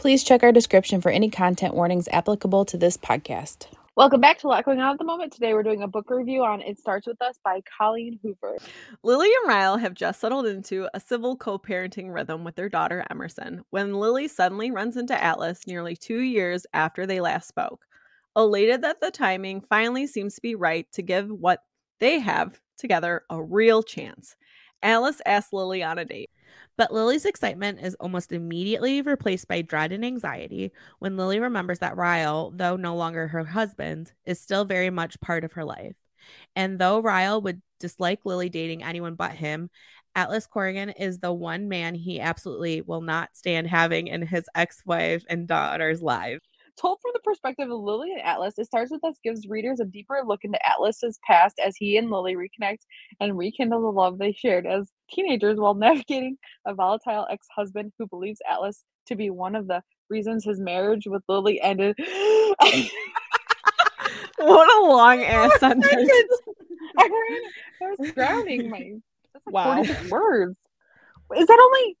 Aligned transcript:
Please 0.00 0.24
check 0.24 0.42
our 0.42 0.50
description 0.50 1.02
for 1.02 1.10
any 1.10 1.28
content 1.28 1.74
warnings 1.74 2.08
applicable 2.10 2.64
to 2.64 2.78
this 2.78 2.96
podcast. 2.96 3.66
Welcome 3.96 4.22
back 4.22 4.38
to 4.38 4.46
a 4.46 4.48
lot 4.48 4.64
going 4.64 4.80
on 4.80 4.92
at 4.92 4.98
the 4.98 5.04
moment. 5.04 5.30
Today 5.30 5.52
we're 5.52 5.62
doing 5.62 5.82
a 5.82 5.86
book 5.86 6.08
review 6.08 6.42
on 6.42 6.62
It 6.62 6.78
Starts 6.78 7.06
With 7.06 7.20
Us 7.20 7.38
by 7.44 7.60
Colleen 7.76 8.18
Hoover. 8.22 8.56
Lily 9.02 9.28
and 9.28 9.48
Ryle 9.48 9.76
have 9.76 9.92
just 9.92 10.18
settled 10.18 10.46
into 10.46 10.88
a 10.94 11.00
civil 11.00 11.36
co 11.36 11.58
parenting 11.58 12.14
rhythm 12.14 12.44
with 12.44 12.56
their 12.56 12.70
daughter 12.70 13.04
Emerson 13.10 13.62
when 13.68 13.92
Lily 13.92 14.26
suddenly 14.26 14.70
runs 14.70 14.96
into 14.96 15.22
Atlas 15.22 15.66
nearly 15.66 15.94
two 15.94 16.20
years 16.20 16.64
after 16.72 17.04
they 17.04 17.20
last 17.20 17.46
spoke. 17.46 17.84
Elated 18.34 18.80
that 18.80 19.02
the 19.02 19.10
timing 19.10 19.60
finally 19.60 20.06
seems 20.06 20.34
to 20.34 20.40
be 20.40 20.54
right 20.54 20.90
to 20.92 21.02
give 21.02 21.30
what 21.30 21.62
they 21.98 22.18
have 22.20 22.58
together 22.78 23.24
a 23.28 23.42
real 23.42 23.82
chance. 23.82 24.34
Atlas 24.82 25.20
asks 25.26 25.52
Lily 25.52 25.82
on 25.82 25.98
a 25.98 26.06
date. 26.06 26.30
But 26.80 26.94
Lily's 26.94 27.26
excitement 27.26 27.80
is 27.82 27.94
almost 27.96 28.32
immediately 28.32 29.02
replaced 29.02 29.46
by 29.48 29.60
dread 29.60 29.92
and 29.92 30.02
anxiety 30.02 30.72
when 30.98 31.18
Lily 31.18 31.38
remembers 31.38 31.80
that 31.80 31.98
Ryle, 31.98 32.52
though 32.56 32.76
no 32.76 32.96
longer 32.96 33.28
her 33.28 33.44
husband, 33.44 34.14
is 34.24 34.40
still 34.40 34.64
very 34.64 34.88
much 34.88 35.20
part 35.20 35.44
of 35.44 35.52
her 35.52 35.64
life. 35.66 35.94
And 36.56 36.78
though 36.78 37.00
Ryle 37.00 37.42
would 37.42 37.60
dislike 37.80 38.20
Lily 38.24 38.48
dating 38.48 38.82
anyone 38.82 39.14
but 39.14 39.32
him, 39.32 39.68
Atlas 40.14 40.46
Corrigan 40.46 40.88
is 40.88 41.18
the 41.18 41.34
one 41.34 41.68
man 41.68 41.94
he 41.94 42.18
absolutely 42.18 42.80
will 42.80 43.02
not 43.02 43.36
stand 43.36 43.66
having 43.66 44.06
in 44.06 44.22
his 44.22 44.46
ex 44.54 44.82
wife 44.86 45.22
and 45.28 45.46
daughter's 45.46 46.00
lives. 46.00 46.40
Told 46.80 46.98
from 47.02 47.10
the 47.12 47.20
perspective 47.20 47.70
of 47.70 47.78
Lily 47.78 48.12
and 48.12 48.22
Atlas, 48.22 48.54
It 48.58 48.64
Starts 48.64 48.90
With 48.90 49.04
Us 49.04 49.16
gives 49.22 49.46
readers 49.46 49.80
a 49.80 49.84
deeper 49.84 50.22
look 50.24 50.44
into 50.44 50.58
Atlas's 50.66 51.18
past 51.26 51.60
as 51.62 51.76
he 51.76 51.98
and 51.98 52.10
Lily 52.10 52.36
reconnect 52.36 52.78
and 53.20 53.36
rekindle 53.36 53.82
the 53.82 53.88
love 53.88 54.18
they 54.18 54.32
shared 54.32 54.66
as 54.66 54.90
teenagers 55.10 55.58
while 55.58 55.74
navigating 55.76 56.38
a 56.66 56.72
volatile 56.72 57.26
ex 57.30 57.46
husband 57.54 57.92
who 57.98 58.06
believes 58.06 58.40
Atlas 58.50 58.82
to 59.08 59.14
be 59.16 59.28
one 59.28 59.54
of 59.54 59.66
the 59.66 59.82
reasons 60.08 60.44
his 60.44 60.58
marriage 60.58 61.06
with 61.06 61.22
Lily 61.28 61.60
ended. 61.60 61.96
What 64.38 64.74
a 64.82 64.86
long 64.86 65.22
ass 65.24 65.60
sentence. 65.60 66.10
I, 66.96 67.02
ran, 67.02 67.40
I 67.82 67.94
was 67.98 68.12
drowning 68.14 68.70
my. 68.70 68.92
That's 69.34 69.44
like 69.46 69.86
Wow. 70.00 70.08
words. 70.08 70.56
Is 71.36 71.46
that 71.46 71.60
only 71.60 71.96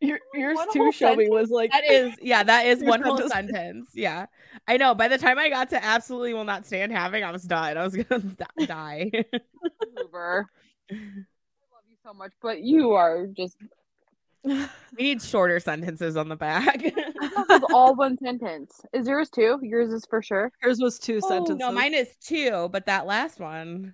Your, 0.00 0.18
yours 0.34 0.56
One 0.56 0.72
too, 0.72 0.78
whole 0.78 0.92
Shelby, 0.92 1.24
sentence? 1.26 1.40
was 1.42 1.50
like 1.50 1.70
That 1.72 1.84
is, 1.90 2.14
yeah, 2.22 2.42
that 2.42 2.66
is 2.66 2.82
one 2.84 3.02
whole 3.02 3.18
sentence. 3.18 3.52
sentence. 3.52 3.90
Yeah. 3.94 4.26
I 4.66 4.76
know. 4.78 4.94
By 4.94 5.08
the 5.08 5.18
time 5.18 5.38
I 5.38 5.48
got 5.50 5.70
to 5.70 5.84
absolutely 5.84 6.32
will 6.34 6.44
not 6.44 6.64
stand 6.66 6.90
having, 6.92 7.22
I 7.22 7.30
was 7.30 7.42
done. 7.44 7.76
I 7.76 7.84
was 7.84 7.94
going 7.96 8.36
to 8.58 8.66
die. 8.66 9.10
Hoover? 9.96 10.48
I 10.90 10.94
love 10.94 11.84
you 11.88 11.96
so 12.04 12.14
much, 12.14 12.32
but 12.40 12.62
you 12.62 12.92
are 12.92 13.26
just 13.26 13.56
we 14.42 14.66
need 14.96 15.20
shorter 15.20 15.60
sentences 15.60 16.16
on 16.16 16.28
the 16.30 16.36
back. 16.36 16.82
This 16.82 16.94
was 17.36 17.62
all 17.74 17.94
one 17.94 18.16
sentence. 18.16 18.80
Is 18.94 19.06
yours 19.06 19.28
too? 19.28 19.58
Yours 19.62 19.92
is 19.92 20.06
for 20.08 20.22
sure. 20.22 20.50
Hers 20.62 20.80
was 20.80 20.98
two 20.98 21.20
Oh, 21.22 21.28
sentences. 21.28 21.58
no, 21.58 21.70
mine 21.70 21.92
is 21.92 22.08
two, 22.24 22.70
but 22.72 22.86
that 22.86 23.04
last 23.06 23.38
one. 23.38 23.92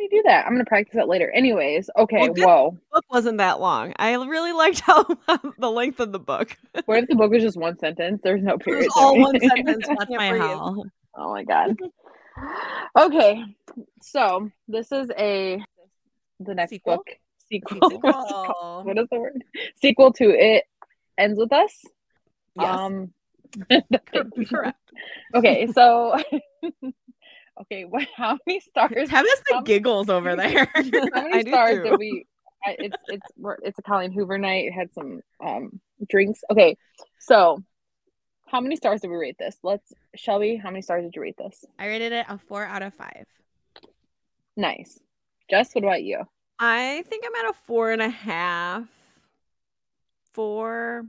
Why 0.00 0.06
do 0.08 0.16
you 0.16 0.22
do 0.22 0.28
that? 0.28 0.46
I'm 0.46 0.52
gonna 0.54 0.64
practice 0.64 0.94
that 0.94 1.08
later. 1.08 1.30
Anyways, 1.30 1.90
okay. 1.98 2.20
Well, 2.20 2.32
good. 2.32 2.44
whoa. 2.46 2.78
book 2.92 3.04
wasn't 3.10 3.36
that 3.38 3.60
long. 3.60 3.92
I 3.96 4.14
really 4.14 4.52
liked 4.52 4.80
how 4.80 5.02
the 5.58 5.70
length 5.70 6.00
of 6.00 6.10
the 6.12 6.18
book. 6.18 6.56
What 6.86 7.02
if 7.02 7.08
the 7.08 7.16
book 7.16 7.30
was 7.30 7.42
just 7.42 7.58
one 7.58 7.78
sentence? 7.78 8.20
There's 8.22 8.42
no 8.42 8.54
It 8.54 8.60
period. 8.60 8.86
was 8.86 8.94
all 8.96 9.18
one 9.20 9.38
sentence. 9.46 9.86
That's 9.86 10.10
my 10.10 10.26
hell. 10.28 10.86
oh 11.16 11.30
my 11.32 11.44
god. 11.44 11.76
Okay, 12.98 13.42
so 14.00 14.50
this 14.66 14.90
is 14.92 15.10
a 15.18 15.62
the 16.38 16.54
next 16.54 16.70
Sequel? 16.70 16.96
book 16.96 17.06
sequel. 17.50 17.78
What's? 18.00 18.28
Sequel. 18.28 18.82
What 18.84 18.98
is 18.98 19.06
the 19.10 19.20
word? 19.20 19.44
Sequel 19.82 20.12
to 20.14 20.30
it 20.30 20.64
ends 21.18 21.38
with 21.38 21.52
us. 21.52 21.84
Yes. 22.58 22.78
Um. 22.78 23.12
Correct. 24.48 24.78
Okay, 25.34 25.66
so. 25.66 26.16
Okay, 27.60 27.84
what? 27.88 28.06
How 28.16 28.38
many 28.46 28.60
stars? 28.60 29.08
Have 29.10 29.24
us 29.26 29.42
the 29.48 29.62
giggles 29.64 30.08
over 30.08 30.36
there. 30.36 30.66
How 30.74 30.82
I 31.14 31.22
many 31.28 31.44
do 31.44 31.50
stars 31.50 31.76
too. 31.78 31.82
did 31.84 31.98
we? 31.98 32.26
I- 32.64 32.76
It's 32.78 32.96
it's 33.08 33.26
it's 33.62 33.78
a 33.78 33.82
Colleen 33.82 34.12
Hoover 34.12 34.38
night. 34.38 34.72
Had 34.72 34.92
some 34.92 35.20
um 35.44 35.80
drinks. 36.08 36.40
Okay, 36.50 36.76
so 37.18 37.62
how 38.46 38.60
many 38.60 38.74
stars 38.76 39.00
did 39.00 39.08
we 39.10 39.16
rate 39.16 39.36
this? 39.38 39.56
Let's 39.62 39.92
Shelby. 40.16 40.56
How 40.56 40.70
many 40.70 40.82
stars 40.82 41.04
did 41.04 41.14
you 41.14 41.22
rate 41.22 41.36
this? 41.38 41.64
I 41.78 41.86
rated 41.86 42.12
it 42.12 42.26
a 42.28 42.36
four 42.38 42.64
out 42.64 42.82
of 42.82 42.92
five. 42.94 43.24
Nice. 44.56 44.98
Jess, 45.48 45.74
what 45.74 45.84
about 45.84 46.02
you? 46.02 46.22
I 46.58 47.02
think 47.08 47.24
I'm 47.26 47.44
at 47.46 47.50
a 47.50 47.54
four 47.66 47.92
and 47.92 48.02
a 48.02 48.08
half. 48.10 48.84
Four. 50.32 51.04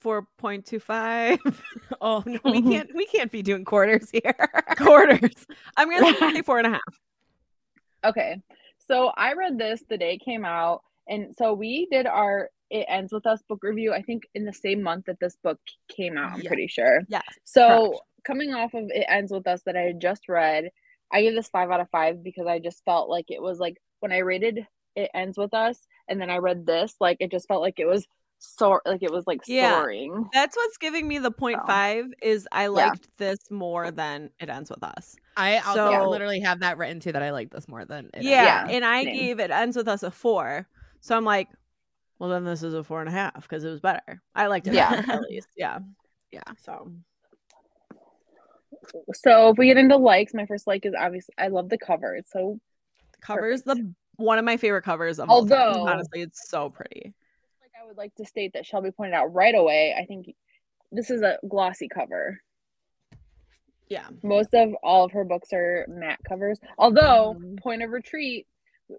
Four 0.00 0.26
point 0.38 0.64
two 0.64 0.78
five 0.78 1.40
Oh 2.00 2.22
no, 2.24 2.38
we 2.44 2.62
can't. 2.62 2.88
We 2.94 3.04
can't 3.06 3.32
be 3.32 3.42
doing 3.42 3.64
quarters 3.64 4.10
here. 4.10 4.34
quarters. 4.76 5.46
I'm 5.76 5.90
gonna 5.90 6.14
say 6.18 6.42
four 6.46 6.58
and 6.58 6.68
a 6.68 6.70
half. 6.70 7.00
Okay, 8.04 8.40
so 8.86 9.08
I 9.16 9.32
read 9.34 9.58
this 9.58 9.82
the 9.88 9.98
day 9.98 10.14
it 10.14 10.24
came 10.24 10.44
out, 10.44 10.82
and 11.08 11.34
so 11.36 11.52
we 11.52 11.86
did 11.90 12.06
our 12.06 12.48
"It 12.70 12.86
Ends 12.88 13.12
with 13.12 13.26
Us" 13.26 13.42
book 13.48 13.64
review. 13.64 13.92
I 13.92 14.02
think 14.02 14.22
in 14.34 14.44
the 14.44 14.52
same 14.52 14.82
month 14.82 15.06
that 15.06 15.18
this 15.20 15.36
book 15.42 15.58
came 15.88 16.16
out. 16.16 16.32
I'm 16.34 16.40
Yeah. 16.42 16.48
pretty 16.48 16.68
sure. 16.68 17.02
yeah 17.08 17.22
So 17.44 17.88
correct. 17.88 18.00
coming 18.24 18.54
off 18.54 18.74
of 18.74 18.84
It 18.90 19.04
Ends 19.08 19.32
With 19.32 19.48
Us 19.48 19.62
that 19.66 19.76
I 19.76 19.80
had 19.82 20.00
just 20.00 20.28
read, 20.28 20.70
I 21.12 21.22
gave 21.22 21.34
this 21.34 21.48
five 21.48 21.70
out 21.72 21.80
of 21.80 21.90
five 21.90 22.22
because 22.22 22.46
I 22.46 22.60
just 22.60 22.84
felt 22.84 23.08
like 23.08 23.26
it 23.30 23.42
was 23.42 23.58
like 23.58 23.78
when 23.98 24.12
I 24.12 24.18
rated 24.18 24.64
It 24.94 25.10
Ends 25.12 25.36
With 25.36 25.54
Us 25.54 25.76
and 26.08 26.20
then 26.20 26.30
I 26.30 26.36
read 26.36 26.64
this, 26.66 26.94
like 27.00 27.16
it 27.18 27.32
just 27.32 27.48
felt 27.48 27.62
like 27.62 27.80
it 27.80 27.86
was 27.86 28.06
so 28.38 28.78
like 28.86 29.02
it 29.02 29.10
was 29.10 29.26
like 29.26 29.40
Yeah. 29.46 29.72
soaring. 29.80 30.28
That's 30.32 30.56
what's 30.56 30.76
giving 30.78 31.06
me 31.08 31.18
the 31.18 31.30
point 31.30 31.58
So. 31.62 31.66
five 31.66 32.06
is 32.22 32.46
I 32.52 32.68
liked 32.68 33.08
this 33.18 33.50
more 33.50 33.90
than 33.90 34.30
it 34.40 34.48
ends 34.48 34.70
with 34.70 34.82
us. 34.82 35.16
I 35.36 35.58
also 35.58 35.92
So- 35.92 36.08
literally 36.10 36.40
have 36.40 36.60
that 36.60 36.78
written 36.78 37.00
too 37.00 37.12
that 37.12 37.22
I 37.22 37.30
like 37.32 37.50
this 37.50 37.66
more 37.68 37.84
than 37.84 38.10
it 38.14 38.22
Yeah, 38.22 38.66
Yeah, 38.68 38.74
and 38.76 38.84
I 38.84 39.04
same. 39.04 39.14
gave 39.16 39.40
it 39.40 39.50
ends 39.50 39.76
with 39.76 39.88
us 39.88 40.02
a 40.02 40.10
four. 40.10 40.66
So 41.00 41.16
I'm 41.16 41.24
like, 41.24 41.48
well 42.18 42.30
then 42.30 42.44
this 42.44 42.62
is 42.62 42.74
a 42.74 42.84
four 42.84 43.00
and 43.00 43.08
a 43.08 43.12
half 43.12 43.42
because 43.42 43.64
it 43.64 43.70
was 43.70 43.80
better. 43.80 44.22
I 44.34 44.46
liked 44.46 44.66
it 44.68 44.74
Yeah. 44.74 45.04
at 45.08 45.20
least. 45.22 45.48
Yeah. 45.56 45.78
Yeah. 46.30 46.42
So 46.62 46.92
So 49.14 49.50
if 49.50 49.58
we 49.58 49.66
get 49.66 49.76
into 49.76 49.96
likes, 49.96 50.34
my 50.34 50.46
first 50.46 50.66
like 50.66 50.86
is 50.86 50.94
obviously 50.98 51.34
I 51.38 51.48
love 51.48 51.68
the 51.68 51.78
cover. 51.78 52.14
It's 52.14 52.30
so 52.32 52.58
covers 53.20 53.62
the 53.62 53.92
one 54.16 54.38
of 54.38 54.44
my 54.44 54.56
favorite 54.56 54.82
covers 54.82 55.18
of 55.18 55.28
all 55.28 55.46
time. 55.46 55.58
Although- 55.60 55.86
Honestly, 55.88 56.22
it's 56.22 56.48
so 56.48 56.70
pretty. 56.70 57.14
Like 57.88 57.94
I 57.94 57.96
would 57.96 57.96
like 57.98 58.14
to 58.16 58.24
state 58.26 58.52
that 58.54 58.66
Shelby 58.66 58.90
pointed 58.90 59.14
out 59.14 59.32
right 59.34 59.54
away. 59.54 59.94
I 59.98 60.04
think 60.04 60.34
this 60.92 61.10
is 61.10 61.22
a 61.22 61.38
glossy 61.48 61.88
cover. 61.88 62.40
Yeah. 63.88 64.06
Most 64.22 64.52
of 64.54 64.74
all 64.82 65.04
of 65.04 65.12
her 65.12 65.24
books 65.24 65.48
are 65.52 65.86
matte 65.88 66.18
covers. 66.28 66.58
Although 66.76 67.36
Mhm. 67.38 67.58
Point 67.62 67.82
of 67.82 67.90
Retreat, 67.90 68.46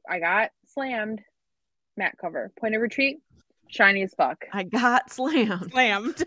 I 0.09 0.19
got 0.19 0.51
slammed 0.67 1.21
matte 1.97 2.17
cover. 2.19 2.51
Point 2.59 2.75
of 2.75 2.81
Retreat, 2.81 3.19
shiny 3.67 4.01
as 4.03 4.13
fuck. 4.15 4.45
I 4.51 4.63
got 4.63 5.11
slammed. 5.11 5.71
slammed. 5.71 6.23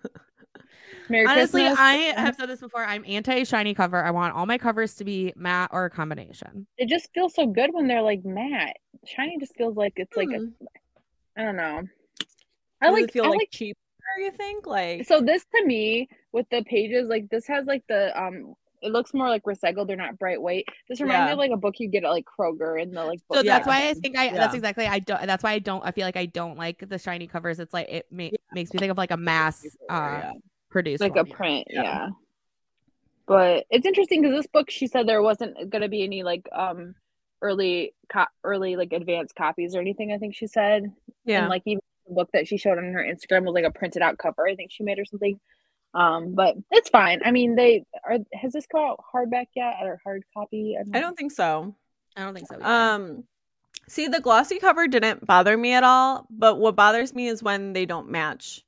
Merry 1.10 1.26
Honestly, 1.26 1.62
Christmas. 1.62 1.80
I 1.80 1.94
have 2.22 2.36
said 2.36 2.46
this 2.48 2.62
before. 2.62 2.86
I'm 2.86 3.04
anti 3.06 3.44
shiny 3.44 3.74
cover. 3.74 4.02
I 4.04 4.12
want 4.12 4.34
all 4.36 4.46
my 4.46 4.58
covers 4.58 4.96
to 4.96 5.04
be 5.04 5.34
matte 5.36 5.72
or 5.74 5.86
a 5.86 5.90
combination. 5.90 6.68
it 6.78 6.88
just 6.88 7.10
feels 7.14 7.34
so 7.34 7.48
good 7.48 7.72
when 7.74 7.88
they're 7.88 8.02
like 8.04 8.24
matte. 8.24 8.78
Shiny 9.06 9.38
just 9.40 9.56
feels 9.56 9.76
like 9.76 9.94
it's 9.98 10.16
like 10.16 10.30
Hmm. 10.30 10.34
a, 10.62 10.68
I 11.38 11.44
don't 11.44 11.56
know. 11.56 11.84
I 12.82 12.88
Does 12.88 12.98
it 12.98 13.02
like 13.02 13.12
feel 13.12 13.26
I 13.26 13.30
like, 13.30 13.38
like 13.40 13.52
cheaper, 13.52 13.80
you 14.20 14.32
think? 14.32 14.66
Like 14.68 15.06
so 15.08 15.22
this 15.22 15.46
to 15.56 15.66
me 15.66 16.10
with 16.32 16.48
the 16.50 16.64
pages 16.64 17.10
like 17.10 17.30
this 17.30 17.48
has 17.48 17.66
like 17.66 17.84
the 17.88 18.18
um 18.20 18.56
it 18.82 18.92
looks 18.92 19.14
more 19.14 19.30
like 19.30 19.44
recycled 19.44 19.86
they're 19.88 19.96
not 19.96 20.18
bright 20.18 20.42
white 20.42 20.66
this 20.90 21.00
reminds 21.00 21.28
me 21.28 21.32
of 21.34 21.38
like 21.38 21.52
a 21.52 21.58
book 21.58 21.76
you 21.78 21.88
get 21.88 22.04
at 22.04 22.10
like 22.10 22.26
kroger 22.26 22.82
in 22.82 22.92
the 22.92 23.04
like 23.04 23.20
So 23.32 23.44
that's 23.44 23.68
Yeah. 23.68 23.70
why 23.72 23.90
I 23.90 23.94
think 23.94 24.18
I. 24.18 24.32
That's 24.32 24.56
exactly. 24.56 24.88
I 24.88 25.00
don't. 25.00 25.26
That's 25.28 25.44
why 25.44 25.52
I 25.52 25.60
don't. 25.60 25.86
I 25.86 25.92
feel 25.92 26.06
like 26.06 26.18
I 26.18 26.26
don't 26.26 26.58
like 26.58 26.88
the 26.90 26.98
shiny 26.98 27.28
covers. 27.28 27.60
It's 27.60 27.74
like 27.74 27.90
it 27.90 28.08
ma- 28.12 28.30
makes 28.52 28.74
me 28.74 28.80
think 28.80 28.92
of 28.92 28.98
like 28.98 29.12
a 29.12 29.18
mass 29.18 29.66
uh, 29.90 30.32
produced 30.70 31.02
like 31.02 31.16
one. 31.16 31.20
a 31.20 31.26
print 31.26 31.68
Yeah. 31.70 31.84
yeah, 31.84 32.10
but 33.28 33.66
it's 33.70 33.86
interesting 33.86 34.22
because 34.22 34.36
this 34.36 34.48
book 34.48 34.70
she 34.72 34.88
said 34.88 35.08
there 35.08 35.22
wasn't 35.22 35.70
gonna 35.70 35.88
be 35.90 36.04
any 36.04 36.24
like 36.24 36.50
um 36.52 36.96
early 37.42 37.94
co- 38.12 38.26
early 38.44 38.76
like 38.76 38.94
advanced 38.94 39.36
copies 39.36 39.76
or 39.76 39.82
anything. 39.82 40.12
I 40.12 40.18
think 40.18 40.36
she 40.36 40.48
said. 40.48 40.92
Yeah. 41.26 41.42
And 41.42 41.50
like 41.50 41.64
even 41.66 41.82
the 42.08 42.14
book 42.14 42.30
that 42.34 42.48
she 42.48 42.58
showed 42.58 42.78
on 42.78 42.94
her 42.94 43.04
Instagram 43.04 43.46
was 43.46 43.54
like 43.54 43.66
a 43.66 43.72
printed 43.72 44.02
out 44.02 44.18
cover. 44.18 44.48
I 44.48 44.56
think 44.56 44.72
she 44.72 44.84
made 44.84 45.00
or 45.00 45.06
something. 45.06 45.40
Um, 45.94 46.36
but 46.36 46.56
it's 46.72 46.90
fine. 46.90 47.20
I 47.26 47.32
mean, 47.32 47.56
they 47.56 47.84
are. 48.04 48.18
Has 48.34 48.54
this 48.54 48.66
come 48.66 48.82
out 48.82 49.00
hardback 49.14 49.48
yet 49.56 49.76
or 49.82 50.00
hard 50.04 50.24
copy? 50.34 50.78
I 50.94 51.00
don't 51.02 51.18
think 51.18 51.32
so. 51.32 51.76
I 52.16 52.24
don't 52.24 52.34
think 52.34 52.48
so. 52.48 52.56
Either. 52.56 52.66
Um, 52.66 53.24
see, 53.90 54.08
the 54.08 54.22
glossy 54.22 54.60
cover 54.60 54.88
didn't 54.88 55.26
bother 55.26 55.58
me 55.58 55.74
at 55.74 55.84
all, 55.84 56.28
but 56.30 56.60
what 56.60 56.76
bothers 56.76 57.14
me 57.14 57.28
is 57.28 57.44
when 57.44 57.74
they 57.74 57.86
don't 57.86 58.10
match. 58.10 58.64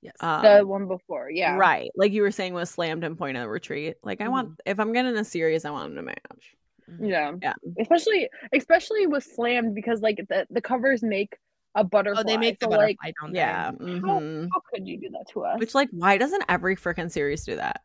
yes. 0.00 0.14
Um, 0.20 0.42
the 0.42 0.66
one 0.66 0.86
before. 0.86 1.28
Yeah. 1.30 1.56
Right. 1.56 1.90
Like 1.96 2.12
you 2.12 2.22
were 2.22 2.30
saying 2.30 2.54
with 2.54 2.68
Slammed 2.68 3.02
and 3.04 3.18
Point 3.18 3.36
of 3.36 3.42
the 3.42 3.48
Retreat. 3.48 3.96
Like, 4.04 4.20
I 4.20 4.28
want, 4.28 4.60
if 4.64 4.78
I'm 4.78 4.92
getting 4.92 5.16
a 5.16 5.24
series, 5.24 5.64
I 5.64 5.70
want 5.70 5.88
them 5.88 5.96
to 5.96 6.02
match. 6.02 6.56
Yeah. 7.00 7.32
Yeah. 7.42 7.54
Especially 7.80 8.28
especially 8.52 9.06
with 9.06 9.24
slammed 9.24 9.74
because 9.74 10.00
like 10.00 10.24
the, 10.28 10.46
the 10.50 10.60
covers 10.60 11.02
make 11.02 11.36
a 11.74 11.84
butterfly. 11.84 12.22
oh, 12.22 12.24
they 12.26 12.36
make 12.36 12.58
the 12.58 12.64
so, 12.64 12.70
butterfly, 12.70 12.94
like 13.04 13.14
don't 13.20 13.34
Yeah. 13.34 13.70
they? 13.72 13.84
mhm. 13.84 14.48
how 14.52 14.60
could 14.72 14.86
you 14.86 14.98
do 14.98 15.08
that 15.10 15.26
to 15.32 15.44
us? 15.44 15.58
Which, 15.60 15.74
like, 15.74 15.88
why 15.92 16.18
doesn't 16.18 16.42
every 16.48 16.76
freaking 16.76 17.10
series 17.10 17.44
do 17.44 17.56
that? 17.56 17.82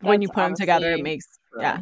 when 0.00 0.20
you 0.20 0.28
put 0.28 0.42
them 0.42 0.54
together, 0.54 0.90
it 0.92 1.02
makes, 1.02 1.26
true. 1.50 1.62
yeah. 1.62 1.80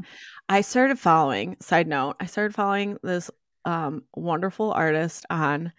I 0.48 0.60
started 0.60 0.96
following, 0.96 1.56
side 1.60 1.88
note, 1.88 2.14
I 2.20 2.26
started 2.26 2.54
following 2.54 2.96
this 3.02 3.30
um, 3.64 4.04
wonderful 4.14 4.72
artist 4.72 5.26
on 5.28 5.72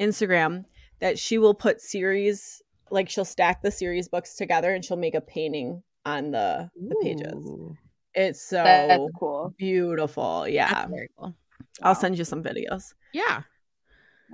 Instagram 0.00 0.64
that 0.98 1.20
she 1.20 1.38
will 1.38 1.54
put 1.54 1.80
series, 1.80 2.60
like, 2.90 3.08
she'll 3.08 3.24
stack 3.24 3.62
the 3.62 3.70
series 3.70 4.08
books 4.08 4.34
together 4.34 4.74
and 4.74 4.84
she'll 4.84 4.96
make 4.96 5.14
a 5.14 5.20
painting 5.20 5.84
on 6.04 6.32
the, 6.32 6.68
the 6.88 6.96
pages. 7.00 7.76
Ooh, 8.16 8.20
It's 8.20 8.42
so 8.42 8.56
That's 8.62 9.02
cool. 9.18 9.54
beautiful. 9.56 10.46
Yeah. 10.48 10.72
That's 10.72 10.90
very 10.90 11.10
cool. 11.18 11.34
I'll 11.82 11.94
Wow. 11.94 12.00
send 12.00 12.18
you 12.18 12.24
some 12.24 12.42
videos. 12.42 12.94
Yeah. 13.12 13.42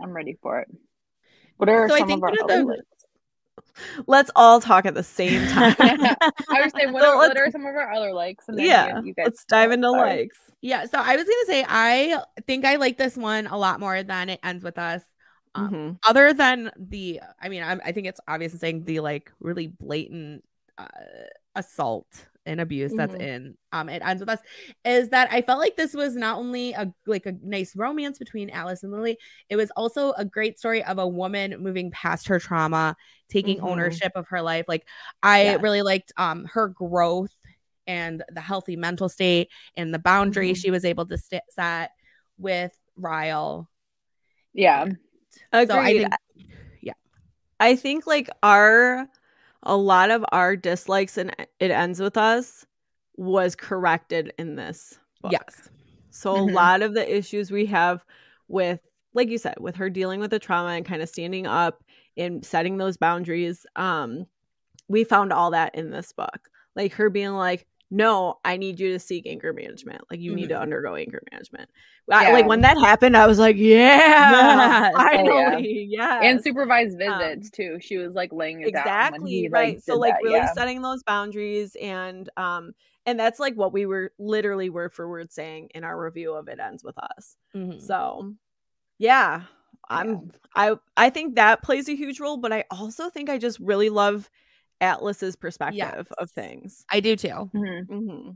I'm 0.02 0.10
ready 0.12 0.38
for 0.42 0.60
it. 0.60 0.68
What 1.56 1.68
are 1.68 1.88
So 1.88 1.94
I 1.94 1.98
some 1.98 2.08
think 2.08 2.18
of 2.18 2.24
our 2.24 2.30
one 2.30 2.38
of 2.40 2.44
other 2.44 2.58
the- 2.60 2.64
lists? 2.66 2.86
Let's 4.06 4.30
all 4.36 4.60
talk 4.60 4.84
at 4.86 4.94
the 4.94 5.02
same 5.02 5.46
time. 5.48 5.74
I 5.78 6.60
was 6.62 6.72
saying, 6.74 6.92
what, 6.92 7.02
So 7.02 7.10
are, 7.10 7.16
what 7.16 7.36
are 7.36 7.50
some 7.50 7.62
of 7.62 7.74
our 7.74 7.92
other 7.92 8.12
likes? 8.12 8.48
And 8.48 8.58
then 8.58 8.66
yeah. 8.66 8.98
you, 9.00 9.06
you 9.08 9.14
guys 9.14 9.26
Let's 9.26 9.44
dive 9.44 9.70
into 9.70 9.88
Sorry. 9.90 10.16
likes. 10.18 10.38
Yeah. 10.60 10.84
So 10.86 10.98
I 10.98 11.16
was 11.16 11.24
gonna 11.24 11.46
say 11.46 11.64
I 11.68 12.22
think 12.46 12.64
I 12.64 12.76
like 12.76 12.98
this 12.98 13.16
one 13.16 13.46
a 13.46 13.56
lot 13.56 13.80
more 13.80 14.02
than 14.02 14.28
it 14.30 14.40
ends 14.42 14.64
with 14.64 14.78
us. 14.78 15.02
Um, 15.54 15.70
Mhm. 15.70 15.98
Other 16.08 16.32
than 16.32 16.70
the, 16.76 17.20
I 17.40 17.48
mean, 17.48 17.62
I'm, 17.62 17.80
I 17.84 17.92
think 17.92 18.06
it's 18.06 18.20
obvious 18.28 18.52
in 18.52 18.58
saying 18.58 18.84
the 18.84 19.00
like 19.00 19.32
really 19.40 19.66
blatant 19.66 20.44
uh, 20.78 20.86
assault 21.54 22.06
and 22.46 22.60
abuse 22.60 22.92
that's 22.96 23.14
Mhm. 23.14 23.20
in 23.22 23.58
um 23.72 23.88
it 23.88 24.02
ends 24.04 24.20
with 24.20 24.28
us 24.30 24.38
is 24.84 25.10
that 25.10 25.30
I 25.30 25.42
felt 25.42 25.58
like 25.58 25.76
this 25.76 25.92
was 25.94 26.16
not 26.16 26.38
only 26.38 26.72
a 26.72 26.92
like 27.06 27.26
a 27.26 27.32
nice 27.42 27.76
romance 27.76 28.18
between 28.18 28.48
Atlas 28.50 28.82
and 28.82 28.92
Lily, 28.92 29.18
it 29.48 29.56
was 29.56 29.70
also 29.76 30.12
a 30.12 30.24
great 30.24 30.58
story 30.58 30.82
of 30.84 30.98
a 30.98 31.06
woman 31.06 31.56
moving 31.62 31.90
past 31.90 32.28
her 32.28 32.38
trauma, 32.38 32.96
taking 33.28 33.58
Mhm. 33.58 33.64
ownership 33.70 34.12
of 34.14 34.26
her 34.28 34.40
life. 34.42 34.64
Like 34.68 34.86
I 35.22 35.42
Yes. 35.44 35.62
really 35.62 35.82
liked 35.82 36.12
um 36.16 36.46
her 36.46 36.68
growth 36.68 37.34
and 37.86 38.22
the 38.30 38.40
healthy 38.40 38.76
mental 38.76 39.08
state 39.08 39.48
and 39.76 39.92
the 39.92 39.98
boundaries 39.98 40.58
Mhm. 40.58 40.62
she 40.62 40.70
was 40.70 40.84
able 40.84 41.06
to 41.06 41.18
st- 41.18 41.42
set 41.50 41.90
with 42.38 42.72
Ryle. 42.96 43.68
Yeah. 44.54 44.86
Agreed. 45.52 45.68
So 45.68 45.78
I 45.78 45.92
think 45.98 46.14
yeah 46.80 46.92
I 47.60 47.76
think 47.76 48.06
like 48.06 48.30
our 48.42 49.08
a 49.62 49.76
lot 49.76 50.10
of 50.10 50.24
our 50.32 50.56
dislikes 50.56 51.18
and 51.18 51.34
it 51.58 51.70
ends 51.70 52.00
with 52.00 52.16
us 52.16 52.66
was 53.16 53.54
corrected 53.54 54.32
in 54.38 54.54
this 54.56 54.98
book. 55.22 55.32
yes. 55.32 55.68
So 56.10 56.32
Mhm. 56.34 56.50
a 56.50 56.52
lot 56.52 56.82
of 56.82 56.94
the 56.94 57.16
issues 57.16 57.50
we 57.50 57.66
have 57.66 58.04
with 58.48 58.80
like 59.12 59.28
you 59.28 59.38
said 59.38 59.56
with 59.60 59.76
her 59.76 59.90
dealing 59.90 60.20
with 60.20 60.30
the 60.30 60.38
trauma 60.38 60.70
and 60.70 60.86
kind 60.86 61.02
of 61.02 61.08
standing 61.08 61.46
up 61.46 61.82
and 62.16 62.44
setting 62.44 62.78
those 62.78 62.96
boundaries 62.96 63.66
um 63.76 64.26
we 64.88 65.04
found 65.04 65.32
all 65.32 65.50
that 65.52 65.74
in 65.74 65.90
this 65.90 66.12
book. 66.12 66.50
Like 66.74 66.92
her 66.94 67.10
being 67.10 67.32
like 67.32 67.66
no, 67.90 68.38
I 68.44 68.56
need 68.56 68.78
you 68.78 68.92
to 68.92 68.98
seek 69.00 69.26
anger 69.26 69.52
management. 69.52 70.02
Like 70.10 70.20
you 70.20 70.34
need 70.34 70.48
to 70.50 70.60
undergo 70.60 70.94
anger 70.94 71.22
management. 71.32 71.68
I- 72.10 72.24
Yeah. 72.24 72.32
like 72.32 72.46
when 72.46 72.60
that 72.62 72.76
happened, 72.78 73.16
I 73.16 73.26
was 73.26 73.38
like, 73.38 73.56
Yes. 73.56 74.30
yeah, 74.30 74.92
Oh, 75.18 75.56
yeah. 75.58 75.58
yes. 75.58 76.22
And 76.24 76.42
supervised 76.42 77.00
Um, 77.02 77.18
visits 77.18 77.50
too. 77.50 77.78
She 77.80 77.96
was 77.98 78.14
like 78.14 78.32
laying 78.32 78.62
it 78.62 78.72
down 78.72 78.84
when 78.84 78.88
exactly 78.88 79.30
he, 79.30 79.48
right 79.48 79.82
so 79.82 79.96
like 79.98 80.14
that, 80.14 80.22
really 80.22 80.36
yeah. 80.36 80.52
setting 80.52 80.82
those 80.82 81.02
boundaries 81.02 81.76
and 81.80 82.28
um 82.36 82.72
and 83.06 83.18
that's 83.18 83.40
like 83.40 83.54
what 83.54 83.72
we 83.72 83.86
were 83.86 84.12
literally 84.18 84.70
word 84.70 84.92
for 84.92 85.08
word 85.08 85.32
saying 85.32 85.68
in 85.74 85.84
our 85.84 85.98
review 85.98 86.34
of 86.34 86.48
it 86.48 86.60
ends 86.60 86.84
with 86.84 86.96
us 86.98 87.36
Mhm. 87.56 87.80
so 87.80 88.34
yeah 88.98 89.42
i'm 89.88 90.30
i 90.54 90.76
i 90.96 91.10
think 91.10 91.36
that 91.36 91.62
plays 91.62 91.88
a 91.88 91.96
huge 91.96 92.20
role 92.20 92.36
but 92.36 92.52
i 92.52 92.64
also 92.70 93.08
think 93.08 93.30
i 93.30 93.38
just 93.38 93.58
really 93.60 93.88
love 93.88 94.28
atlas's 94.80 95.36
perspective 95.36 96.06
of 96.18 96.30
things 96.30 96.84
I 96.90 97.00
do 97.00 97.16
too. 97.16 97.50
Mhm. 97.54 97.86
hmm 97.86 98.30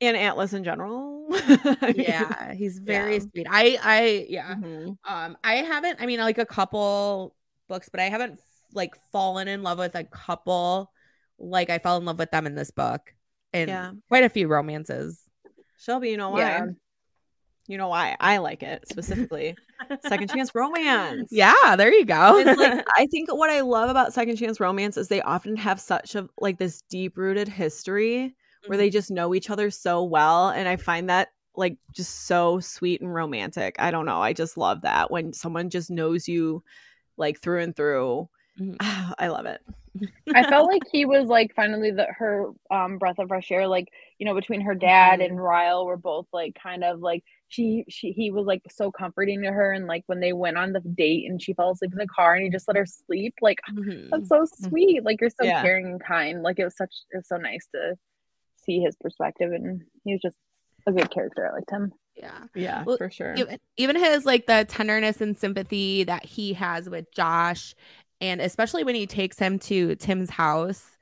and 0.00 0.16
atlas 0.16 0.52
in 0.52 0.62
general 0.64 1.26
mean, 1.82 1.94
Yeah, 1.96 2.52
he's 2.54 2.78
very 2.78 3.14
Yeah. 3.14 3.20
sweet. 3.20 3.46
I 3.50 3.78
I 3.82 4.26
yeah. 4.28 4.54
mhm. 4.56 4.96
Um 5.04 5.36
I 5.42 5.56
haven't 5.56 6.00
I 6.00 6.06
mean 6.06 6.20
like 6.20 6.38
a 6.38 6.46
couple 6.46 7.34
books, 7.68 7.88
but 7.88 8.00
I 8.00 8.04
haven't 8.04 8.38
like 8.74 8.94
fallen 9.10 9.48
in 9.48 9.62
love 9.62 9.78
with 9.78 9.94
a 9.94 10.04
couple 10.04 10.92
like 11.38 11.70
I 11.70 11.78
fell 11.78 11.96
in 11.96 12.04
love 12.04 12.18
with 12.18 12.30
them 12.30 12.46
in 12.46 12.54
this 12.54 12.70
book. 12.70 13.14
And 13.52 13.68
Yeah. 13.70 13.92
quite 14.08 14.24
a 14.24 14.28
few 14.28 14.48
romances. 14.48 15.22
shelby 15.78 16.10
you 16.10 16.16
know 16.16 16.30
why 16.30 16.40
Yeah. 16.40 16.66
You 17.68 17.76
know 17.78 17.88
why 17.88 18.16
i 18.20 18.38
like 18.38 18.62
it 18.62 18.86
specifically 18.88 19.58
second 20.00 20.28
chance 20.28 20.54
romance 20.54 21.28
Yeah, 21.30 21.76
there 21.76 21.92
you 21.92 22.04
go. 22.04 22.38
it's 22.38 22.56
like 22.56 22.74
I 22.96 23.06
think 23.06 23.32
what 23.32 23.50
I 23.50 23.60
love 23.60 23.90
about 23.90 24.12
second 24.12 24.36
chance 24.36 24.60
romance 24.60 24.96
is 24.96 25.08
they 25.08 25.20
often 25.22 25.56
have 25.56 25.80
such 25.80 26.14
a 26.14 26.28
like 26.38 26.58
this 26.58 26.82
deep 26.82 27.16
rooted 27.16 27.48
history 27.48 28.34
where 28.66 28.78
they 28.78 28.90
just 28.90 29.10
know 29.10 29.34
each 29.34 29.50
other 29.50 29.70
so 29.70 30.04
well 30.04 30.50
and 30.50 30.68
I 30.68 30.76
find 30.76 31.08
that 31.10 31.28
like 31.56 31.76
just 31.92 32.26
so 32.26 32.60
sweet 32.60 33.00
and 33.00 33.12
romantic. 33.12 33.76
I 33.78 33.90
don't 33.90 34.06
know. 34.06 34.20
I 34.20 34.32
just 34.32 34.56
love 34.56 34.82
that 34.82 35.10
when 35.10 35.32
someone 35.32 35.70
just 35.70 35.90
knows 35.90 36.28
you 36.28 36.62
like 37.16 37.40
through 37.40 37.62
and 37.62 37.74
through. 37.76 38.28
Mhm. 38.60 38.76
I 39.18 39.28
love 39.28 39.46
it. 39.46 39.60
I 40.34 40.44
felt 40.44 40.66
like 40.70 40.82
he 40.90 41.04
was 41.06 41.28
like 41.28 41.54
finally 41.54 41.90
the 41.90 42.06
her 42.18 42.50
um 42.70 42.98
breath 42.98 43.18
of 43.18 43.28
fresh 43.28 43.50
air. 43.50 43.66
Like 43.66 43.88
you 44.18 44.26
know, 44.26 44.34
between 44.34 44.60
her 44.62 44.74
dad 44.74 45.20
Mm-hmm. 45.20 45.30
and 45.32 45.42
Ryle 45.42 45.86
were 45.86 45.96
both 45.96 46.26
like 46.32 46.56
kind 46.62 46.84
of 46.84 47.00
like 47.00 47.24
she 47.48 47.84
she 47.88 48.10
he 48.12 48.30
was 48.30 48.44
like 48.46 48.62
so 48.70 48.90
comforting 48.90 49.42
to 49.42 49.52
her. 49.52 49.72
And 49.72 49.86
like 49.86 50.02
when 50.06 50.20
they 50.20 50.32
went 50.32 50.56
on 50.56 50.72
the 50.72 50.80
date 50.80 51.28
and 51.30 51.40
she 51.40 51.54
fell 51.54 51.70
asleep 51.70 51.92
in 51.92 51.98
the 51.98 52.06
car 52.06 52.34
and 52.34 52.44
he 52.44 52.50
just 52.50 52.66
let 52.68 52.76
her 52.76 52.86
sleep. 52.86 53.34
Like 53.40 53.58
Mhm. 53.72 54.10
that's 54.10 54.28
so 54.28 54.44
sweet. 54.68 55.04
Like 55.04 55.20
you're 55.20 55.30
so 55.30 55.36
Mm-hmm. 55.40 55.48
Yeah. 55.48 55.62
caring 55.62 55.86
and 55.86 56.02
kind. 56.02 56.42
Like 56.42 56.58
it 56.58 56.64
was 56.64 56.76
such 56.76 56.92
it 57.12 57.18
was 57.18 57.28
so 57.28 57.36
nice 57.36 57.66
to 57.74 57.94
see 58.56 58.80
his 58.80 58.96
perspective 59.00 59.52
and 59.52 59.82
he 60.04 60.12
was 60.12 60.20
just 60.22 60.36
a 60.88 60.92
good 60.92 61.10
character. 61.10 61.48
I 61.48 61.52
liked 61.54 61.70
him. 61.70 61.92
yeah. 62.16 62.44
Yeah, 62.54 62.82
Well, 62.84 62.96
for 62.96 63.10
sure. 63.10 63.34
even, 63.36 63.58
even 63.76 63.96
his 63.96 64.24
like 64.24 64.46
the 64.46 64.64
tenderness 64.68 65.20
and 65.20 65.36
sympathy 65.36 66.04
that 66.04 66.24
he 66.24 66.52
has 66.54 66.88
with 66.88 67.12
Josh, 67.12 67.74
and 68.20 68.40
especially 68.40 68.82
when 68.84 68.94
he 68.94 69.06
takes 69.06 69.38
him 69.38 69.58
to 69.60 69.94
Tim's 69.96 70.30
house 70.30 70.95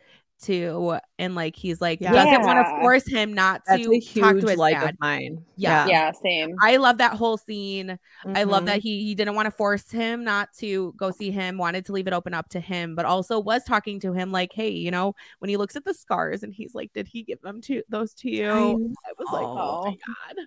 to 0.45 0.99
and 1.19 1.35
like 1.35 1.55
he's 1.57 1.81
like 1.81 2.01
Yeah. 2.01 2.13
doesn't 2.13 2.43
want 2.43 2.65
to 2.67 2.81
force 2.81 3.07
him 3.07 3.33
not 3.35 3.63
That's 3.67 3.85
to 3.85 3.93
a 3.95 4.01
talk 4.01 4.39
to 4.41 4.47
his 4.49 4.57
like 4.59 4.75
dad. 4.75 4.91
of 4.91 4.97
mine. 5.01 5.45
Yeah. 5.57 5.87
Yeah, 5.87 6.13
same. 6.13 6.55
I 6.63 6.77
love 6.79 6.99
that 6.99 7.13
whole 7.15 7.37
scene. 7.37 7.99
I 8.27 8.45
love 8.45 8.63
Mhm. 8.65 8.67
that 8.67 8.79
he 8.81 9.05
he 9.05 9.15
didn't 9.15 9.35
want 9.35 9.47
to 9.47 9.51
force 9.51 9.91
him 9.91 10.25
not 10.25 10.53
to 10.59 10.93
go 10.97 11.11
see 11.11 11.31
him, 11.31 11.59
wanted 11.59 11.85
to 11.87 11.93
leave 11.93 12.07
it 12.07 12.13
open 12.13 12.35
up 12.35 12.49
to 12.51 12.61
him, 12.61 12.95
but 12.95 13.05
also 13.05 13.39
was 13.39 13.63
talking 13.65 14.01
to 14.01 14.13
him 14.13 14.33
like, 14.33 14.53
hey, 14.53 14.71
you 14.71 14.91
know, 14.91 15.15
when 15.39 15.49
he 15.49 15.57
looks 15.57 15.77
at 15.77 15.85
the 15.85 15.95
scars 15.95 16.43
and 16.43 16.53
he's 16.55 16.75
like, 16.75 16.93
did 16.93 17.07
he 17.07 17.23
give 17.23 17.41
them 17.43 17.61
to 17.63 17.83
those 17.89 18.15
to 18.15 18.31
you? 18.31 18.51
I 18.51 18.55
I 19.11 19.13
was 19.19 19.29
like, 19.33 19.45
oh 19.47 19.85
my 19.85 19.97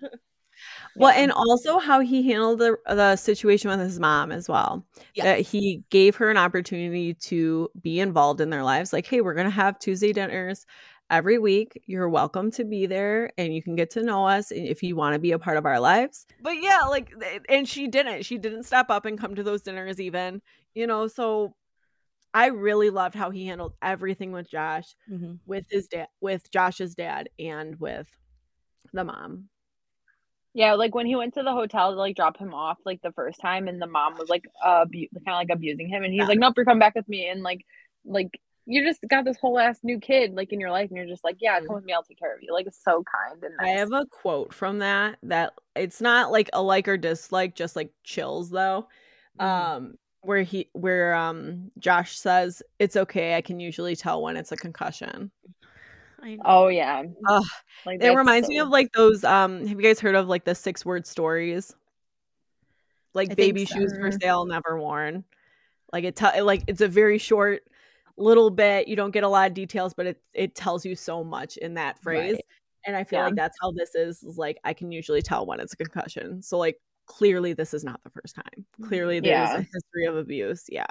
god. 0.00 0.10
Well, 0.98 1.12
and 1.12 1.32
also 1.32 1.78
how 1.78 2.00
he 2.00 2.22
handled 2.30 2.58
the 2.58 2.76
the 2.86 3.16
situation 3.16 3.70
with 3.70 3.80
his 3.80 3.98
mom 4.00 4.32
as 4.32 4.48
well. 4.48 4.84
That 5.16 5.40
he 5.40 5.82
gave 5.90 6.16
her 6.16 6.30
an 6.30 6.36
opportunity 6.36 7.14
to 7.14 7.70
be 7.80 8.00
involved 8.00 8.40
in 8.40 8.50
their 8.50 8.62
lives. 8.64 8.92
Like, 8.92 9.06
hey, 9.06 9.20
we're 9.20 9.34
gonna 9.34 9.50
have 9.50 9.78
Tuesday 9.78 10.12
dinners 10.12 10.66
every 11.10 11.38
week. 11.38 11.80
You're 11.86 12.08
welcome 12.08 12.50
to 12.52 12.64
be 12.64 12.86
there, 12.86 13.32
and 13.38 13.54
you 13.54 13.62
can 13.62 13.76
get 13.76 13.90
to 13.90 14.02
know 14.02 14.26
us 14.26 14.50
if 14.50 14.82
you 14.82 14.94
want 14.96 15.14
to 15.14 15.18
be 15.18 15.32
a 15.32 15.38
part 15.38 15.56
of 15.56 15.64
our 15.66 15.80
lives. 15.80 16.26
But 16.42 16.60
yeah, 16.60 16.82
like, 16.88 17.12
and 17.48 17.68
she 17.68 17.88
didn't. 17.88 18.24
She 18.24 18.38
didn't 18.38 18.64
step 18.64 18.90
up 18.90 19.04
and 19.06 19.18
come 19.18 19.34
to 19.34 19.42
those 19.42 19.62
dinners, 19.62 20.00
even. 20.00 20.42
You 20.74 20.86
know, 20.86 21.06
so 21.08 21.54
I 22.34 22.46
really 22.48 22.90
loved 22.90 23.14
how 23.14 23.30
he 23.30 23.46
handled 23.46 23.72
everything 23.82 24.32
with 24.32 24.50
Josh, 24.50 24.94
Mhm. 25.10 25.38
with 25.46 25.66
his 25.70 25.88
dad, 25.88 26.08
with 26.20 26.50
Josh's 26.50 26.94
dad, 26.94 27.30
and 27.38 27.80
with 27.80 28.08
the 28.92 29.04
mom. 29.04 29.48
Yeah, 30.58 30.72
like 30.74 30.92
when 30.92 31.06
he 31.06 31.14
went 31.14 31.34
to 31.34 31.44
the 31.44 31.52
hotel 31.52 31.92
to 31.92 31.96
like 31.96 32.16
drop 32.16 32.36
him 32.36 32.52
off 32.52 32.78
like 32.84 33.00
the 33.00 33.12
first 33.12 33.40
time, 33.40 33.68
and 33.68 33.80
the 33.80 33.86
mom 33.86 34.18
was 34.18 34.28
like 34.28 34.44
uh 34.60 34.82
abu- 34.82 35.06
kind 35.24 35.28
of 35.28 35.34
like 35.34 35.50
abusing 35.52 35.88
him, 35.88 36.02
and 36.02 36.12
he's 36.12 36.22
Yeah. 36.22 36.26
like, 36.26 36.40
"Nope, 36.40 36.54
you're 36.56 36.64
coming 36.64 36.80
back 36.80 36.96
with 36.96 37.08
me," 37.08 37.28
and 37.28 37.44
like 37.44 37.64
like 38.04 38.40
you 38.66 38.84
just 38.84 38.98
got 39.08 39.24
this 39.24 39.38
whole 39.38 39.56
ass 39.56 39.78
new 39.84 40.00
kid 40.00 40.32
like 40.34 40.52
in 40.52 40.58
your 40.58 40.72
life, 40.72 40.88
and 40.90 40.96
you're 40.96 41.06
just 41.06 41.22
like, 41.22 41.36
yeah, 41.38 41.60
Mhm. 41.60 41.66
come 41.68 41.76
with 41.76 41.84
me, 41.84 41.92
I'll 41.92 42.02
take 42.02 42.18
care 42.18 42.34
of 42.34 42.42
you. 42.42 42.52
Like 42.52 42.66
it's 42.66 42.82
so 42.82 43.04
kind 43.04 43.40
and 43.44 43.54
I 43.60 43.68
have 43.78 43.92
a 43.92 44.04
quote 44.06 44.52
from 44.52 44.80
that 44.80 45.18
that 45.22 45.52
it's 45.76 46.00
not 46.00 46.32
like 46.32 46.50
a 46.52 46.60
like 46.60 46.88
or 46.88 46.96
dislike, 46.96 47.54
just 47.54 47.76
like 47.76 47.92
chills 48.02 48.50
though. 48.50 48.88
Mhm. 49.40 49.44
Um 49.44 49.94
where 50.22 50.42
he 50.42 50.70
where 50.72 51.14
um 51.14 51.70
Josh 51.78 52.18
says, 52.18 52.64
It's 52.80 52.96
okay, 52.96 53.36
I 53.36 53.42
can 53.42 53.60
usually 53.60 53.94
tell 53.94 54.20
when 54.22 54.36
it's 54.36 54.50
a 54.50 54.56
concussion. 54.56 55.30
Oh 56.44 56.68
yeah, 56.68 57.02
Ugh, 57.28 57.44
like 57.86 58.02
it 58.02 58.10
reminds 58.10 58.48
me 58.48 58.58
of 58.58 58.68
like 58.68 58.92
those 58.92 59.24
um 59.24 59.66
have 59.66 59.80
you 59.80 59.86
guys 59.86 60.00
heard 60.00 60.14
of 60.14 60.28
like 60.28 60.44
the 60.44 60.54
six 60.54 60.84
word 60.84 61.06
stories? 61.06 61.74
Like 63.14 63.32
I 63.32 63.34
baby 63.34 63.64
so. 63.64 63.76
shoes 63.76 63.94
for 63.98 64.10
sale, 64.10 64.44
never 64.44 64.78
worn. 64.78 65.24
Like 65.92 66.04
it 66.04 66.16
tell 66.16 66.44
like 66.44 66.64
it's 66.66 66.80
a 66.80 66.88
very 66.88 67.18
short 67.18 67.62
little 68.16 68.50
bit. 68.50 68.88
You 68.88 68.96
don't 68.96 69.10
get 69.10 69.24
a 69.24 69.28
lot 69.28 69.48
of 69.48 69.54
details, 69.54 69.94
but 69.94 70.06
it 70.06 70.20
it 70.34 70.54
tells 70.54 70.84
you 70.84 70.94
so 70.94 71.24
much 71.24 71.56
in 71.56 71.74
that 71.74 72.02
phrase. 72.02 72.34
Right. 72.34 72.44
And 72.86 72.96
I 72.96 73.04
feel 73.04 73.20
Yeah. 73.20 73.26
like 73.26 73.34
that's 73.34 73.56
how 73.60 73.72
this 73.72 73.94
is, 73.94 74.22
is 74.22 74.38
like 74.38 74.58
I 74.64 74.72
can 74.72 74.92
usually 74.92 75.22
tell 75.22 75.46
when 75.46 75.60
it's 75.60 75.72
a 75.72 75.76
concussion. 75.76 76.42
So 76.42 76.58
like 76.58 76.80
clearly 77.06 77.52
this 77.52 77.74
is 77.74 77.84
not 77.84 78.02
the 78.04 78.10
first 78.10 78.34
time. 78.34 78.66
Clearly 78.82 79.20
there's 79.20 79.50
Yeah. 79.50 79.56
a 79.58 79.62
history 79.62 80.06
of 80.06 80.16
abuse. 80.16 80.64
Yeah. 80.68 80.86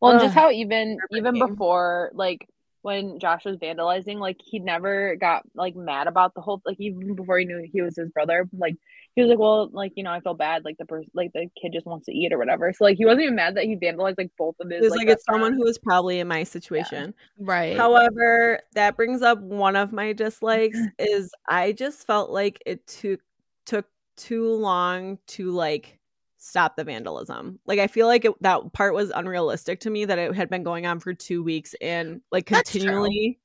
Well, 0.00 0.18
just 0.18 0.34
how 0.34 0.50
even 0.50 0.98
even 1.12 1.38
before 1.38 2.10
like 2.14 2.48
when 2.82 3.18
Josh 3.18 3.44
was 3.44 3.56
vandalizing, 3.56 4.18
like 4.18 4.38
he 4.44 4.58
never 4.58 5.16
got 5.16 5.42
like 5.54 5.74
mad 5.76 6.06
about 6.08 6.34
the 6.34 6.40
whole 6.40 6.60
like 6.66 6.76
even 6.80 7.14
before 7.14 7.38
he 7.38 7.44
knew 7.44 7.66
he 7.72 7.80
was 7.80 7.96
his 7.96 8.10
brother, 8.10 8.48
like 8.56 8.74
he 9.14 9.22
was 9.22 9.30
like, 9.30 9.38
Well, 9.38 9.70
like, 9.72 9.92
you 9.96 10.02
know, 10.02 10.10
I 10.10 10.20
feel 10.20 10.34
bad, 10.34 10.64
like 10.64 10.78
the 10.78 10.84
person 10.86 11.10
like 11.14 11.32
the 11.32 11.48
kid 11.60 11.72
just 11.72 11.86
wants 11.86 12.06
to 12.06 12.12
eat 12.12 12.32
or 12.32 12.38
whatever. 12.38 12.72
So 12.72 12.84
like 12.84 12.96
he 12.98 13.04
wasn't 13.04 13.22
even 13.22 13.36
mad 13.36 13.56
that 13.56 13.64
he 13.64 13.76
vandalized 13.76 14.16
like 14.18 14.30
both 14.36 14.56
of 14.60 14.70
his 14.70 14.82
It's 14.84 14.90
like, 14.96 15.08
it's 15.08 15.24
someone 15.24 15.52
restaurants. 15.52 15.64
who 15.64 15.70
is 15.70 15.78
probably 15.78 16.18
in 16.20 16.28
my 16.28 16.42
situation. 16.42 17.14
Right. 17.38 17.76
However, 17.76 18.60
that 18.74 18.96
brings 18.96 19.22
up 19.22 19.38
one 19.40 19.76
of 19.76 19.92
my 19.92 20.12
dislikes 20.12 20.78
is 20.98 21.32
I 21.48 21.72
just 21.72 22.06
felt 22.06 22.30
like 22.30 22.62
it 22.66 22.86
took 22.86 23.20
took 23.64 23.86
too 24.16 24.52
long 24.54 25.18
to 25.26 25.50
like 25.52 25.98
stop 26.44 26.74
the 26.76 26.82
vandalism. 26.84 27.60
Like 27.66 27.78
I 27.78 27.86
feel 27.86 28.06
like 28.08 28.24
it, 28.24 28.32
that 28.42 28.72
part 28.72 28.94
was 28.94 29.10
unrealistic 29.14 29.78
to 29.80 29.90
me 29.90 30.04
that 30.06 30.18
it 30.18 30.34
had 30.34 30.50
been 30.50 30.64
going 30.64 30.86
on 30.86 30.98
for 30.98 31.14
2 31.14 31.42
weeks 31.42 31.74
and 31.80 32.20
like 32.32 32.46
continually 32.46 33.38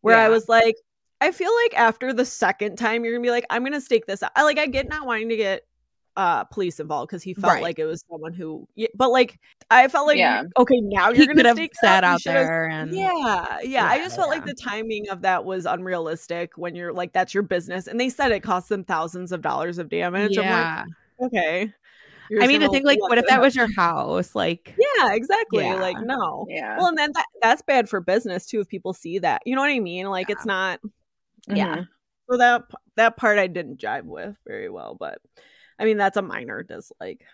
where 0.00 0.16
I 0.16 0.28
was 0.30 0.48
like 0.48 0.74
I 1.20 1.30
feel 1.32 1.50
like 1.64 1.78
after 1.78 2.12
the 2.12 2.24
second 2.24 2.76
time 2.76 3.04
you're 3.04 3.12
going 3.12 3.22
to 3.22 3.26
be 3.26 3.30
like 3.30 3.44
I'm 3.50 3.62
going 3.62 3.72
to 3.74 3.80
stake 3.80 4.06
this 4.06 4.22
out. 4.22 4.30
I 4.34 4.44
like 4.44 4.58
I 4.58 4.66
get 4.66 4.88
not 4.88 5.06
wanting 5.06 5.28
to 5.28 5.36
get 5.36 5.66
uh 6.16 6.42
police 6.44 6.80
involved 6.80 7.08
because 7.10 7.22
he 7.22 7.34
felt 7.34 7.52
Right. 7.52 7.62
like 7.62 7.78
it 7.78 7.84
was 7.84 8.02
someone 8.10 8.32
who 8.32 8.66
but 8.96 9.10
like 9.10 9.38
I 9.70 9.86
felt 9.88 10.06
like 10.08 10.16
Yeah. 10.18 10.42
okay 10.58 10.80
now 10.80 11.10
you're 11.10 11.26
gonna 11.32 11.52
stake 11.52 11.72
You 11.82 11.88
out 11.88 12.20
there 12.24 12.68
and 12.68 12.92
yeah, 12.92 13.58
yeah. 13.62 13.84
I 13.86 13.98
just 13.98 14.16
felt 14.16 14.28
like 14.30 14.44
the 14.46 14.54
timing 14.54 15.10
of 15.10 15.20
that 15.22 15.44
was 15.44 15.64
unrealistic 15.66 16.56
when 16.56 16.74
you're 16.74 16.92
like, 16.92 17.12
that's 17.12 17.34
your 17.34 17.44
business. 17.44 17.86
And 17.86 18.00
they 18.00 18.08
said 18.08 18.32
it 18.32 18.42
cost 18.42 18.68
them 18.70 18.82
thousands 18.84 19.30
of 19.32 19.42
dollars 19.42 19.78
of 19.78 19.90
damage. 19.90 20.34
yeah. 20.36 20.84
I'm 20.86 20.88
like, 21.20 21.32
okay. 21.34 21.72
I 22.40 22.46
mean, 22.46 22.60
to 22.60 22.68
think 22.68 22.84
like, 22.84 23.00
what 23.00 23.18
if 23.18 23.26
that 23.26 23.40
was 23.40 23.54
your 23.56 23.68
house? 23.76 24.34
Like, 24.34 24.74
Yeah, 24.78 25.14
exactly. 25.14 25.64
Yeah. 25.64 25.74
Like, 25.74 25.98
no. 26.00 26.46
Yeah. 26.48 26.76
Well, 26.78 26.88
and 26.88 26.98
then 26.98 27.12
that, 27.14 27.26
that's 27.42 27.62
bad 27.62 27.88
for 27.88 28.00
business 28.00 28.46
too 28.46 28.60
if 28.60 28.68
people 28.68 28.92
see 28.92 29.18
that. 29.20 29.42
You 29.46 29.54
know 29.54 29.62
what 29.62 29.70
I 29.70 29.80
mean? 29.80 30.06
Like, 30.08 30.30
it's 30.30 30.44
not, 30.46 30.80
yeah. 31.48 31.76
Mhm. 31.76 31.88
So 32.30 32.36
that 32.36 32.62
that 32.96 33.16
part 33.16 33.38
I 33.38 33.46
didn't 33.46 33.80
jive 33.80 34.04
with 34.04 34.36
very 34.46 34.68
well, 34.68 34.94
but 34.98 35.18
I 35.78 35.84
mean, 35.84 35.96
that's 35.96 36.16
a 36.18 36.22
minor 36.22 36.62
dislike. 36.62 37.24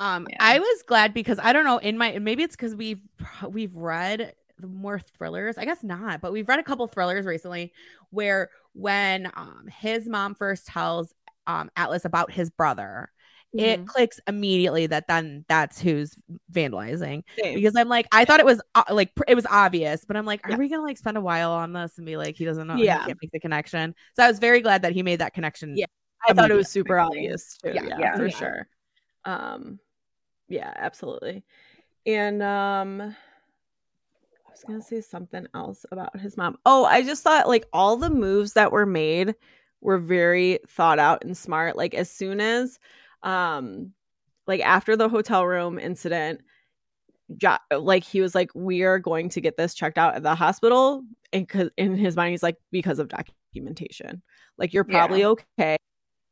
um, 0.00 0.26
Yeah. 0.30 0.36
I 0.40 0.58
was 0.58 0.82
glad 0.86 1.14
because 1.14 1.38
I 1.42 1.52
don't 1.52 1.64
know. 1.64 1.78
In 1.78 1.96
my 1.98 2.18
maybe 2.18 2.42
it's 2.42 2.56
because 2.56 2.74
we've 2.74 3.00
we've 3.48 3.74
read 3.76 4.34
more 4.62 4.98
thrillers. 4.98 5.58
I 5.58 5.64
guess 5.64 5.82
not, 5.82 6.20
but 6.20 6.32
we've 6.32 6.48
read 6.48 6.58
a 6.58 6.62
couple 6.62 6.86
thrillers 6.86 7.26
recently 7.26 7.72
where 8.10 8.50
when 8.74 9.30
um 9.34 9.66
his 9.80 10.08
mom 10.08 10.34
first 10.34 10.66
tells 10.66 11.14
um 11.46 11.70
Atlas 11.76 12.04
about 12.04 12.30
his 12.30 12.50
brother. 12.50 13.10
It 13.54 13.80
Mhm. 13.80 13.86
clicks 13.86 14.20
immediately 14.26 14.86
that 14.88 15.06
then 15.08 15.44
that's 15.48 15.80
who's 15.80 16.14
vandalizing 16.52 17.22
Same. 17.38 17.54
because 17.54 17.74
I'm 17.76 17.88
like 17.88 18.06
I 18.12 18.24
thought 18.24 18.40
it 18.40 18.46
was 18.46 18.60
uh, 18.74 18.82
like 18.90 19.12
it 19.28 19.34
was 19.34 19.46
obvious, 19.46 20.04
but 20.04 20.16
I'm 20.16 20.26
like, 20.26 20.46
are 20.46 20.50
Yeah. 20.50 20.56
we 20.58 20.68
gonna 20.68 20.82
like 20.82 20.98
spend 20.98 21.16
a 21.16 21.20
while 21.22 21.52
on 21.52 21.72
this 21.72 21.96
and 21.96 22.04
be 22.06 22.16
like 22.16 22.36
he 22.36 22.44
doesn't 22.44 22.66
know, 22.66 22.76
Yeah. 22.76 23.00
he 23.00 23.06
can't 23.06 23.18
make 23.22 23.30
the 23.32 23.40
connection. 23.40 23.94
So 24.14 24.24
I 24.24 24.28
was 24.28 24.38
very 24.38 24.60
glad 24.60 24.82
that 24.82 24.92
he 24.92 25.02
made 25.02 25.20
that 25.20 25.32
connection. 25.32 25.76
Yeah. 25.76 25.86
I 26.28 26.32
thought 26.34 26.50
it 26.50 26.54
was 26.54 26.68
super 26.68 26.98
obvious 26.98 27.56
too. 27.58 27.70
Yeah, 27.72 27.82
Yeah, 27.84 27.98
yeah, 27.98 28.16
for 28.16 28.30
sure. 28.30 28.68
Um, 29.24 29.78
yeah, 30.48 30.72
absolutely. 30.76 31.44
And 32.04 32.42
um, 32.42 33.00
I 33.00 34.50
was 34.50 34.64
gonna 34.66 34.82
say 34.82 35.00
something 35.00 35.46
else 35.54 35.86
about 35.92 36.18
his 36.18 36.36
mom. 36.36 36.58
Oh, 36.66 36.84
I 36.84 37.02
just 37.02 37.22
thought 37.22 37.48
like 37.48 37.66
all 37.72 37.96
the 37.96 38.10
moves 38.10 38.52
that 38.54 38.72
were 38.72 38.86
made 38.86 39.34
were 39.80 39.98
very 39.98 40.58
thought 40.68 40.98
out 40.98 41.22
and 41.24 41.36
smart. 41.36 41.76
Like 41.76 41.94
as 41.94 42.10
soon 42.10 42.40
as, 42.40 42.78
um, 43.26 43.92
like 44.46 44.60
after 44.62 44.96
the 44.96 45.08
hotel 45.10 45.44
room 45.46 45.78
incident. 45.78 46.40
Jo- 47.36 47.56
like 47.76 48.04
he 48.04 48.20
was 48.20 48.36
like, 48.36 48.50
we 48.54 48.82
are 48.84 49.00
going 49.00 49.28
to 49.30 49.40
get 49.40 49.56
this 49.56 49.74
checked 49.74 49.98
out 49.98 50.14
at 50.14 50.22
the 50.22 50.36
hospital, 50.36 51.02
and 51.32 51.48
cause 51.48 51.70
in 51.76 51.96
his 51.96 52.14
mind 52.14 52.30
he's 52.30 52.42
like, 52.42 52.56
because 52.70 53.00
of 53.00 53.08
documentation. 53.08 54.22
Like 54.58 54.72
you're 54.72 54.86
Yeah. 54.88 54.98
probably 54.98 55.24
okay, 55.24 55.76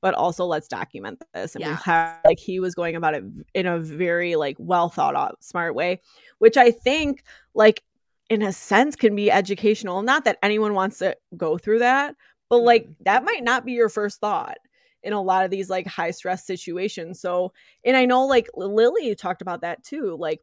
but 0.03 0.15
also 0.15 0.45
let's 0.47 0.69
document 0.69 1.21
this. 1.35 1.57
And 1.57 1.65
we 1.65 1.73
have 1.85 2.21
like 2.25 2.39
he 2.39 2.61
was 2.61 2.77
going 2.77 2.95
about 2.95 3.15
it 3.15 3.25
in 3.55 3.67
a 3.67 3.81
very 3.81 4.37
like 4.37 4.55
well 4.61 4.89
thought 4.89 5.17
out, 5.17 5.43
smart 5.43 5.75
way, 5.75 6.01
which 6.39 6.57
I 6.57 6.71
think 6.71 7.25
like 7.57 7.83
in 8.31 8.43
a 8.43 8.53
sense 8.53 8.95
can 8.95 9.17
be 9.17 9.33
educational. 9.33 10.01
Not 10.03 10.25
that 10.27 10.39
anyone 10.45 10.75
wants 10.75 10.99
to 10.99 11.17
go 11.37 11.59
through 11.59 11.81
that, 11.81 12.15
but 12.49 12.59
like 12.59 12.87
Mhm. 12.87 12.95
that 13.01 13.25
might 13.25 13.43
not 13.43 13.65
be 13.65 13.73
your 13.73 13.89
first 13.89 14.21
thought 14.21 14.59
in 15.05 15.13
a 15.13 15.23
lot 15.23 15.45
of 15.45 15.51
these 15.51 15.71
like 15.71 15.87
high 15.87 16.11
stress 16.11 16.45
situations. 16.47 17.21
So, 17.21 17.53
and 17.85 17.97
I 17.97 18.07
know 18.07 18.27
like 18.27 18.49
Lily 18.55 19.15
talked 19.15 19.43
about 19.43 19.61
that 19.61 19.85
too, 19.85 20.17
like 20.19 20.41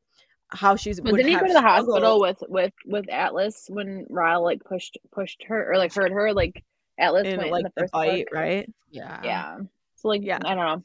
how 0.50 0.76
she's 0.76 1.00
But 1.00 1.16
didn't 1.16 1.28
he 1.28 1.38
go 1.38 1.48
to 1.48 1.54
the 1.54 1.62
hospital 1.62 2.22
with 2.22 2.38
with 2.48 2.74
with 2.86 3.10
Atlas 3.10 3.66
when 3.70 4.06
Ryle 4.10 4.44
like 4.44 4.64
pushed 4.64 4.98
pushed 5.12 5.44
her 5.48 5.72
or 5.72 5.78
like 5.78 5.94
hurt 5.94 6.12
her? 6.12 6.34
Like 6.34 6.64
Atlas 7.00 7.28
in 7.28 7.38
went 7.38 7.52
like 7.52 7.60
in 7.60 7.64
the 7.64 7.72
the 7.76 7.82
first 7.82 7.94
fight, 7.94 8.26
book. 8.26 8.36
right? 8.36 8.70
Yeah. 8.90 9.22
Yeah. 9.24 9.58
So 9.96 10.08
like 10.08 10.22
Yeah. 10.24 10.40
I 10.46 10.56
don't 10.56 10.66
know. 10.66 10.84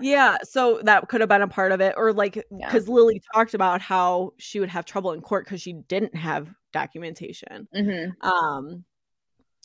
Yeah, 0.00 0.38
so 0.42 0.80
that 0.82 1.08
could 1.08 1.20
have 1.20 1.28
been 1.28 1.42
a 1.42 1.48
part 1.48 1.70
of 1.70 1.80
it, 1.80 1.94
or 1.96 2.12
like 2.12 2.34
Yeah. 2.36 2.42
because 2.66 2.88
Lily 2.88 3.22
talked 3.32 3.54
about 3.54 3.80
how 3.80 4.34
she 4.36 4.60
would 4.60 4.68
have 4.68 4.84
trouble 4.84 5.12
in 5.12 5.20
court 5.20 5.44
because 5.44 5.62
she 5.62 5.72
didn't 5.72 6.14
have 6.16 6.48
documentation. 6.72 7.68
hmm 7.72 8.26
Um, 8.26 8.84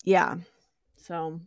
yeah, 0.04 0.36
so 0.98 1.40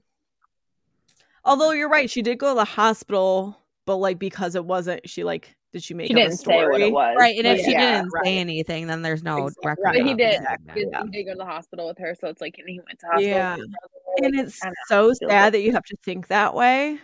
although 1.46 1.70
you're 1.72 1.88
right, 1.88 2.10
she 2.10 2.20
did 2.22 2.38
go 2.38 2.50
to 2.50 2.54
the 2.56 2.64
hospital, 2.66 3.58
but 3.86 3.96
like 3.96 4.18
because 4.18 4.54
it 4.54 4.64
wasn't, 4.66 5.08
she 5.08 5.24
like 5.24 5.56
did 5.72 5.82
she 5.82 5.94
make 5.94 6.08
She 6.08 6.14
up 6.14 6.18
didn't 6.18 6.38
say 6.38 6.54
what 6.56 6.62
story? 6.74 6.82
it 6.84 6.92
was. 6.92 7.16
Right. 7.18 7.36
And 7.36 7.44
but 7.44 7.58
if 7.58 7.64
she 7.64 7.72
didn't 7.72 8.08
right. 8.10 8.24
say 8.24 8.38
anything, 8.38 8.86
then 8.86 9.02
there's 9.02 9.22
no 9.22 9.46
Exactly. 9.46 9.68
record. 9.68 9.82
Right. 9.84 9.98
But 9.98 10.06
he 10.06 10.14
did. 10.14 10.34
Exactly. 10.36 10.74
He, 10.74 10.86
Yeah. 10.90 11.02
he 11.04 11.10
did 11.10 11.24
go 11.24 11.32
to 11.32 11.38
the 11.38 11.44
hospital 11.44 11.86
with 11.86 11.98
her, 11.98 12.14
so 12.14 12.28
it's 12.28 12.40
like 12.40 12.56
and 12.58 12.68
he 12.68 12.80
went 12.86 12.98
to 13.00 13.06
hospital. 13.06 13.28
Yeah. 13.30 13.56
with 13.56 14.24
And 14.24 14.34
it's 14.40 14.62
I 14.64 14.70
so 14.88 15.12
sad 15.12 15.52
good. 15.52 15.54
that 15.54 15.62
you 15.62 15.72
have 15.72 15.84
to 15.84 15.96
think 16.04 16.28
that 16.28 16.54
way, 16.54 16.98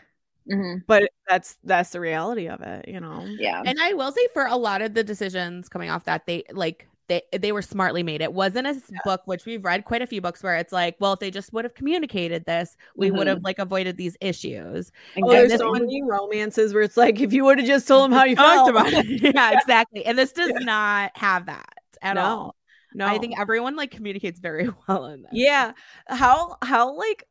hmm 0.50 0.76
but 0.88 1.10
that's 1.28 1.56
that's 1.64 1.90
the 1.90 2.00
reality 2.00 2.48
of 2.48 2.60
it, 2.62 2.88
you 2.88 3.00
know. 3.00 3.24
Yeah. 3.38 3.62
And 3.64 3.78
I 3.80 3.92
will 3.94 4.10
say 4.12 4.26
for 4.32 4.46
a 4.46 4.56
lot 4.56 4.80
of 4.82 4.94
the 4.94 5.04
decisions 5.04 5.68
coming 5.68 5.90
off 5.90 6.04
that 6.04 6.26
they 6.26 6.44
like 6.52 6.88
they 7.08 7.22
they 7.36 7.52
were 7.52 7.62
smartly 7.62 8.02
made. 8.02 8.20
It 8.20 8.32
wasn't 8.32 8.66
a 8.66 8.70
s- 8.70 8.90
book 9.04 9.22
which 9.26 9.44
we've 9.44 9.64
read 9.64 9.84
quite 9.84 10.02
a 10.02 10.06
few 10.06 10.20
books 10.20 10.42
where 10.42 10.56
it's 10.56 10.72
like, 10.72 10.96
well, 11.00 11.12
if 11.14 11.20
they 11.20 11.30
just 11.30 11.52
would 11.52 11.64
have 11.64 11.74
communicated 11.74 12.44
this, 12.44 12.76
we 12.96 13.10
would 13.10 13.20
mm-hmm. 13.20 13.28
have 13.28 13.42
like 13.42 13.58
avoided 13.58 13.96
these 13.96 14.16
issues. 14.20 14.92
Oh, 15.22 15.30
there's 15.30 15.56
so 15.56 15.70
one- 15.70 15.82
many 15.82 16.02
romances 16.02 16.72
where 16.74 16.82
it's 16.82 16.96
like 16.96 17.20
if 17.20 17.32
you 17.32 17.44
would 17.44 17.58
have 17.58 17.66
just 17.66 17.88
told 17.88 18.10
him 18.10 18.12
how 18.16 18.24
you 18.24 18.36
Talked 18.36 18.70
oh, 18.70 18.72
felt 18.72 18.92
about 18.92 18.92
it. 18.92 19.22
yeah, 19.34 19.52
exactly. 19.60 20.04
And 20.04 20.18
this 20.18 20.32
does 20.32 20.52
not 20.60 21.12
have 21.16 21.46
that 21.46 21.74
at 22.00 22.14
No. 22.14 22.22
all. 22.22 22.56
No, 22.94 23.06
I 23.06 23.18
think 23.18 23.38
everyone 23.38 23.74
like 23.74 23.90
communicates 23.90 24.38
very 24.38 24.68
well 24.86 25.06
in 25.06 25.22
this. 25.22 25.30
Yeah. 25.32 25.72
How 26.08 26.58
how 26.62 26.94
like 26.94 27.24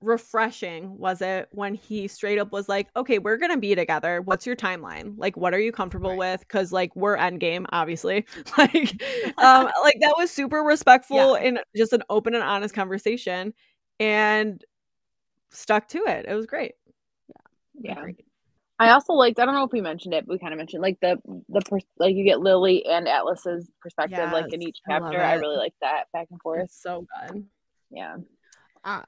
refreshing 0.00 0.96
was 0.98 1.20
it 1.22 1.48
when 1.52 1.74
he 1.74 2.08
straight 2.08 2.38
up 2.38 2.52
was 2.52 2.68
like, 2.68 2.88
"Okay, 2.96 3.18
we're 3.18 3.36
going 3.36 3.52
to 3.52 3.58
be 3.58 3.74
together. 3.74 4.20
What's 4.22 4.46
your 4.46 4.56
timeline? 4.56 5.14
Like 5.16 5.36
what 5.36 5.54
are 5.54 5.58
you 5.60 5.72
comfortable 5.72 6.10
Right. 6.10 6.18
with 6.38 6.48
cuz 6.48 6.72
like 6.72 6.94
we're 6.96 7.16
end 7.16 7.40
game 7.40 7.66
obviously." 7.70 8.26
like 8.58 8.74
um 9.38 9.70
like 9.82 9.98
that 10.00 10.14
was 10.18 10.30
super 10.30 10.62
respectful 10.62 11.34
and 11.34 11.60
just 11.76 11.92
an 11.92 12.02
open 12.10 12.34
and 12.34 12.42
honest 12.44 12.74
conversation 12.74 13.54
and 14.00 14.64
stuck 15.50 15.88
to 15.88 15.98
it. 16.06 16.26
It 16.28 16.34
was 16.34 16.46
great. 16.46 16.74
Yeah. 17.78 17.98
Agreed. 17.98 18.22
I 18.78 18.90
also 18.90 19.14
liked. 19.14 19.40
I 19.40 19.46
don't 19.46 19.54
know 19.54 19.64
if 19.64 19.72
we 19.72 19.80
mentioned 19.80 20.12
it. 20.12 20.26
But 20.26 20.34
we 20.34 20.38
kind 20.38 20.52
of 20.52 20.58
mentioned 20.58 20.82
like 20.82 20.98
the 21.00 21.16
the 21.48 21.60
pers- 21.62 21.84
like 21.98 22.14
you 22.14 22.24
get 22.24 22.40
Lily 22.40 22.84
and 22.84 23.08
Atlas's 23.08 23.70
perspective 23.80 24.30
like 24.32 24.52
in 24.52 24.62
each 24.62 24.80
chapter. 24.86 25.18
I, 25.18 25.34
it. 25.34 25.38
really 25.38 25.56
like 25.56 25.72
that 25.80 26.04
back 26.12 26.28
and 26.30 26.40
forth. 26.42 26.64
It's 26.64 26.82
so 26.82 27.06
good. 27.28 27.46
Yeah. 27.90 28.16
Um, 28.86 29.04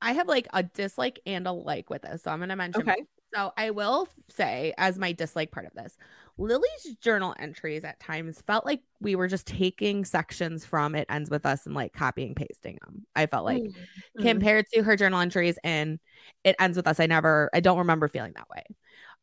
I 0.00 0.12
have 0.12 0.28
like 0.28 0.48
a 0.52 0.62
dislike 0.62 1.20
and 1.26 1.46
a 1.46 1.52
like 1.52 1.90
with 1.90 2.02
this. 2.02 2.22
So 2.22 2.30
I'm 2.30 2.38
going 2.38 2.50
to 2.50 2.56
mention 2.56 2.82
okay. 2.82 3.04
So 3.34 3.52
I 3.58 3.70
will 3.70 4.08
say, 4.28 4.72
as 4.78 4.98
my 4.98 5.12
dislike 5.12 5.50
part 5.50 5.66
of 5.66 5.74
this, 5.74 5.96
Lily's 6.38 6.96
journal 7.02 7.34
entries 7.38 7.84
at 7.84 8.00
times 8.00 8.42
felt 8.46 8.64
like 8.64 8.80
we 9.00 9.16
were 9.16 9.28
just 9.28 9.46
taking 9.46 10.04
sections 10.04 10.64
from 10.64 10.94
it 10.94 11.06
ends 11.10 11.30
with 11.30 11.44
us 11.44 11.66
and 11.66 11.74
like 11.74 11.92
copying 11.92 12.34
pasting 12.34 12.78
them. 12.84 13.06
I 13.14 13.26
felt 13.26 13.44
like 13.44 13.62
Mm-hmm. 13.62 14.22
compared 14.22 14.66
to 14.72 14.82
her 14.82 14.96
journal 14.96 15.20
entries 15.20 15.58
and 15.64 15.98
it 16.44 16.56
ends 16.58 16.76
with 16.76 16.86
us. 16.86 17.00
I 17.00 17.06
never, 17.06 17.50
I 17.52 17.60
don't 17.60 17.78
remember 17.78 18.08
feeling 18.08 18.32
that 18.36 18.48
way. 18.48 18.64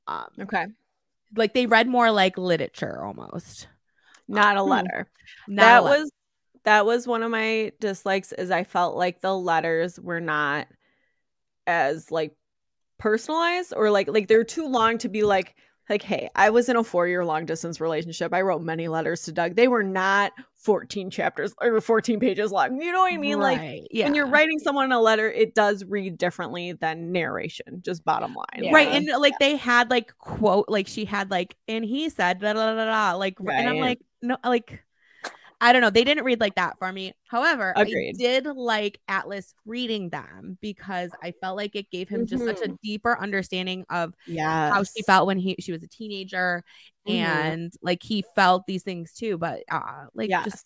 Um, 0.07 0.27
Okay. 0.41 0.67
like 1.35 1.53
they 1.53 1.65
read 1.65 1.87
more 1.87 2.11
like 2.11 2.37
literature 2.37 3.03
almost. 3.03 3.67
Not 4.27 4.57
a 4.57 4.63
Hmm. 4.63 4.69
letter. 4.69 5.09
Not 5.47 5.61
that 5.61 5.79
a 5.79 5.81
le- 5.83 5.89
was 5.89 6.11
that 6.65 6.85
was 6.85 7.07
one 7.07 7.23
of 7.23 7.31
my 7.31 7.71
dislikes 7.79 8.31
is 8.33 8.51
I 8.51 8.63
felt 8.63 8.95
like 8.95 9.21
the 9.21 9.35
letters 9.35 9.99
were 9.99 10.21
not 10.21 10.67
as 11.67 12.11
like 12.11 12.35
personalized 12.97 13.73
or 13.75 13.89
like 13.89 14.07
like 14.07 14.27
they're 14.27 14.43
too 14.43 14.67
long 14.67 14.97
to 14.99 15.09
be 15.09 15.23
like 15.23 15.55
like 15.89 16.01
hey 16.01 16.29
I 16.35 16.49
was 16.49 16.69
in 16.69 16.75
a 16.75 16.83
4 16.83 17.07
year 17.07 17.25
long 17.25 17.45
distance 17.45 17.81
relationship 17.81 18.33
I 18.33 18.41
wrote 18.41 18.61
many 18.61 18.87
letters 18.87 19.23
to 19.23 19.31
Doug 19.31 19.55
they 19.55 19.67
were 19.67 19.83
not 19.83 20.31
14 20.55 21.09
chapters 21.09 21.53
or 21.61 21.81
14 21.81 22.19
pages 22.19 22.51
long 22.51 22.79
you 22.81 22.91
know 22.91 23.01
what 23.01 23.13
I 23.13 23.17
mean 23.17 23.39
like 23.39 23.87
yeah. 23.91 24.05
when 24.05 24.15
you're 24.15 24.27
writing 24.27 24.59
someone 24.59 24.91
a 24.91 24.99
letter 24.99 25.29
it 25.29 25.55
does 25.55 25.83
read 25.83 26.17
differently 26.17 26.73
than 26.73 27.11
narration 27.11 27.81
just 27.83 28.05
bottom 28.05 28.33
line 28.33 28.45
Yeah. 28.63 28.73
Right. 28.73 28.87
And 28.87 29.07
like 29.19 29.33
they 29.39 29.57
had 29.57 29.89
like 29.89 30.17
quote, 30.17 30.65
like 30.69 30.87
she 30.87 31.05
had 31.05 31.29
like, 31.31 31.55
and 31.67 31.85
he 31.85 32.09
said, 32.09 32.39
da, 32.39 32.53
da, 32.53 32.73
da, 32.73 32.85
da, 32.85 33.17
like, 33.17 33.37
and 33.39 33.69
I'm 33.69 33.77
like, 33.77 33.99
no, 34.21 34.37
like, 34.43 34.83
I 35.61 35.71
don't 35.71 35.81
know. 35.81 35.89
They 35.89 36.03
didn't 36.03 36.25
read 36.25 36.39
like 36.39 36.55
that 36.55 36.77
for 36.77 36.91
me. 36.91 37.13
However, 37.27 37.73
Agreed. 37.75 38.15
I 38.15 38.17
did 38.17 38.45
like 38.45 38.99
Atlas 39.07 39.53
reading 39.65 40.09
them 40.09 40.57
because 40.61 41.11
I 41.23 41.31
felt 41.41 41.55
like 41.57 41.75
it 41.75 41.89
gave 41.91 42.09
him 42.09 42.27
just 42.27 42.43
such 42.43 42.61
a 42.61 42.75
deeper 42.83 43.17
understanding 43.19 43.85
of 43.89 44.13
yeah 44.27 44.71
how 44.71 44.83
she 44.83 45.01
felt 45.03 45.27
when 45.27 45.37
he 45.37 45.55
she 45.59 45.71
was 45.71 45.83
a 45.83 45.87
teenager 45.87 46.63
Mhm. 47.07 47.13
and 47.13 47.73
like 47.81 48.03
he 48.03 48.23
felt 48.35 48.65
these 48.67 48.83
things 48.83 49.13
too. 49.13 49.37
But 49.37 49.63
uh 49.71 50.05
like 50.13 50.29
yes. 50.29 50.45
just 50.45 50.65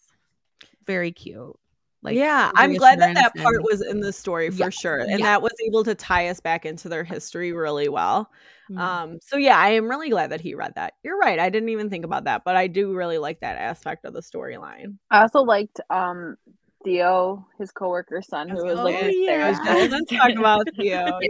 very 0.85 1.11
cute. 1.11 1.55
Like 2.01 2.15
yeah, 2.15 2.49
I'm 2.55 2.75
glad 2.75 2.99
that 2.99 3.13
that 3.15 3.33
reassurance 3.35 3.43
part 3.43 3.55
and- 3.57 3.65
was 3.65 3.81
in 3.81 3.99
the 3.99 4.13
story 4.13 4.49
for 4.49 4.55
Yes, 4.57 4.73
sure, 4.75 4.99
and 4.99 5.19
yeah. 5.19 5.25
that 5.25 5.41
was 5.41 5.51
able 5.65 5.83
to 5.83 5.93
tie 5.95 6.29
us 6.29 6.39
back 6.39 6.65
into 6.65 6.87
their 6.87 7.03
history 7.03 7.51
really 7.51 7.89
well. 7.89 8.31
Mhm. 8.71 8.79
Um, 8.79 9.19
so 9.21 9.35
yeah, 9.35 9.57
I 9.57 9.69
am 9.71 9.89
really 9.89 10.09
glad 10.09 10.31
that 10.31 10.39
he 10.39 10.55
read 10.55 10.73
that. 10.75 10.93
You're 11.03 11.17
right, 11.17 11.39
I 11.39 11.49
didn't 11.49 11.69
even 11.69 11.89
think 11.89 12.05
about 12.05 12.23
that, 12.23 12.43
but 12.45 12.55
I 12.55 12.67
do 12.67 12.93
really 12.95 13.17
like 13.17 13.41
that 13.41 13.57
aspect 13.57 14.05
of 14.05 14.13
the 14.13 14.21
storyline. 14.21 14.97
I 15.11 15.21
also 15.21 15.41
liked 15.41 15.81
um 15.89 16.37
Theo, 16.85 17.45
his 17.57 17.71
coworker's 17.73 18.27
son, 18.29 18.47
who 18.47 18.63
was 18.63 18.79
like 18.79 18.95
Oh, 18.95 18.97
his 19.05 19.15
yeah. 19.17 19.31
I 19.45 19.49
was 19.49 19.57
therapist. 19.59 19.91
just 19.91 20.09
gonna 20.09 20.33
talk 20.35 20.39
about 20.39 20.67
Theo. 20.77 21.19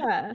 Yeah. 0.00 0.32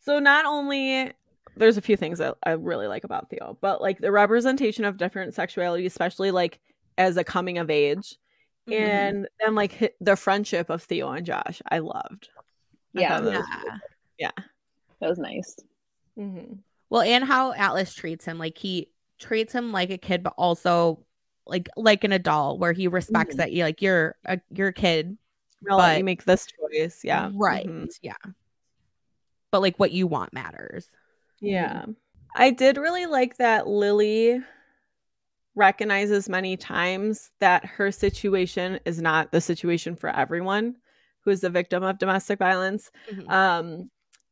So 0.00 0.18
not 0.18 0.46
only 0.46 1.12
there's 1.56 1.76
a 1.76 1.82
few 1.82 1.96
things 1.96 2.18
that 2.18 2.36
I 2.44 2.52
really 2.52 2.86
like 2.88 3.04
about 3.04 3.30
Theo, 3.30 3.56
but 3.60 3.80
like 3.80 3.98
the 4.00 4.10
representation 4.10 4.84
of 4.84 4.96
different 4.96 5.34
sexuality, 5.34 5.86
especially 5.86 6.30
like 6.32 6.58
as 6.98 7.16
a 7.16 7.24
coming 7.24 7.58
of 7.58 7.70
age, 7.70 8.16
Mhm. 8.68 8.72
and 8.74 9.28
then 9.40 9.54
like 9.54 9.94
the 10.00 10.16
friendship 10.16 10.70
of 10.70 10.82
Theo 10.82 11.10
and 11.10 11.26
Josh, 11.26 11.60
I 11.70 11.78
loved. 11.80 12.28
I 12.96 13.00
Yeah, 13.00 13.08
thought 13.18 13.24
that 13.24 13.38
was 13.38 13.80
yeah. 14.18 14.30
that 15.00 15.08
was 15.10 15.18
nice. 15.18 15.56
Mhm. 16.18 16.58
Well, 16.90 17.02
and 17.02 17.24
how 17.24 17.52
Atlas 17.54 17.94
treats 17.94 18.24
him, 18.24 18.38
like 18.38 18.58
he 18.58 18.90
treats 19.18 19.52
him 19.52 19.72
like 19.72 19.90
a 19.90 19.98
kid, 19.98 20.22
but 20.22 20.34
also 20.36 21.04
like 21.46 21.68
like 21.76 22.04
an 22.04 22.12
adult, 22.12 22.60
where 22.60 22.72
he 22.72 22.86
respects 22.88 23.34
Mhm. 23.34 23.38
that 23.38 23.52
you 23.52 23.64
like 23.64 23.82
you're 23.82 24.14
a 24.26 24.40
you're 24.50 24.68
a 24.68 24.72
kid, 24.72 25.16
I'll 25.70 25.78
But- 25.78 25.98
you 25.98 26.04
make 26.04 26.24
this 26.24 26.46
choice. 26.46 27.02
Yeah. 27.04 27.30
right? 27.34 27.66
Mhm. 27.66 27.88
Yeah, 28.02 28.14
but 29.50 29.60
like 29.62 29.78
what 29.78 29.92
you 29.92 30.06
want 30.06 30.32
matters. 30.32 30.88
Yeah. 31.40 31.86
I 32.34 32.50
did 32.50 32.76
really 32.78 33.06
like 33.06 33.36
that 33.38 33.66
Lily 33.66 34.42
recognizes 35.54 36.28
many 36.28 36.56
times 36.56 37.30
that 37.40 37.64
her 37.64 37.92
situation 37.92 38.80
is 38.84 39.00
not 39.00 39.32
the 39.32 39.40
situation 39.40 39.94
for 39.96 40.08
everyone 40.08 40.76
who 41.20 41.30
is 41.30 41.40
the 41.42 41.50
victim 41.50 41.82
of 41.82 41.98
domestic 41.98 42.38
violence. 42.38 42.90
Mhm. 43.10 43.30
Um 43.30 43.90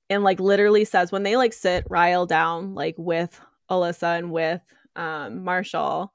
and 0.09 0.25
like 0.25 0.41
literally 0.41 0.85
says 0.85 1.13
when 1.13 1.23
they 1.23 1.37
like 1.37 1.53
sit 1.53 1.85
Ryle 1.91 2.27
down 2.27 2.75
like 2.75 2.95
with 2.99 3.41
Alyssa 3.71 4.19
and 4.19 4.33
with 4.33 4.61
um 4.97 5.45
Marshall 5.45 6.13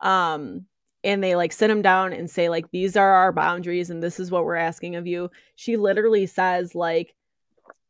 um 0.00 0.66
and 1.02 1.24
they 1.24 1.34
like 1.36 1.52
sit 1.52 1.70
him 1.70 1.80
down 1.80 2.12
and 2.12 2.28
say 2.28 2.48
like 2.50 2.70
these 2.70 2.96
are 2.96 3.10
our 3.10 3.32
boundaries 3.32 3.88
and 3.88 4.02
this 4.02 4.20
is 4.20 4.30
what 4.30 4.44
we're 4.44 4.56
asking 4.56 4.96
of 4.96 5.06
you. 5.06 5.30
She 5.56 5.76
literally 5.76 6.26
says 6.26 6.74
like 6.74 7.14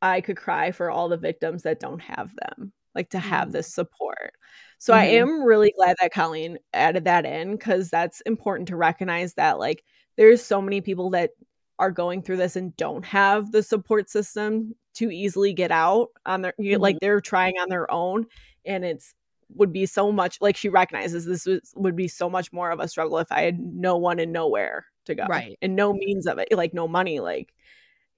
I 0.02 0.20
could 0.20 0.36
cry 0.36 0.70
for 0.72 0.90
all 0.90 1.08
the 1.08 1.16
victims 1.16 1.62
that 1.64 1.80
don't 1.80 2.00
have 2.00 2.32
them, 2.36 2.72
like 2.94 3.10
to 3.10 3.18
have 3.18 3.48
Mm. 3.48 3.52
this 3.52 3.74
support. 3.74 4.32
So 4.80 4.94
I 4.94 5.04
Mhm. 5.04 5.20
am 5.20 5.44
really 5.44 5.72
glad 5.76 5.96
that 6.00 6.12
Colleen 6.12 6.58
added 6.72 7.04
that 7.04 7.26
in 7.26 7.52
because 7.52 7.90
that's 7.90 8.22
important 8.22 8.68
to 8.70 8.76
recognize 8.76 9.34
that 9.34 9.58
like 9.60 9.84
there's 10.16 10.42
so 10.42 10.62
many 10.62 10.80
people 10.80 11.10
that 11.10 11.32
are 11.78 11.92
going 11.92 12.22
through 12.22 12.38
this 12.38 12.56
and 12.56 12.76
don't 12.76 13.04
have 13.04 13.52
the 13.52 13.62
support 13.62 14.10
system 14.10 14.74
to 14.94 15.10
easily 15.10 15.52
get 15.52 15.70
out 15.70 16.08
on 16.26 16.42
their 16.42 16.54
you- 16.58 16.78
like 16.78 16.98
they're 17.00 17.20
trying 17.20 17.54
on 17.60 17.68
their 17.68 17.90
own 17.92 18.26
and 18.64 18.84
it's 18.84 19.14
would 19.54 19.72
be 19.72 19.86
so 19.86 20.12
much 20.12 20.38
like 20.40 20.56
she 20.56 20.68
recognizes 20.68 21.24
this 21.26 21.46
was, 21.46 21.72
would 21.76 21.96
be 21.96 22.08
so 22.08 22.30
much 22.30 22.52
more 22.52 22.70
of 22.70 22.80
a 22.80 22.88
struggle 22.88 23.18
if 23.18 23.30
I 23.32 23.42
had 23.42 23.58
no 23.60 23.96
one 23.98 24.18
and 24.20 24.32
nowhere 24.32 24.86
to 25.06 25.14
go 25.14 25.26
Right. 25.26 25.58
and 25.62 25.76
no 25.76 25.92
means 25.92 26.26
of 26.26 26.38
it 26.38 26.48
like 26.52 26.74
no 26.74 26.88
money 26.88 27.20
like 27.20 27.52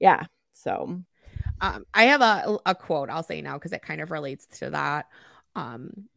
yeah 0.00 0.26
so 0.52 1.02
Um, 1.60 1.86
I 1.94 2.04
have 2.04 2.20
a 2.22 2.58
a 2.66 2.74
quote 2.74 3.10
I'll 3.10 3.22
say 3.22 3.42
now 3.42 3.54
because 3.54 3.72
it 3.72 3.82
kind 3.82 4.00
of 4.00 4.10
relates 4.10 4.46
to 4.60 4.70
that. 4.70 5.06
Um, 5.54 6.08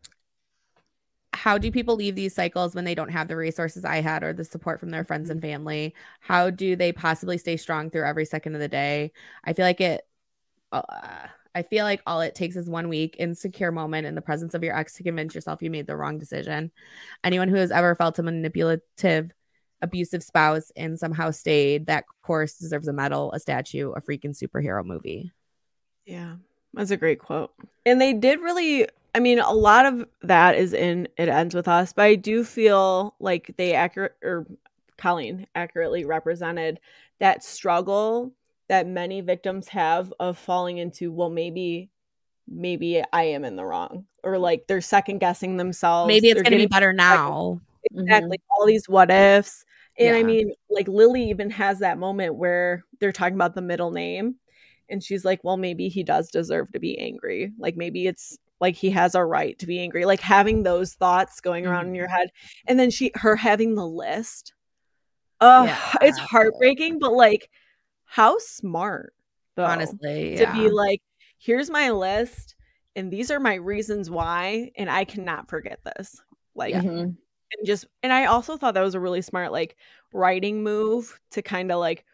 how 1.46 1.60
do 1.60 1.70
people 1.70 1.96
leave 1.96 2.16
these 2.16 2.34
cycles 2.34 2.74
when 2.74 2.86
they 2.86 2.96
don't 2.96 3.12
have 3.12 3.28
the 3.28 3.36
resources 3.36 3.86
I 3.86 4.02
had 4.02 4.24
or 4.24 4.34
the 4.34 4.44
support 4.44 4.80
from 4.80 4.90
their 4.90 5.04
friends 5.04 5.30
and 5.30 5.40
family? 5.40 5.94
How 6.20 6.50
do 6.50 6.76
they 6.76 6.92
possibly 6.92 7.38
stay 7.38 7.56
strong 7.56 7.92
through 7.92 8.04
every 8.04 8.26
second 8.26 8.56
of 8.56 8.62
the 8.62 8.68
day? 8.68 9.12
I 9.44 9.54
feel 9.54 9.64
like 9.64 9.80
it. 9.80 10.08
Uh, 10.72 10.82
I 11.54 11.62
feel 11.62 11.86
like 11.86 12.02
all 12.08 12.22
it 12.22 12.34
takes 12.34 12.56
is 12.56 12.68
one 12.68 12.90
week 12.90 13.18
insecure 13.20 13.72
moment 13.72 14.08
in 14.08 14.16
the 14.16 14.24
presence 14.24 14.56
of 14.56 14.64
your 14.64 14.76
ex 14.76 14.96
to 14.96 15.04
convince 15.04 15.36
yourself 15.36 15.62
you 15.62 15.70
made 15.70 15.86
the 15.86 15.96
wrong 15.96 16.18
decision. 16.18 16.72
Anyone 17.24 17.50
who 17.50 17.58
has 17.58 17.70
ever 17.70 17.94
felt 17.94 18.18
a 18.18 18.24
manipulative, 18.24 19.30
abusive 19.84 20.24
spouse 20.24 20.72
and 20.76 20.98
somehow 20.98 21.30
stayed, 21.30 21.86
that 21.86 22.06
course 22.24 22.58
deserves 22.58 22.88
a 22.88 22.94
medal, 22.94 23.32
a 23.34 23.40
statue, 23.40 23.92
a 23.92 24.02
freaking 24.02 24.36
superhero 24.36 24.84
movie. 24.84 25.32
Yeah, 26.08 26.38
that's 26.74 26.90
a 26.90 26.98
great 26.98 27.20
quote. 27.20 27.54
And 27.86 28.02
they 28.02 28.14
did 28.14 28.40
really, 28.40 28.88
I 29.16 29.20
mean, 29.20 29.40
a 29.40 29.54
lot 29.54 29.86
of 29.86 30.06
that 30.24 30.56
is 30.56 30.74
in 30.74 31.08
It 31.18 31.30
Ends 31.30 31.56
With 31.56 31.70
Us, 31.70 31.94
but 31.94 32.04
I 32.04 32.16
do 32.16 32.44
feel 32.44 33.16
like 33.22 33.56
they 33.58 33.74
accurate, 33.74 34.12
or 34.22 34.46
Colleen 34.98 35.48
accurately 35.56 36.04
represented 36.04 36.82
that 37.20 37.42
struggle 37.42 38.34
that 38.68 38.88
many 38.88 39.22
victims 39.22 39.70
have 39.70 40.14
of 40.20 40.38
falling 40.38 40.80
into, 40.80 41.14
well, 41.14 41.30
maybe, 41.30 41.90
maybe 42.46 43.02
I 43.14 43.24
am 43.24 43.46
in 43.46 43.56
the 43.56 43.64
wrong, 43.64 44.06
or 44.22 44.38
like 44.38 44.68
they're 44.68 44.82
second 44.82 45.20
guessing 45.20 45.56
themselves. 45.56 46.10
Maybe 46.10 46.28
it's 46.28 46.42
going 46.42 46.52
to 46.52 46.58
be 46.58 46.66
better 46.66 46.92
now. 46.92 47.62
exactly 47.86 48.38
mm-hmm. 48.38 48.62
all 48.62 48.66
these 48.66 48.90
what 48.90 49.12
ifs 49.12 49.64
and 50.00 50.16
i 50.16 50.24
mean 50.24 50.52
like 50.72 50.88
lily 50.88 51.30
even 51.30 51.52
has 51.52 51.78
that 51.78 52.00
moment 52.00 52.34
where 52.34 52.84
they're 53.00 53.12
talking 53.12 53.36
about 53.36 53.54
the 53.54 53.62
middle 53.62 53.92
name 53.92 54.34
and 54.90 55.04
she's 55.04 55.24
like 55.24 55.44
well 55.44 55.56
maybe 55.56 55.88
he 55.88 56.02
does 56.02 56.32
deserve 56.32 56.72
to 56.72 56.80
be 56.80 56.98
angry 56.98 57.52
like 57.60 57.78
maybe 57.78 58.08
it's 58.08 58.40
like 58.62 58.76
he 58.76 58.90
has 58.90 59.16
a 59.16 59.24
right 59.24 59.58
to 59.60 59.66
be 59.68 59.80
angry 59.80 60.06
like 60.06 60.22
having 60.22 60.64
those 60.64 60.94
thoughts 60.94 61.42
going 61.42 61.66
around 61.66 61.88
in 61.88 61.96
your 61.96 62.08
head 62.08 62.30
and 62.68 62.80
then 62.80 62.90
she 62.90 63.12
her 63.16 63.36
having 63.36 63.76
the 63.76 63.86
list 63.86 64.54
uh 65.42 65.68
it's 66.02 66.18
heartbreaking 66.18 66.98
but 67.00 67.12
like 67.14 67.50
how 68.06 68.38
smart 68.40 69.14
though 69.56 69.66
Honestly, 69.66 70.36
to 70.38 70.44
yeah. 70.44 70.54
be 70.54 70.70
like 70.70 71.02
here's 71.38 71.70
my 71.70 71.92
list 71.92 72.56
and 72.96 73.12
these 73.12 73.30
are 73.32 73.40
my 73.40 73.56
reasons 73.56 74.10
why 74.10 74.72
and 74.78 74.90
i 74.90 75.04
cannot 75.04 75.50
forget 75.50 75.80
this 75.84 76.22
like 76.56 76.72
Yeah. 76.74 76.82
Mhm. 76.82 77.02
and 77.58 77.66
just 77.66 77.86
and 78.02 78.12
I 78.14 78.26
also 78.26 78.56
thought 78.58 78.74
that 78.76 78.82
was 78.82 78.96
a 78.96 79.00
really 79.00 79.22
smart 79.22 79.52
like 79.52 79.76
writing 80.14 80.64
move 80.64 81.20
to 81.32 81.42
kind 81.42 81.72
of 81.72 81.80
like 81.80 82.06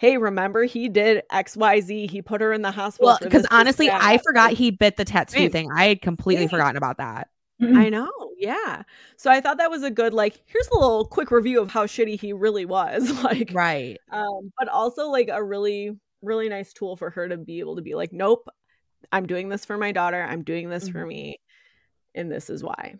hey 0.00 0.16
remember 0.16 0.64
he 0.64 0.88
did 0.88 1.22
xyz 1.30 2.10
he 2.10 2.22
put 2.22 2.40
her 2.40 2.54
in 2.54 2.62
the 2.62 2.70
hospital 2.70 3.08
well, 3.08 3.18
because 3.20 3.42
this, 3.42 3.50
this, 3.50 3.58
honestly, 3.58 3.86
that. 3.86 4.02
I 4.02 4.16
forgot 4.16 4.52
he 4.54 4.70
bit 4.70 4.96
the 4.96 5.04
tattoo 5.04 5.36
Same. 5.40 5.50
thing. 5.50 5.68
I 5.70 5.88
had 5.88 6.00
completely 6.00 6.44
Same. 6.44 6.48
forgotten 6.48 6.76
about 6.78 6.96
that. 6.96 7.28
I 7.62 7.90
know 7.90 8.10
yeah 8.38 8.84
so 9.18 9.30
I 9.30 9.42
thought 9.42 9.58
that 9.58 9.70
was 9.70 9.82
a 9.82 9.90
good 9.90 10.14
like 10.14 10.40
here's 10.46 10.68
a 10.68 10.78
little 10.78 11.04
quick 11.04 11.30
review 11.30 11.60
of 11.60 11.70
how 11.70 11.84
shitty 11.84 12.18
he 12.18 12.32
really 12.32 12.64
was 12.64 13.10
like 13.22 13.50
Right. 13.52 13.98
um 14.10 14.50
but 14.58 14.68
also 14.68 15.10
like 15.10 15.28
a 15.30 15.44
really 15.44 15.94
really 16.22 16.48
nice 16.48 16.72
tool 16.72 16.96
for 16.96 17.10
her 17.10 17.28
to 17.28 17.36
be 17.36 17.60
able 17.60 17.76
to 17.76 17.82
be 17.82 17.94
like 17.94 18.14
nope 18.14 18.48
I'm 19.12 19.26
doing 19.26 19.50
this 19.50 19.66
for 19.66 19.76
my 19.76 19.92
daughter 19.92 20.22
I'm 20.22 20.42
doing 20.42 20.70
this 20.70 20.88
for 20.88 21.04
Mhm. 21.04 21.08
me 21.08 21.40
and 22.14 22.32
this 22.32 22.48
is 22.48 22.62
why 22.64 22.94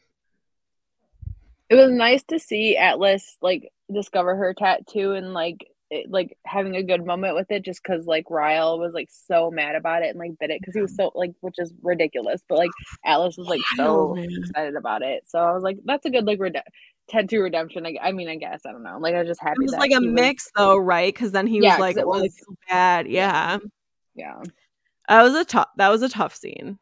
It 1.70 1.76
was 1.76 1.90
nice 1.90 2.22
to 2.24 2.38
see 2.38 2.76
Atlas 2.76 3.38
like 3.40 3.72
discover 3.90 4.36
her 4.36 4.52
tattoo 4.52 5.12
and 5.12 5.32
like 5.32 5.66
it, 5.90 6.10
like 6.10 6.36
having 6.46 6.76
a 6.76 6.82
good 6.82 7.04
moment 7.04 7.34
with 7.34 7.50
it 7.50 7.64
just 7.64 7.82
because 7.82 8.06
like 8.06 8.30
Ryle 8.30 8.78
was 8.78 8.92
like 8.94 9.08
so 9.10 9.50
mad 9.50 9.74
about 9.74 10.02
it 10.02 10.10
and 10.10 10.18
like 10.18 10.38
bit 10.38 10.50
it 10.50 10.60
because 10.60 10.74
he 10.74 10.80
was 10.80 10.94
so 10.94 11.10
like 11.14 11.32
which 11.40 11.56
is 11.58 11.72
ridiculous 11.82 12.42
but 12.48 12.58
like 12.58 12.70
Atlas 13.04 13.36
was 13.36 13.48
like 13.48 13.60
so 13.76 14.14
excited 14.16 14.76
about 14.76 15.02
it 15.02 15.24
so 15.26 15.40
I 15.40 15.52
was 15.52 15.62
like 15.64 15.78
that's 15.84 16.06
a 16.06 16.10
good 16.10 16.24
like 16.26 16.38
rede- 16.38 16.62
tattoo 17.08 17.40
redemption 17.42 17.84
I, 17.86 17.96
I 18.00 18.12
mean 18.12 18.28
I 18.28 18.36
guess 18.36 18.60
I 18.64 18.70
don't 18.72 18.84
know 18.84 18.98
like 19.00 19.14
I 19.14 19.18
was 19.18 19.26
just 19.28 19.40
happy 19.42 19.56
It 19.58 19.62
was 19.64 19.72
like 19.72 19.90
a 19.90 19.98
he 20.00 20.06
was- 20.06 20.14
mix 20.14 20.50
though, 20.56 20.76
right? 20.76 21.12
Because 21.12 21.32
then 21.32 21.46
he 21.48 21.58
Yeah, 21.60 21.72
was 21.74 21.80
like, 21.80 21.96
it 21.96 22.04
"Oh, 22.04 22.20
was- 22.20 22.34
feel 22.38 22.56
bad." 22.68 23.08
Yeah. 23.08 23.58
yeah 24.14 24.40
That 25.08 25.22
was 25.24 25.34
a 25.34 25.44
tough 25.44 25.68
that 25.76 25.88
was 25.88 26.02
a 26.02 26.08
tough 26.08 26.36
scene 26.36 26.78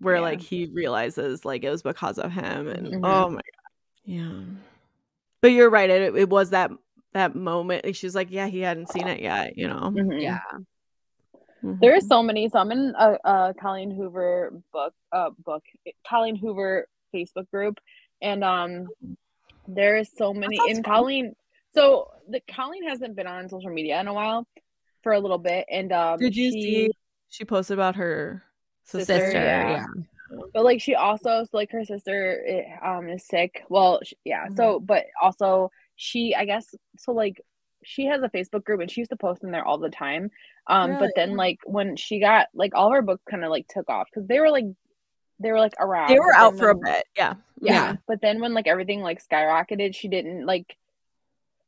where 0.00 0.16
Yeah. 0.16 0.20
like 0.20 0.42
he 0.42 0.66
realizes 0.66 1.46
like 1.46 1.64
it 1.64 1.70
was 1.70 1.82
because 1.82 2.18
of 2.18 2.30
him 2.30 2.68
and 2.68 2.88
Mhm. 2.88 3.00
oh 3.04 3.30
my 3.30 3.36
god. 3.36 3.42
Yeah. 4.04 4.40
But 5.40 5.52
you're 5.52 5.70
right, 5.70 5.88
it, 5.88 6.14
it 6.14 6.28
was 6.28 6.50
that 6.50 6.70
that 7.12 7.34
moment. 7.34 7.94
She's 7.96 8.14
like, 8.14 8.30
Yeah, 8.30 8.46
he 8.46 8.60
hadn't 8.60 8.88
seen 8.90 9.08
it 9.08 9.20
yet, 9.20 9.56
you 9.56 9.66
know. 9.68 9.90
Mhm. 9.94 10.22
Yeah. 10.22 10.40
There 11.62 11.92
Mhm. 11.92 11.96
are 11.98 12.00
so 12.00 12.22
many. 12.22 12.48
So 12.48 12.58
I'm 12.58 12.72
in 12.72 12.94
a, 12.98 13.18
a 13.24 13.54
Colleen 13.60 13.90
Hoover 13.90 14.52
book, 14.72 14.94
uh, 15.12 15.30
book, 15.44 15.62
Colleen 16.08 16.36
Hoover 16.36 16.86
Facebook 17.14 17.50
group, 17.50 17.78
and 18.22 18.42
um, 18.42 18.86
there 19.68 19.96
is 19.96 20.10
so 20.16 20.32
many. 20.32 20.56
sounds 20.56 20.70
And 20.78 20.84
fun. 20.86 20.94
Colleen, 20.94 21.36
so 21.74 22.08
the 22.28 22.40
Colleen 22.50 22.88
hasn't 22.88 23.14
been 23.14 23.26
on 23.26 23.48
social 23.48 23.70
media 23.70 24.00
in 24.00 24.06
a 24.08 24.14
while, 24.14 24.46
for 25.02 25.12
a 25.12 25.20
little 25.20 25.38
bit, 25.38 25.66
and 25.70 25.92
um, 25.92 26.18
Did 26.18 26.34
you 26.36 26.50
she- 26.52 26.62
see 26.62 26.90
she 27.28 27.44
posted 27.44 27.74
about 27.74 27.96
her 27.96 28.42
sister? 28.84 29.00
Sister, 29.14 29.24
Sister, 29.26 29.38
yeah. 29.38 29.70
yeah. 30.32 30.38
But 30.54 30.64
like 30.64 30.80
she 30.80 30.94
also, 30.94 31.42
so 31.44 31.48
like 31.52 31.70
her 31.72 31.84
sister, 31.84 32.42
eh, 32.46 32.62
um, 32.88 33.08
is 33.08 33.26
sick. 33.26 33.64
Well, 33.68 34.00
sh 34.04 34.14
yeah. 34.24 34.46
So, 34.56 34.78
but 34.80 35.06
also 35.20 35.70
she, 36.00 36.34
I 36.34 36.46
guess, 36.46 36.74
so 36.96 37.12
like 37.12 37.42
she 37.84 38.06
has 38.06 38.22
a 38.22 38.30
Facebook 38.30 38.64
group 38.64 38.80
and 38.80 38.90
she 38.90 39.02
used 39.02 39.10
to 39.10 39.18
post 39.18 39.44
in 39.44 39.50
there 39.50 39.64
all 39.64 39.76
the 39.76 39.90
time. 39.90 40.30
Um, 40.66 40.92
Really? 40.92 41.00
but 41.00 41.10
then 41.14 41.36
like 41.36 41.58
when 41.64 41.96
she 41.96 42.20
got 42.20 42.46
like 42.54 42.74
all 42.74 42.86
of 42.86 42.94
her 42.94 43.02
books 43.02 43.22
kind 43.30 43.44
of 43.44 43.50
like 43.50 43.66
took 43.68 43.90
off 43.90 44.08
because 44.10 44.26
they 44.26 44.40
were 44.40 44.50
like 44.50 44.64
they 45.40 45.52
were 45.52 45.58
like 45.58 45.74
around. 45.78 46.08
They 46.08 46.18
were 46.18 46.34
out 46.34 46.52
then 46.52 46.58
for 46.58 46.70
a 46.70 46.74
bit. 46.74 47.04
Yeah. 47.16 47.34
Yeah. 47.60 47.72
Yeah. 47.72 47.96
But 48.08 48.22
then 48.22 48.40
when 48.40 48.54
like 48.54 48.66
everything 48.66 49.00
like 49.02 49.22
skyrocketed, 49.22 49.94
she 49.94 50.08
didn't 50.08 50.46
like 50.46 50.74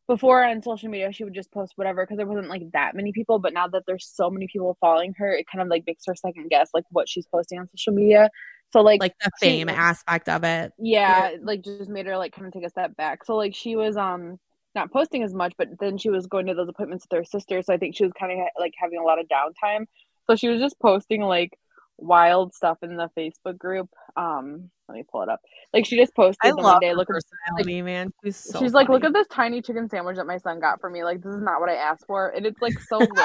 before 0.09 0.43
on 0.43 0.63
social 0.63 0.89
media 0.89 1.13
she 1.13 1.25
would 1.25 1.35
just 1.35 1.53
post 1.53 1.75
whatever 1.77 2.03
because 2.03 2.17
there 2.17 2.27
wasn't 2.27 2.49
like 2.49 2.71
that 2.73 2.95
many 2.95 3.13
people. 3.13 3.39
But 3.39 3.53
now 3.53 3.69
that 3.69 3.83
there's 3.87 4.07
so 4.11 4.31
many 4.31 4.47
people 4.47 4.79
following 4.81 5.13
her, 5.19 5.31
it 5.35 5.47
kind 5.47 5.61
of 5.61 5.69
like 5.69 5.85
makes 5.87 6.05
her 6.07 6.15
second 6.15 6.49
guess 6.49 6.71
like 6.73 6.85
what 6.89 7.07
she's 7.07 7.27
posting 7.27 7.59
on 7.59 7.69
social 7.77 7.93
media. 7.93 8.31
So 8.73 8.81
like 8.81 9.01
Like 9.01 9.15
the 9.19 9.31
she- 9.41 9.47
fame 9.47 9.69
aspect 9.69 10.29
of 10.29 10.45
it. 10.45 10.73
yeah, 10.79 11.29
it, 11.29 11.45
like 11.45 11.63
just 11.63 11.91
made 11.91 12.07
her 12.07 12.17
like 12.17 12.33
kind 12.33 12.47
of 12.47 12.53
take 12.53 12.65
a 12.65 12.71
step 12.71 12.97
back. 12.97 13.25
So 13.25 13.37
like 13.37 13.55
she 13.55 13.77
was 13.77 13.97
um 13.97 14.39
not 14.75 14.91
posting 14.91 15.23
as 15.23 15.35
much, 15.35 15.53
but 15.59 15.69
then 15.81 15.99
she 15.99 16.09
was 16.09 16.27
going 16.27 16.47
to 16.47 16.55
those 16.55 16.69
appointments 16.69 17.07
with 17.11 17.19
her 17.19 17.25
sister. 17.25 17.61
So 17.63 17.75
I 17.75 17.77
think 17.77 17.95
she 17.95 18.05
was 18.05 18.13
kind 18.19 18.33
of 18.33 18.39
like 18.59 18.73
having 18.79 18.99
a 18.99 19.03
lot 19.03 19.19
of 19.21 19.27
downtime. 19.29 19.85
So 20.27 20.37
she 20.37 20.49
was 20.49 20.61
just 20.61 20.79
posting 20.81 21.21
like 21.23 21.51
wild 21.99 22.55
stuff 22.55 22.79
in 22.83 22.97
the 22.97 23.11
Facebook 23.17 23.59
group. 23.59 23.91
Um, 24.17 24.71
let 24.93 24.99
me 24.99 25.05
pull 25.11 25.23
it 25.23 25.29
up. 25.29 25.41
Like 25.73 25.87
she 25.87 25.97
just 25.97 26.15
posted 26.15 26.39
I 26.43 26.51
the 26.51 26.57
love 26.57 26.65
one 26.75 26.81
day. 26.81 26.89
her 26.89 26.95
Look 26.95 27.09
at 27.09 27.15
personality, 27.15 27.81
man. 27.83 28.13
She's 28.25 28.37
so 28.37 28.59
she's 28.59 28.75
like, 28.75 28.89
look 28.89 29.05
at 29.05 29.13
this 29.13 29.27
tiny 29.29 29.63
chicken 29.63 29.89
sandwich 29.89 30.17
that 30.17 30.27
my 30.27 30.37
son 30.37 30.61
got 30.61 30.81
for 30.81 30.91
me. 30.91 31.03
Like 31.05 31.23
this 31.23 31.35
is 31.35 31.41
not 31.41 31.61
what 31.61 31.71
I 31.71 31.75
asked 31.75 32.05
for, 32.07 32.29
and 32.29 32.45
it's 32.45 32.61
like 32.61 32.79
so 32.79 32.99
little. 32.99 33.17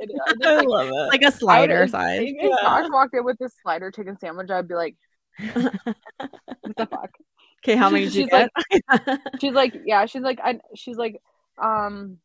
It, 0.00 0.10
I 0.26 0.32
just, 0.32 0.44
I 0.46 0.56
like, 0.56 0.66
love 0.68 0.86
it. 0.88 0.92
Like 0.92 1.22
a 1.22 1.26
I 1.26 1.28
would- 1.28 1.34
slider 1.34 1.82
if- 1.84 1.90
size. 1.90 2.20
If, 2.22 2.28
if 2.28 2.34
Yeah. 2.42 2.56
Josh 2.62 2.88
walked 2.90 3.14
in 3.14 3.24
with 3.24 3.38
this 3.38 3.52
slider 3.62 3.90
chicken 3.90 4.18
sandwich, 4.18 4.50
I'd 4.50 4.66
be 4.68 4.74
like, 4.74 4.96
what 5.54 6.76
the 6.76 6.86
fuck? 6.86 7.10
Okay, 7.64 7.76
how 7.76 7.90
many 7.90 8.06
did 8.06 8.14
you 8.16 8.22
She's 8.22 8.30
get? 8.30 8.50
like- 8.90 9.20
she's 9.40 9.52
like 9.52 9.74
yeah 9.86 10.04
she's 10.06 10.22
like 10.22 10.40
I, 10.42 10.58
she's 10.74 10.96
like 10.96 11.22
um 11.62 12.18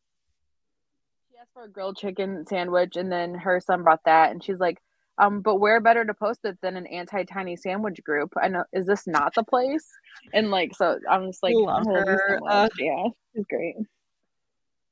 she 1.30 1.36
asked 1.40 1.50
for 1.54 1.62
a 1.62 1.68
grilled 1.70 1.96
chicken 1.96 2.44
sandwich 2.48 2.96
and 2.96 3.12
then 3.12 3.34
her 3.36 3.60
son 3.60 3.84
brought 3.84 4.00
that 4.04 4.32
and 4.32 4.42
she's 4.42 4.58
like 4.58 4.78
um 5.18 5.40
but 5.40 5.56
where 5.56 5.80
better 5.80 6.04
to 6.04 6.14
post 6.14 6.40
it 6.44 6.56
than 6.62 6.76
an 6.76 6.86
anti-tiny 6.86 7.56
sandwich 7.56 8.00
group 8.04 8.32
i 8.42 8.48
know 8.48 8.64
is 8.72 8.86
this 8.86 9.06
not 9.06 9.34
the 9.34 9.42
place 9.42 9.86
and 10.32 10.50
like 10.50 10.74
so 10.74 10.98
i'm 11.10 11.26
just 11.26 11.42
like 11.42 11.54
love 11.56 11.76
I 11.76 11.78
you 11.78 11.84
so 11.84 11.92
her. 12.10 12.40
Uh, 12.48 12.68
yeah 12.78 13.04
she's 13.34 13.44
great 13.50 13.76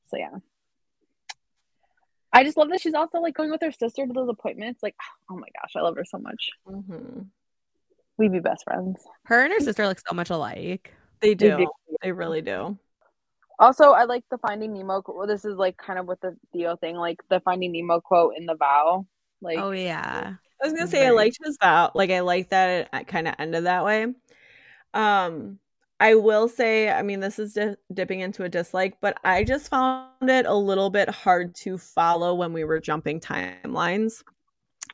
so 0.09 0.17
yeah 0.17 0.37
i 2.33 2.45
just 2.45 2.57
love 2.57 2.69
that 2.71 2.81
she's 2.81 2.95
also 2.95 3.19
like 3.19 3.35
going 3.35 3.51
with 3.51 3.61
her 3.63 3.73
sister 3.73 4.07
to 4.07 4.13
those 4.13 4.29
appointments 4.29 4.83
like 4.83 4.95
oh 5.31 5.37
my 5.37 5.49
gosh 5.61 5.73
i 5.77 5.81
love 5.81 5.97
her 5.97 6.05
so 6.05 6.19
much 6.19 6.51
Mhm. 6.69 7.27
we'd 8.19 8.33
be 8.33 8.41
best 8.41 8.65
friends 8.65 9.03
Her 9.25 9.45
and 9.45 9.53
her 9.53 9.61
sister 9.61 9.87
look 9.87 9.99
so 10.07 10.15
much 10.15 10.31
alike. 10.31 10.93
They 11.21 11.29
They 11.35 11.49
do. 11.51 11.57
do. 11.57 11.67
They 12.03 12.13
really 12.13 12.43
do. 12.43 12.79
Also, 13.59 13.93
I 13.93 14.05
like 14.05 14.23
the 14.31 14.37
Finding 14.39 14.75
Nemo. 14.75 15.01
qu- 15.01 15.17
Well, 15.17 15.27
this 15.27 15.45
is 15.47 15.57
like 15.57 15.77
kind 15.79 15.99
of 15.99 16.07
with 16.07 16.21
the 16.21 16.37
Theo 16.53 16.77
thing, 16.77 16.97
like 16.97 17.17
the 17.31 17.41
Finding 17.41 17.73
Nemo 17.73 18.01
quote 18.01 18.35
in 18.37 18.45
the 18.47 18.55
vow. 18.55 19.07
Like, 19.41 19.59
oh 19.59 19.71
yeah. 19.73 20.35
I 20.63 20.67
was 20.67 20.73
gonna 20.73 20.87
say 20.89 21.07
I 21.07 21.11
liked 21.11 21.39
his 21.45 21.59
vow. 21.61 21.91
Like 21.95 22.11
I 22.11 22.21
like 22.21 22.49
that 22.51 22.89
it 22.93 23.07
kind 23.07 23.29
of 23.29 23.35
ended 23.39 23.65
that 23.65 23.85
way. 23.85 24.07
Um, 24.95 25.59
I 26.01 26.15
will 26.15 26.49
say, 26.49 26.91
I 26.91 27.03
mean, 27.03 27.21
this 27.21 27.39
is 27.39 27.55
di- 27.55 27.77
dipping 27.93 28.21
into 28.21 28.45
a 28.45 28.49
dislike, 28.49 28.99
but 29.01 29.17
I 29.25 29.45
just 29.45 29.69
found 29.69 30.09
it 30.29 30.47
a 30.47 30.55
little 30.55 30.91
bit 30.91 31.09
hard 31.09 31.55
to 31.57 31.79
follow 31.79 32.35
when 32.35 32.53
we 32.53 32.65
were 32.65 32.81
jumping 32.81 33.21
timelines. 33.21 34.23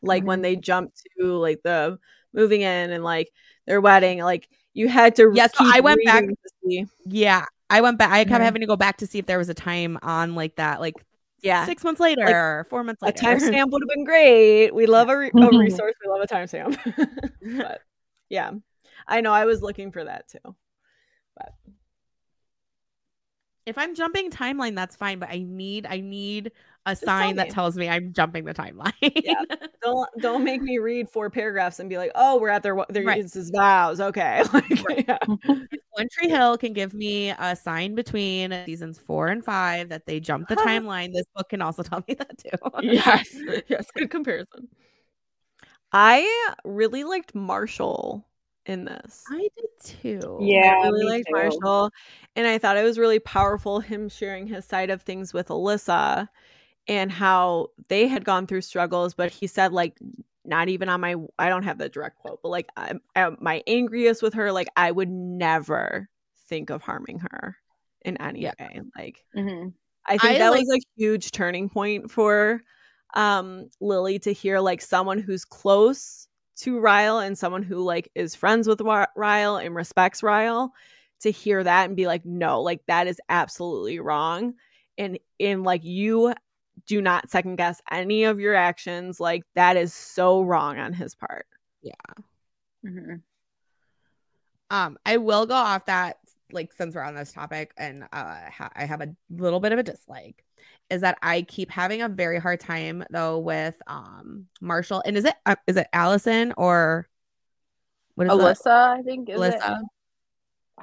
Like 0.03 0.25
when 0.25 0.41
Mhm. 0.41 0.43
they 0.43 0.57
jumped 0.57 1.03
to 1.21 1.27
like 1.37 1.63
the 1.63 1.99
moving 2.33 2.63
in 2.63 2.91
and 2.91 3.05
like 3.05 3.31
their 3.67 3.81
wedding, 3.81 4.19
like 4.21 4.49
you 4.75 4.89
had 4.89 5.15
to. 5.17 5.31
Yeah, 5.35 5.47
so 5.49 5.65
I 5.65 5.81
went 5.81 6.01
back- 6.05 6.25
to 6.27 6.37
see. 6.65 6.87
Yeah. 7.05 7.47
I 7.71 7.81
went 7.81 7.99
back 7.99 8.11
I 8.13 8.25
kept 8.25 8.41
Mhm. 8.41 8.45
having 8.45 8.61
to 8.61 8.67
go 8.67 8.77
back 8.77 8.99
to 8.99 9.07
see 9.07 9.19
if 9.19 9.27
there 9.27 9.39
was 9.39 9.49
a 9.49 9.55
time 9.55 9.99
on 10.03 10.35
like 10.35 10.57
that, 10.57 10.81
like 10.81 10.95
Yeah, 11.43 11.67
six 11.67 11.83
months 11.83 12.01
later 12.01 12.25
or 12.27 12.67
four 12.71 12.85
months 12.85 13.03
later. 13.03 13.19
a 13.19 13.21
timestamp 13.21 13.71
would 13.71 13.83
have 13.83 13.89
been 13.89 14.05
great. 14.05 14.73
We 14.73 14.87
love 14.87 15.09
a, 15.09 15.19
re- 15.19 15.33
a 15.35 15.51
resource. 15.59 15.95
We 16.03 16.11
love 16.11 16.23
a 16.23 16.27
timestamp. 16.27 16.79
but 17.59 17.81
yeah, 18.29 18.53
I 19.09 19.21
know. 19.21 19.33
I 19.33 19.45
was 19.45 19.61
looking 19.61 19.91
for 19.91 20.05
that 20.05 20.29
too. 20.29 20.55
But 21.37 21.53
if 23.67 23.77
I'm 23.77 23.95
jumping 23.95 24.31
timeline, 24.31 24.77
that's 24.77 24.97
fine, 24.97 25.19
but 25.19 25.31
I 25.31 25.45
need 25.47 25.87
I 25.89 26.01
need 26.01 26.53
a 26.87 26.97
sign 26.97 27.37
that 27.37 27.51
tells 27.51 27.77
me 27.77 27.89
I'm 27.89 28.13
jumping 28.13 28.45
the 28.45 28.55
timeline. 28.55 28.93
Yeah. 29.01 29.35
Don't 29.83 30.09
don't 30.21 30.45
make 30.45 30.63
me 30.63 30.79
read 30.79 31.09
four 31.09 31.29
paragraphs 31.29 31.81
and 31.81 31.91
be 31.91 31.99
like, 31.99 32.13
oh, 32.15 32.39
we're 32.39 32.51
at 32.51 32.63
their 32.63 32.77
their 32.89 33.03
Right. 33.03 33.21
his 33.21 33.51
vows. 33.51 34.01
Okay, 34.01 34.45
like, 34.53 35.09
yeah. 35.09 35.19
One 35.27 36.09
Tree 36.13 36.29
Hill 36.29 36.57
can 36.57 36.73
give 36.73 36.95
me 36.95 37.31
a 37.31 37.57
sign 37.57 37.97
between 37.97 38.53
seasons 38.65 39.01
four 39.01 39.27
and 39.27 39.45
five 39.45 39.89
that 39.89 40.07
they 40.07 40.21
jumped 40.21 40.49
the 40.51 40.55
timeline. 40.55 41.13
This 41.13 41.27
book 41.35 41.49
can 41.49 41.63
also 41.63 41.83
tell 41.83 42.05
me 42.07 42.15
that 42.15 42.39
too. 42.39 42.81
yes, 42.81 43.37
yes, 43.67 43.89
good 43.93 44.09
comparison. 44.09 44.69
I 45.93 46.55
really 46.65 47.03
liked 47.03 47.35
Marshall 47.35 48.25
in 48.67 48.85
this. 48.85 49.25
I 49.31 49.49
did 49.57 49.99
too. 50.01 50.39
Yeah, 50.41 50.77
I 50.81 50.87
really 50.87 51.07
liked 51.07 51.27
too. 51.27 51.33
Marshall, 51.35 51.91
and 52.37 52.47
I 52.47 52.59
thought 52.59 52.77
it 52.77 52.85
was 52.85 52.99
really 53.01 53.19
powerful 53.19 53.81
him 53.81 54.09
sharing 54.09 54.47
his 54.47 54.65
side 54.65 54.91
of 54.91 55.03
things 55.03 55.35
with 55.35 55.49
Alyssa, 55.49 56.29
and 56.89 57.11
how 57.13 57.69
they 57.89 58.09
had 58.09 58.25
gone 58.25 58.47
through 58.47 58.63
struggles. 58.63 59.15
But 59.15 59.31
he 59.31 59.47
said, 59.47 59.73
like, 59.73 59.99
not 60.45 60.69
even 60.69 60.89
on 60.89 61.01
my, 61.01 61.15
I 61.39 61.49
don't 61.49 61.63
have 61.63 61.79
the 61.79 61.89
direct 61.89 62.19
quote, 62.19 62.41
but 62.43 62.49
like, 62.49 62.69
I'm 62.77 63.01
at 63.15 63.41
my 63.41 63.63
angriest 63.67 64.23
with 64.23 64.35
her, 64.35 64.51
like, 64.53 64.69
I 64.77 64.91
would 64.91 65.09
never 65.09 66.09
think 66.49 66.71
of 66.71 66.83
harming 66.83 67.21
her 67.21 67.57
in 68.05 68.17
any 68.21 68.43
Yeah. 68.43 68.53
way. 68.59 68.81
Like, 68.97 69.25
Mhm. 69.37 69.73
I 70.07 70.19
think 70.19 70.35
I 70.35 70.39
that 70.39 70.51
like- 70.51 70.61
was 70.67 70.79
a 70.79 70.87
huge 70.97 71.31
turning 71.31 71.69
point 71.69 72.11
for 72.11 72.63
um 73.15 73.69
Lily 73.81 74.19
to 74.21 74.33
hear 74.33 74.59
like 74.59 74.81
someone 74.81 75.19
who's 75.19 75.45
close 75.45 76.27
to 76.57 76.81
Ryle 76.81 77.19
and 77.19 77.37
someone 77.37 77.63
who 77.63 77.79
like 77.85 78.11
is 78.15 78.35
friends 78.35 78.67
with 78.67 78.81
Ryle 78.81 79.57
and 79.57 79.75
respects 79.75 80.23
Ryle 80.23 80.73
to 81.21 81.31
hear 81.31 81.63
that 81.63 81.87
and 81.89 81.97
be 81.97 82.07
like 82.07 82.25
no 82.25 82.63
like 82.63 82.81
that 82.87 83.07
is 83.07 83.21
absolutely 83.29 84.01
wrong 84.01 84.55
and 84.99 85.19
in 85.39 85.63
like 85.63 85.85
you 85.85 86.33
do 86.87 87.01
not 87.01 87.31
second 87.31 87.57
guess 87.57 87.81
any 87.91 88.25
of 88.25 88.41
your 88.41 88.55
actions 88.55 89.21
like 89.21 89.45
that 89.55 89.77
is 89.77 89.93
so 89.95 90.43
wrong 90.43 90.79
on 90.79 90.93
his 90.93 91.15
part 91.15 91.47
Mhm. 92.85 93.23
Um, 94.71 94.99
I 95.05 95.19
will 95.19 95.47
go 95.47 95.55
off 95.55 95.87
that 95.87 96.19
like 96.51 96.73
since 96.73 96.95
we're 96.95 97.03
on 97.03 97.15
this 97.15 97.33
topic, 97.33 97.73
and 97.77 98.05
uh, 98.13 98.51
ha- 98.51 98.73
I 98.75 98.85
have 98.85 99.01
a 99.01 99.15
little 99.31 99.61
bit 99.61 99.73
of 99.73 99.79
a 99.79 99.83
dislike. 99.83 100.45
Is 100.91 101.01
that 101.01 101.19
I 101.23 101.43
keep 101.43 101.71
having 101.71 102.03
a 102.03 102.09
very 102.09 102.39
hard 102.39 102.61
time 102.61 103.05
though 103.11 103.39
with 103.39 103.81
um 103.87 104.47
Marshall, 104.61 105.03
and 105.07 105.17
is 105.17 105.25
it 105.25 105.35
uh, 105.47 105.57
is 105.67 105.77
it 105.77 105.89
Allison 105.93 106.53
or 106.57 107.09
what 108.15 108.27
is 108.27 108.33
Alyssa, 108.33 108.99
I 108.99 109.03
think. 109.03 109.29
it? 109.29 109.33
Is 109.33 109.41
Alyssa? 109.41 109.81
It? 109.81 109.87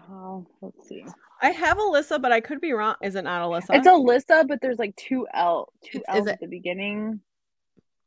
Oh, 0.09 0.47
let's 0.61 0.87
see. 0.87 1.05
I 1.41 1.51
have 1.51 1.77
Alyssa 1.77 2.21
but 2.21 2.31
I 2.31 2.39
could 2.41 2.59
be 2.61 2.71
wrong 2.73 2.95
is 3.01 3.15
it 3.15 3.23
not 3.23 3.41
Alyssa 3.41 3.75
It's 3.75 3.87
Alyssa, 3.87 4.47
but 4.47 4.59
there's 4.61 4.79
like 4.79 4.95
two 4.95 5.27
L, 5.33 5.71
two 5.83 5.99
It's- 5.99 6.15
is 6.15 6.19
L's 6.21 6.27
at 6.27 6.39
the 6.39 6.47
beginning. 6.47 7.21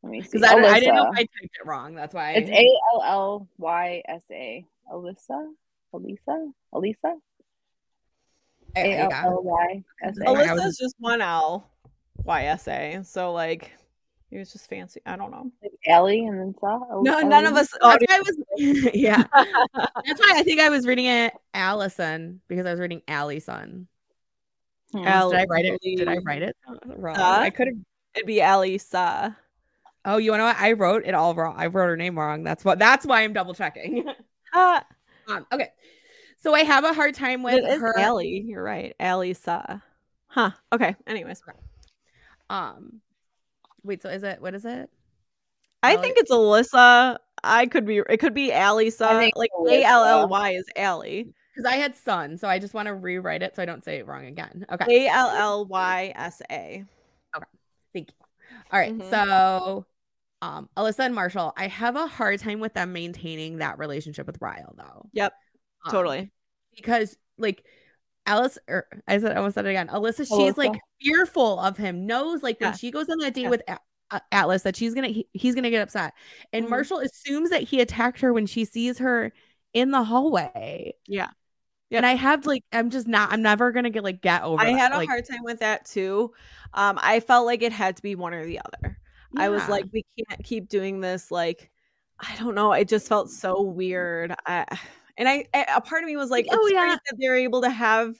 Let 0.02 0.10
me 0.10 0.20
see. 0.22 0.38
Because 0.38 0.50
I, 0.50 0.54
I 0.56 0.80
didn't 0.80 0.96
know 0.96 1.04
if 1.04 1.14
I 1.14 1.20
typed 1.20 1.56
it 1.60 1.64
wrong. 1.66 1.94
That's 1.94 2.12
why 2.12 2.32
It's 2.32 2.50
A 2.50 2.66
L 2.94 3.02
L 3.04 3.48
Y 3.58 4.02
S 4.08 4.22
A. 4.32 4.66
Alyssa? 4.92 5.46
Alyssa, 5.94 6.52
Alyssa. 6.74 7.14
I- 8.76 8.80
A 8.80 8.98
L 8.98 9.08
yeah. 9.10 9.22
L 9.26 9.42
Y 9.44 9.84
S 10.02 10.18
A. 10.18 10.28
I 10.28 10.30
was- 10.32 10.46
Alyssa's 10.48 10.78
just 10.78 10.96
one 10.98 11.20
L 11.20 11.70
YSA. 12.26 13.06
So 13.06 13.32
like 13.32 13.70
he 14.32 14.38
was 14.38 14.50
just 14.50 14.66
fancy. 14.66 15.02
I 15.04 15.16
don't 15.16 15.30
know. 15.30 15.52
Like 15.62 15.72
Allie 15.86 16.24
and 16.24 16.40
then 16.40 16.54
saw. 16.58 16.80
No, 17.02 17.20
none 17.20 17.44
of 17.44 17.54
us. 17.54 17.68
Oh, 17.82 17.90
That's 17.90 18.04
why 18.08 18.16
I 18.16 18.20
was, 18.20 18.90
yeah. 18.94 19.24
That's 19.34 20.20
why 20.20 20.32
I 20.36 20.42
think 20.42 20.58
I 20.58 20.70
was 20.70 20.86
reading 20.86 21.04
it 21.04 21.34
Allison 21.52 22.40
because 22.48 22.64
I 22.64 22.70
was 22.70 22.80
reading 22.80 23.02
Allie's 23.06 23.44
son. 23.44 23.88
Al- 24.94 25.30
Did 25.30 25.40
I 25.40 25.44
write 25.44 25.66
it? 25.66 25.80
Did 25.82 26.08
I 26.08 26.16
write 26.16 26.40
it 26.40 26.56
wrong? 26.86 27.16
Huh? 27.16 27.40
I 27.42 27.50
could 27.50 27.66
have. 27.68 27.76
It'd 28.14 28.26
be 28.26 28.36
Alisa. 28.36 29.36
Oh, 30.06 30.16
you 30.16 30.34
know 30.34 30.44
what? 30.44 30.56
I 30.58 30.72
wrote 30.72 31.04
it 31.04 31.12
all 31.14 31.34
wrong. 31.34 31.54
I 31.58 31.66
wrote 31.66 31.88
her 31.88 31.96
name 31.98 32.18
wrong. 32.18 32.42
That's 32.42 32.64
what. 32.64 32.78
That's 32.78 33.04
why 33.04 33.20
I'm 33.20 33.34
double 33.34 33.52
checking. 33.52 34.06
Ah, 34.54 34.82
um, 35.28 35.46
okay, 35.52 35.68
so 36.42 36.54
I 36.54 36.60
have 36.60 36.84
a 36.84 36.94
hard 36.94 37.14
time 37.14 37.42
with 37.42 37.54
it 37.54 37.64
is 37.64 37.80
her. 37.82 37.98
Allie. 37.98 38.44
You're 38.46 38.62
right, 38.62 38.94
Alisa. 38.98 39.82
Huh. 40.28 40.52
Okay. 40.72 40.96
Anyways, 41.06 41.42
Um, 42.48 43.01
wait. 43.84 44.02
So 44.02 44.08
is 44.08 44.22
it? 44.22 44.40
What 44.40 44.54
is 44.54 44.64
it? 44.64 44.88
I 45.82 45.92
Allie- 45.94 46.02
think 46.02 46.18
it's 46.18 46.30
Alyssa. 46.30 47.18
I 47.44 47.66
could 47.66 47.84
be. 47.84 47.98
It 48.08 48.18
could 48.18 48.34
be 48.34 48.50
Alisa. 48.50 49.18
think 49.18 49.36
Like 49.36 49.50
Alyssa. 49.58 49.72
A 49.72 49.84
L 49.84 50.04
L 50.04 50.28
Y 50.28 50.50
is 50.50 50.64
Allie. 50.76 51.32
Because 51.54 51.70
I 51.70 51.76
had 51.76 51.94
son, 51.94 52.38
so 52.38 52.48
I 52.48 52.58
just 52.58 52.72
want 52.72 52.86
to 52.86 52.94
rewrite 52.94 53.42
it 53.42 53.54
so 53.54 53.62
I 53.62 53.66
don't 53.66 53.84
say 53.84 53.96
it 53.98 54.06
wrong 54.06 54.24
again. 54.26 54.64
Okay. 54.72 55.06
A 55.06 55.10
L 55.10 55.28
L 55.30 55.64
Y 55.66 56.12
S 56.16 56.40
A. 56.50 56.84
Okay. 57.36 57.46
Thank 57.92 58.08
you. 58.08 58.26
All 58.70 58.78
right, 58.80 58.96
Mhm. 58.96 59.10
So, 59.10 59.86
um, 60.40 60.68
Alyssa 60.78 61.00
and 61.00 61.14
Marshall, 61.14 61.52
I 61.56 61.66
have 61.66 61.96
a 61.96 62.06
hard 62.06 62.38
time 62.40 62.58
with 62.60 62.72
them 62.74 62.92
maintaining 62.94 63.58
that 63.58 63.78
relationship 63.78 64.26
with 64.26 64.38
Ryle, 64.40 64.74
though. 64.78 65.08
Yep. 65.12 65.34
Um, 65.84 65.90
Totally. 65.92 66.30
Because, 66.74 67.18
like, 67.36 67.64
Alice, 68.26 68.58
or 68.68 68.86
I 69.08 69.18
said, 69.18 69.32
I 69.32 69.36
almost 69.36 69.54
said 69.54 69.66
it 69.66 69.70
again. 69.70 69.88
Alyssa, 69.88 70.26
she's 70.28 70.56
like 70.56 70.72
fearful 71.00 71.58
of 71.58 71.76
him. 71.76 72.06
Knows, 72.06 72.42
like, 72.42 72.60
when 72.60 72.70
Yeah. 72.70 72.76
she 72.76 72.90
goes 72.90 73.08
on 73.08 73.18
that 73.18 73.34
date 73.34 73.42
Yeah. 73.42 73.50
with 73.50 73.62
A- 73.68 73.78
uh, 74.10 74.20
Atlas, 74.30 74.62
that 74.62 74.76
she's 74.76 74.94
gonna 74.94 75.08
he, 75.08 75.26
he's 75.32 75.54
gonna 75.54 75.70
get 75.70 75.82
upset. 75.82 76.14
And 76.52 76.66
Mhm. 76.66 76.70
Marshall 76.70 76.98
assumes 76.98 77.50
that 77.50 77.62
he 77.62 77.80
attacked 77.80 78.20
her 78.20 78.32
when 78.32 78.46
she 78.46 78.64
sees 78.64 78.98
her 78.98 79.32
in 79.72 79.90
the 79.90 80.04
hallway. 80.04 80.94
Yeah. 81.06 81.30
And 81.90 82.06
I 82.06 82.14
have 82.14 82.46
like, 82.46 82.64
I'm 82.72 82.88
just 82.88 83.06
not. 83.06 83.32
I'm 83.32 83.42
never 83.42 83.70
gonna 83.72 83.90
get 83.90 84.02
like 84.04 84.22
get 84.22 84.42
over. 84.44 84.62
I 84.62 84.72
that. 84.72 84.78
had 84.78 84.92
a 84.92 84.96
like, 84.96 85.08
hard 85.08 85.26
time 85.28 85.42
with 85.42 85.58
that 85.60 85.84
too. 85.84 86.32
Um, 86.72 86.98
I 87.02 87.20
felt 87.20 87.44
like 87.44 87.62
it 87.62 87.72
had 87.72 87.96
to 87.96 88.02
be 88.02 88.14
one 88.14 88.32
or 88.32 88.46
the 88.46 88.60
other. 88.64 88.98
I 89.36 89.48
was 89.48 89.66
like, 89.68 89.86
we 89.92 90.04
can't 90.18 90.42
keep 90.44 90.68
doing 90.68 91.00
this. 91.00 91.30
Like, 91.30 91.70
I 92.20 92.34
don't 92.36 92.54
know. 92.54 92.72
It 92.72 92.88
just 92.88 93.08
felt 93.08 93.30
so 93.30 93.60
weird. 93.62 94.34
I, 94.46 94.64
and 95.24 95.28
I, 95.54 95.64
a 95.76 95.80
part 95.80 96.02
of 96.02 96.06
me 96.08 96.16
was 96.16 96.30
like, 96.30 96.46
Oh, 96.50 96.58
it's 96.66 96.72
yeah. 96.72 96.86
great 96.88 96.98
that 97.10 97.16
they're 97.18 97.36
able 97.36 97.62
to 97.62 97.70
have 97.70 98.16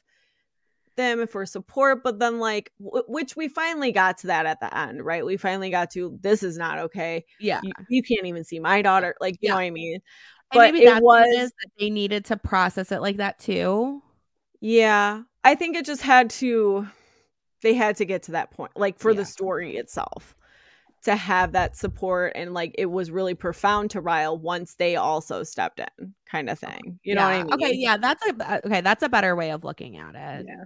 them 0.97 1.27
for 1.27 1.45
support, 1.47 2.03
but 2.05 2.19
then 2.19 2.39
like, 2.39 2.71
w- 2.83 3.05
which 3.09 3.35
we 3.35 3.49
finally 3.49 3.93
got 3.93 4.19
to 4.19 4.27
that 4.29 4.47
at 4.47 4.61
the 4.61 4.77
end, 4.77 5.03
right? 5.05 5.25
We 5.25 5.37
finally 5.37 5.71
got 5.71 5.91
to 5.93 6.19
this 6.21 6.43
is 6.43 6.57
not 6.59 6.79
okay. 6.79 7.25
yeah. 7.41 7.61
You, 7.63 7.73
you 7.89 8.03
can't 8.03 8.27
even 8.27 8.45
see 8.45 8.59
my 8.61 8.83
daughter. 8.83 9.15
Like, 9.21 9.35
you 9.41 9.49
Yeah. 9.49 9.51
know 9.53 9.57
what 9.57 9.63
I 9.63 9.71
mean? 9.71 9.95
And 9.95 10.01
But 10.53 10.73
maybe 10.75 10.85
it 10.85 10.91
that's 10.91 11.03
what 11.03 11.27
it 11.27 11.41
was- 11.41 11.51
that 11.51 11.71
they 11.79 11.91
needed 11.91 12.27
to 12.27 12.37
process 12.37 12.93
it 12.93 13.01
like 13.01 13.17
that 13.17 13.39
too. 13.39 14.03
Yeah, 14.61 15.23
I 15.43 15.55
think 15.57 15.77
it 15.77 15.85
just 15.87 16.03
had 16.03 16.31
to 16.31 16.87
they 17.63 17.75
had 17.75 17.97
to 17.97 18.05
get 18.05 18.25
to 18.25 18.33
that 18.33 18.51
point 18.51 18.73
like 18.77 18.99
for 18.99 19.11
Yeah. 19.13 19.19
the 19.19 19.25
story 19.25 19.77
itself 19.77 20.37
to 21.05 21.17
have 21.17 21.53
that 21.53 21.77
support 21.77 22.33
and 22.37 22.55
like 22.55 22.75
it 22.79 22.87
was 22.87 23.11
really 23.11 23.35
profound 23.35 23.91
to 23.91 24.01
Ryle 24.01 24.39
once 24.39 24.75
they 24.75 24.97
also 24.97 25.43
stepped 25.43 25.81
in 25.81 26.15
kind 26.31 26.49
of 26.49 26.59
thing. 26.59 27.01
You 27.03 27.15
know 27.17 27.23
what 27.23 27.33
I 27.33 27.43
mean? 27.43 27.53
Okay, 27.55 27.73
yeah, 27.75 27.97
that's 27.97 28.25
a 28.27 28.67
okay, 28.67 28.81
that's 28.81 29.03
a 29.03 29.09
better 29.09 29.35
way 29.35 29.51
of 29.51 29.65
looking 29.65 29.97
at 29.97 30.15
it. 30.15 30.47
Yeah. 30.49 30.65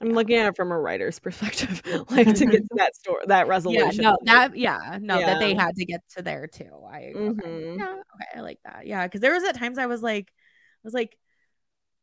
I'm 0.00 0.10
looking 0.10 0.36
at 0.36 0.48
it 0.48 0.56
from 0.56 0.72
a 0.72 0.78
writer's 0.78 1.18
perspective 1.20 1.82
like 2.10 2.34
to 2.34 2.46
get 2.46 2.62
to 2.62 2.68
that 2.76 2.96
story 2.96 3.24
that 3.26 3.46
resolution. 3.46 4.02
Yeah, 4.02 4.10
no, 4.10 4.16
that 4.24 4.56
yeah, 4.56 4.98
no, 5.00 5.18
that 5.18 5.38
they 5.38 5.54
had 5.54 5.76
to 5.76 5.84
get 5.84 6.00
to 6.16 6.22
there 6.22 6.46
too. 6.46 6.70
I. 6.90 7.12
Mhm. 7.14 7.78
yeah, 7.78 7.84
okay, 7.84 8.38
I 8.38 8.40
like 8.40 8.60
that. 8.64 8.86
Yeah, 8.86 9.06
because 9.06 9.20
there 9.20 9.32
was 9.32 9.44
at 9.44 9.56
times 9.56 9.76
I 9.78 9.86
was 9.86 10.02
like, 10.02 10.28
I 10.28 10.80
was 10.84 10.94
like, 10.94 11.18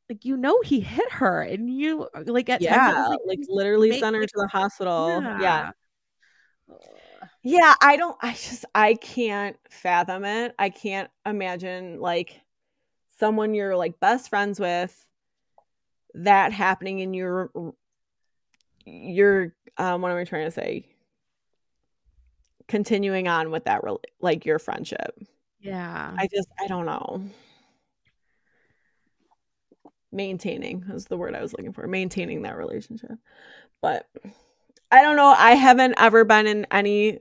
like 0.07 0.23
you 0.23 0.37
know 0.37 0.61
he 0.61 0.81
hit 0.81 1.11
her, 1.13 1.41
and 1.41 1.67
you 1.67 2.07
like 2.13 2.49
at 2.49 2.61
yeah, 2.61 3.07
was 3.07 3.17
like, 3.25 3.39
literally 3.49 3.99
sent 3.99 4.15
her 4.15 4.25
to 4.25 4.33
the 4.35 4.47
hospital. 4.47 5.19
yeah. 5.21 5.39
yeah. 5.41 5.71
Yeah, 7.43 7.73
I 7.81 7.97
don't 7.97 8.17
I 8.21 8.33
just 8.33 8.65
I 8.75 8.93
can't 8.95 9.57
fathom 9.69 10.25
it. 10.25 10.53
I 10.59 10.69
can't 10.69 11.09
imagine 11.25 11.99
like 11.99 12.41
someone 13.19 13.53
you're 13.53 13.75
like 13.75 13.99
best 13.99 14.29
friends 14.29 14.59
with 14.59 15.05
that 16.13 16.51
happening 16.51 17.01
and 17.01 17.15
you're 17.15 17.51
you're 18.85 19.53
um 19.77 20.01
what 20.01 20.11
am 20.11 20.17
I 20.17 20.23
trying 20.23 20.45
to 20.45 20.51
say? 20.51 20.85
Continuing 22.67 23.27
on 23.27 23.51
with 23.51 23.65
that 23.65 23.81
like 24.21 24.45
your 24.45 24.59
friendship. 24.59 25.17
yeah. 25.59 26.13
I 26.17 26.27
just 26.33 26.49
I 26.59 26.67
don't 26.67 26.85
know. 26.85 27.21
Maintaining 30.11 30.83
is 30.93 31.05
the 31.05 31.17
word 31.17 31.35
I 31.35 31.41
was 31.41 31.53
looking 31.53 31.73
for. 31.73 31.87
Maintaining 31.87 32.41
that 32.43 32.57
relationship. 32.57 33.11
But 33.81 34.07
I 34.91 35.01
don't 35.01 35.15
know. 35.15 35.33
I 35.37 35.51
haven't 35.51 35.95
ever 35.97 36.25
been 36.25 36.47
in 36.47 36.67
any 36.69 37.19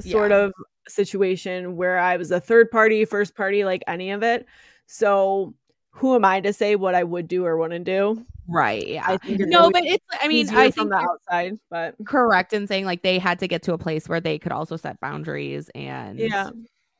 sort 0.00 0.30
Yeah. 0.30 0.38
of 0.38 0.52
situation 0.88 1.76
where 1.76 1.98
I 1.98 2.16
was 2.16 2.30
a 2.30 2.40
third 2.40 2.70
party, 2.70 3.04
first 3.04 3.34
party, 3.34 3.64
like 3.64 3.82
any 3.86 4.10
of 4.10 4.22
it. 4.22 4.46
So 4.86 5.54
who 5.90 6.14
am 6.14 6.24
I 6.24 6.40
to 6.40 6.52
say 6.52 6.76
what 6.76 6.94
I 6.94 7.04
would 7.04 7.28
do 7.28 7.44
or 7.44 7.56
wouldn't 7.56 7.84
do? 7.84 8.24
right. 8.48 8.86
Yeah. 8.86 9.04
I 9.06 9.16
think 9.16 9.40
no, 9.40 9.70
but 9.70 9.84
it's. 9.84 10.04
I 10.20 10.28
mean, 10.28 10.46
easier 10.46 10.58
I 10.58 10.70
from 10.70 10.88
think 10.88 10.90
the 10.90 10.96
outside, 10.96 11.58
but 11.70 11.94
correct 12.04 12.52
in 12.52 12.66
saying 12.66 12.84
like 12.84 13.02
they 13.02 13.18
had 13.18 13.38
to 13.40 13.48
get 13.48 13.62
to 13.64 13.72
a 13.72 13.78
place 13.78 14.08
where 14.08 14.20
they 14.20 14.38
could 14.38 14.52
also 14.52 14.76
set 14.76 15.00
boundaries 15.00 15.70
and 15.74 16.18
yeah. 16.18 16.50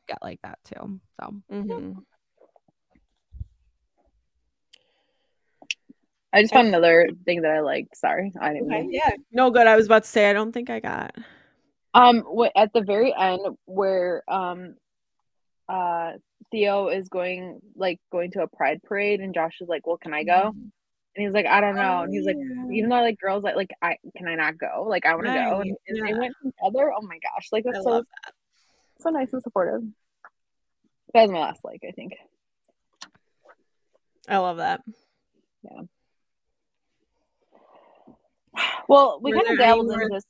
get 0.09 0.19
like 0.23 0.41
that 0.43 0.59
too. 0.65 1.01
So 1.21 1.35
hmm 1.51 1.93
I 6.33 6.43
just 6.43 6.53
found 6.53 6.69
another 6.69 7.09
thing 7.25 7.43
that 7.43 7.51
I 7.53 7.61
liked. 7.61 7.97
Sorry, 7.97 8.31
I 8.39 8.53
didn't. 8.53 8.71
Okay. 8.71 8.89
Yeah. 8.91 9.11
No 9.33 9.51
good. 9.51 9.67
I 9.67 9.75
was 9.77 9.87
about 9.87 10.03
to 10.03 10.09
say 10.09 10.29
I 10.29 10.35
don't 10.35 10.53
think 10.53 10.69
I 10.69 10.81
got. 10.81 11.15
Um, 11.97 12.25
at 12.55 12.75
the 12.75 12.83
very 12.83 13.15
end 13.19 13.41
where 13.65 14.23
um, 14.29 14.75
uh, 15.67 16.13
Theo 16.51 16.89
is 16.89 17.09
going 17.09 17.61
like 17.75 18.01
going 18.13 18.33
to 18.33 18.43
a 18.43 18.47
pride 18.47 18.83
parade, 18.83 19.21
and 19.21 19.33
Josh 19.33 19.57
is 19.63 19.69
like, 19.69 19.87
"Well, 19.87 19.97
can 19.97 20.13
I 20.13 20.23
go?" 20.23 20.53
And 20.55 20.69
he's 21.27 21.33
like, 21.33 21.47
"I 21.47 21.63
don't 21.63 21.75
know." 21.75 22.03
And 22.03 22.13
he's 22.13 22.27
like, 22.27 22.37
even 22.71 22.91
though 22.91 23.01
like 23.01 23.19
girls 23.19 23.43
like 23.43 23.57
like 23.57 23.71
I 23.81 23.97
can 24.15 24.29
I 24.29 24.35
not 24.35 24.59
go? 24.59 24.85
Like 24.87 25.07
I 25.07 25.15
want 25.15 25.27
to 25.27 25.33
go. 25.33 25.59
Right, 25.59 25.69
And, 25.69 25.77
and 25.89 26.07
they 26.07 26.11
yeah. 26.11 26.19
went 26.19 26.35
together. 26.43 26.93
Oh 26.93 27.01
my 27.01 27.19
gosh, 27.19 27.49
like 27.51 27.65
I 27.67 27.73
that's 27.73 27.85
so 27.85 27.91
love 27.91 28.05
so 28.99 29.09
nice 29.09 29.33
and 29.33 29.43
supportive. 29.43 29.83
That 31.15 31.23
was 31.23 31.31
my 31.31 31.41
last 31.41 31.65
like 31.65 31.83
I 31.89 31.93
think. 31.93 32.13
I 34.29 34.37
love 34.37 34.59
that. 34.59 34.83
Yeah. 35.63 35.83
Well, 38.89 39.19
we 39.23 39.33
Were 39.33 39.41
kind 39.41 39.53
of 39.53 39.59
dabbled 39.59 39.91
in 39.93 40.09
this. 40.11 40.25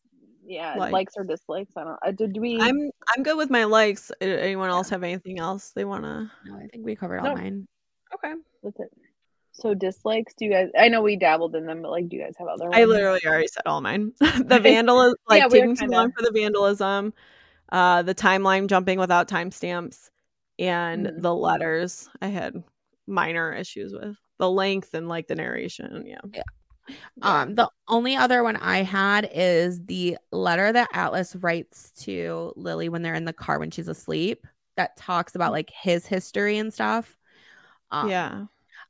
Yeah, 0.49 0.75
likes? 0.77 0.93
likes 0.93 1.15
or 1.17 1.25
dislikes. 1.25 1.73
I 1.77 1.85
don't. 1.85 1.99
Uh, 2.07 2.11
did 2.13 2.37
we? 2.39 2.61
I'm 2.61 2.91
I'm 3.17 3.23
good 3.23 3.37
with 3.37 3.51
my 3.51 3.65
likes. 3.65 4.13
Anyone 4.21 4.69
else 4.71 4.89
have 4.91 5.03
anything 5.03 5.39
else 5.39 5.73
they 5.73 5.85
want 5.85 6.05
to? 6.05 6.31
no, 6.45 6.57
I 6.57 6.67
think 6.69 6.85
we 6.85 6.95
covered 6.97 7.19
all 7.19 7.35
No. 7.35 7.35
mine. 7.35 7.67
Okay. 8.15 8.33
That's 8.63 8.79
it. 8.81 8.89
So 9.53 9.75
dislikes. 9.75 10.35
Do 10.35 10.45
you 10.45 10.53
guys? 10.53 10.69
I 10.79 10.89
know 10.89 11.03
we 11.03 11.17
dabbled 11.17 11.57
in 11.57 11.67
them, 11.67 11.83
but 11.83 11.91
like, 11.91 12.09
do 12.09 12.17
you 12.17 12.23
guys 12.23 12.35
have 12.39 12.47
other? 12.49 12.71
I 12.73 12.85
literally 12.85 13.21
already 13.27 13.47
said 13.49 13.63
all 13.67 13.81
mine. 13.81 14.13
the 14.21 14.61
vandalism, 14.63 15.17
like 15.29 15.41
Yeah, 15.41 15.47
we 15.49 15.59
were 15.61 15.65
taking 15.65 15.75
too 15.77 15.81
kinda- 15.81 15.97
long 15.97 16.13
for 16.13 16.23
the 16.23 16.31
vandalism, 16.33 17.13
uh, 17.73 18.03
the 18.03 18.15
timeline 18.15 18.67
jumping 18.69 18.99
without 18.99 19.29
timestamps, 19.29 20.11
and 20.59 21.07
Mhm. 21.07 21.23
the 21.23 21.35
letters. 21.35 22.09
I 22.23 22.29
had 22.29 22.63
minor 23.07 23.53
issues 23.53 23.93
with 23.95 24.17
the 24.39 24.51
length 24.51 24.93
and 24.95 25.09
like 25.09 25.27
the 25.27 25.35
narration. 25.35 26.05
Yeah. 26.07 26.19
Yeah. 26.33 26.43
Um, 27.23 27.55
the 27.55 27.71
only 27.89 28.17
other 28.17 28.43
one 28.43 28.57
I 28.57 28.79
had 28.79 29.29
is 29.33 29.85
the 29.85 30.19
letter 30.31 30.73
that 30.73 30.89
Atlas 30.93 31.35
writes 31.37 31.91
to 32.03 32.53
Lily 32.57 32.89
when 32.89 33.03
they're 33.03 33.15
in 33.15 33.25
the 33.25 33.33
car 33.33 33.59
when 33.59 33.71
she's 33.71 33.89
asleep 33.89 34.47
that 34.77 34.97
talks 34.97 35.35
about 35.35 35.53
like 35.53 35.71
his 35.71 36.07
history 36.07 36.59
and 36.59 36.73
stuff. 36.73 37.17
Um, 37.91 38.11
yeah. 38.11 38.45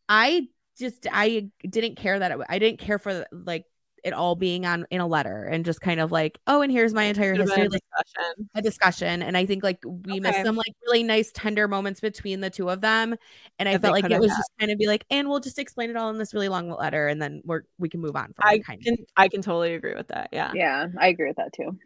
I 0.08 0.48
just 0.78 1.06
I 1.10 1.50
didn't 1.68 1.96
care 1.96 2.18
that 2.18 2.32
it, 2.32 2.38
I 2.48 2.58
didn't 2.58 2.80
care 2.80 2.98
for 2.98 3.26
like 3.32 3.64
it 4.06 4.14
all 4.14 4.36
being 4.36 4.64
on 4.66 4.86
in 4.90 5.00
a 5.00 5.06
letter 5.06 5.44
and 5.44 5.64
just 5.64 5.80
kind 5.80 6.00
of 6.00 6.12
like 6.12 6.38
oh 6.46 6.62
and 6.62 6.72
here's 6.72 6.94
my 6.94 7.04
entire 7.04 7.34
history 7.34 7.62
a 7.64 7.68
discussion. 7.68 8.48
a 8.54 8.62
discussion 8.62 9.22
and 9.22 9.36
I 9.36 9.44
think 9.46 9.62
like 9.64 9.78
we 9.84 10.20
missed 10.20 10.42
some 10.42 10.56
like 10.56 10.72
really 10.86 11.02
nice 11.02 11.32
tender 11.32 11.68
moments 11.68 12.00
between 12.00 12.40
the 12.40 12.50
two 12.50 12.70
of 12.70 12.80
them 12.80 13.16
and 13.58 13.68
I 13.68 13.72
That 13.72 13.82
felt 13.82 13.92
like 13.92 14.10
it 14.10 14.20
was 14.20 14.30
had. 14.30 14.38
just 14.38 14.50
kind 14.60 14.72
of 14.72 14.78
be 14.78 14.86
like 14.86 15.04
and 15.10 15.28
we'll 15.28 15.40
just 15.40 15.58
explain 15.58 15.90
it 15.90 15.96
all 15.96 16.10
in 16.10 16.18
this 16.18 16.32
really 16.34 16.48
long 16.48 16.70
letter 16.70 17.08
and 17.08 17.20
then 17.20 17.42
we're 17.44 17.62
we 17.78 17.88
can 17.88 18.00
move 18.00 18.16
on 18.16 18.32
from 18.32 18.46
I 18.46 18.54
it 18.54 18.64
kind 18.64 18.80
of 18.80 18.84
can 18.84 18.96
I 19.16 19.28
can 19.28 19.42
totally 19.42 19.74
agree 19.74 19.94
with 19.94 20.08
that. 20.08 20.30
Yeah. 20.32 20.52
Yeah, 20.54 20.86
I 20.98 21.08
agree 21.08 21.28
with 21.28 21.36
that 21.36 21.52
too. 21.52 21.76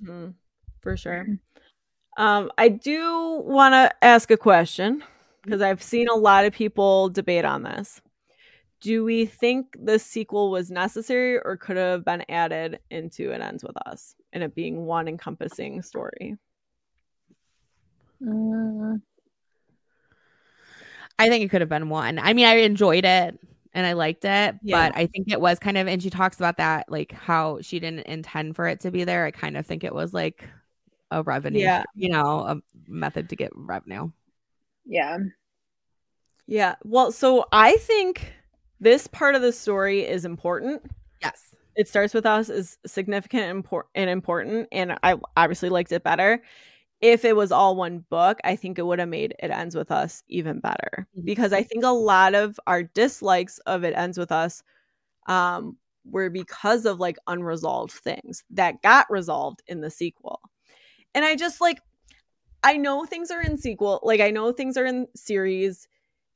hmm 0.00 0.28
For 0.80 0.96
sure. 0.96 1.26
Um, 2.16 2.50
I 2.58 2.68
do 2.68 3.42
want 3.44 3.72
to 3.74 3.92
ask 4.04 4.30
a 4.30 4.36
question 4.36 5.02
because 5.42 5.60
I've 5.60 5.82
seen 5.82 6.08
a 6.08 6.14
lot 6.14 6.44
of 6.44 6.52
people 6.52 7.08
debate 7.08 7.44
on 7.44 7.62
this. 7.64 8.00
Do 8.84 9.02
we 9.02 9.24
think 9.24 9.78
the 9.82 9.98
sequel 9.98 10.50
was 10.50 10.70
necessary 10.70 11.38
or 11.38 11.56
could 11.56 11.78
have 11.78 12.04
been 12.04 12.22
added 12.28 12.80
into 12.90 13.30
It 13.30 13.40
Ends 13.40 13.64
With 13.64 13.76
Us 13.86 14.14
and 14.34 14.42
it 14.44 14.54
being 14.54 14.84
one 14.84 15.08
encompassing 15.08 15.80
story? 15.80 16.36
Mm, 18.22 19.00
I 21.18 21.30
think 21.30 21.44
it 21.44 21.48
could 21.48 21.62
have 21.62 21.70
been 21.70 21.88
one. 21.88 22.18
I 22.18 22.34
mean, 22.34 22.44
I 22.44 22.56
enjoyed 22.56 23.06
it 23.06 23.38
and 23.72 23.86
I 23.86 23.94
liked 23.94 24.26
it, 24.26 24.56
Yeah. 24.62 24.88
but 24.90 24.96
I 24.98 25.06
think 25.06 25.32
it 25.32 25.40
was 25.40 25.58
kind 25.58 25.78
of, 25.78 25.88
and 25.88 26.02
she 26.02 26.10
talks 26.10 26.36
about 26.36 26.58
that, 26.58 26.90
like 26.90 27.12
how 27.12 27.62
she 27.62 27.80
didn't 27.80 28.06
intend 28.06 28.54
for 28.54 28.68
it 28.68 28.80
to 28.80 28.90
be 28.90 29.04
there. 29.04 29.24
I 29.24 29.30
kind 29.30 29.56
of 29.56 29.64
think 29.64 29.82
it 29.82 29.94
was 29.94 30.12
like 30.12 30.46
a 31.10 31.22
revenue, 31.22 31.60
Yeah. 31.60 31.84
you 31.94 32.10
know, 32.10 32.40
a 32.40 32.60
method 32.86 33.30
to 33.30 33.36
get 33.36 33.50
revenue. 33.54 34.10
yeah. 34.84 35.16
Yeah. 36.46 36.74
Well, 36.84 37.10
so 37.12 37.46
I 37.52 37.76
think 37.76 38.30
this 38.80 39.06
part 39.06 39.34
of 39.34 39.42
the 39.42 39.52
story 39.52 40.00
is 40.00 40.24
important. 40.24 40.82
Yes. 41.22 41.54
It 41.76 41.88
starts 41.88 42.14
with 42.14 42.26
us 42.26 42.48
is 42.48 42.78
significant 42.86 43.42
and, 43.44 43.64
impor- 43.64 43.84
and 43.94 44.08
important, 44.08 44.68
and 44.70 44.96
I 45.02 45.16
obviously 45.36 45.68
liked 45.68 45.90
it 45.92 46.04
better. 46.04 46.42
If 47.00 47.24
it 47.24 47.34
was 47.36 47.50
all 47.52 47.76
one 47.76 48.04
book, 48.08 48.38
I 48.44 48.56
think 48.56 48.78
it 48.78 48.86
would 48.86 48.98
have 48.98 49.08
made 49.08 49.34
It 49.42 49.50
Ends 49.50 49.74
With 49.74 49.90
Us 49.90 50.22
even 50.28 50.60
better 50.60 51.06
Mhm. 51.18 51.24
because 51.24 51.52
I 51.52 51.62
think 51.62 51.84
a 51.84 51.88
lot 51.88 52.34
of 52.34 52.58
our 52.66 52.84
dislikes 52.84 53.58
of 53.66 53.84
It 53.84 53.94
Ends 53.96 54.16
With 54.18 54.30
Us 54.32 54.62
um, 55.26 55.76
were 56.04 56.30
because 56.30 56.86
of 56.86 57.00
like 57.00 57.16
unresolved 57.26 57.92
things 57.92 58.44
that 58.50 58.80
got 58.82 59.10
resolved 59.10 59.62
in 59.66 59.80
the 59.80 59.90
sequel. 59.90 60.40
And 61.14 61.24
I 61.24 61.34
just 61.34 61.60
like, 61.60 61.80
I 62.62 62.76
know 62.76 63.04
things 63.04 63.30
are 63.30 63.42
in 63.42 63.58
sequel, 63.58 64.00
like 64.02 64.20
I 64.20 64.30
know 64.30 64.52
things 64.52 64.76
are 64.76 64.86
in 64.86 65.06
series 65.14 65.88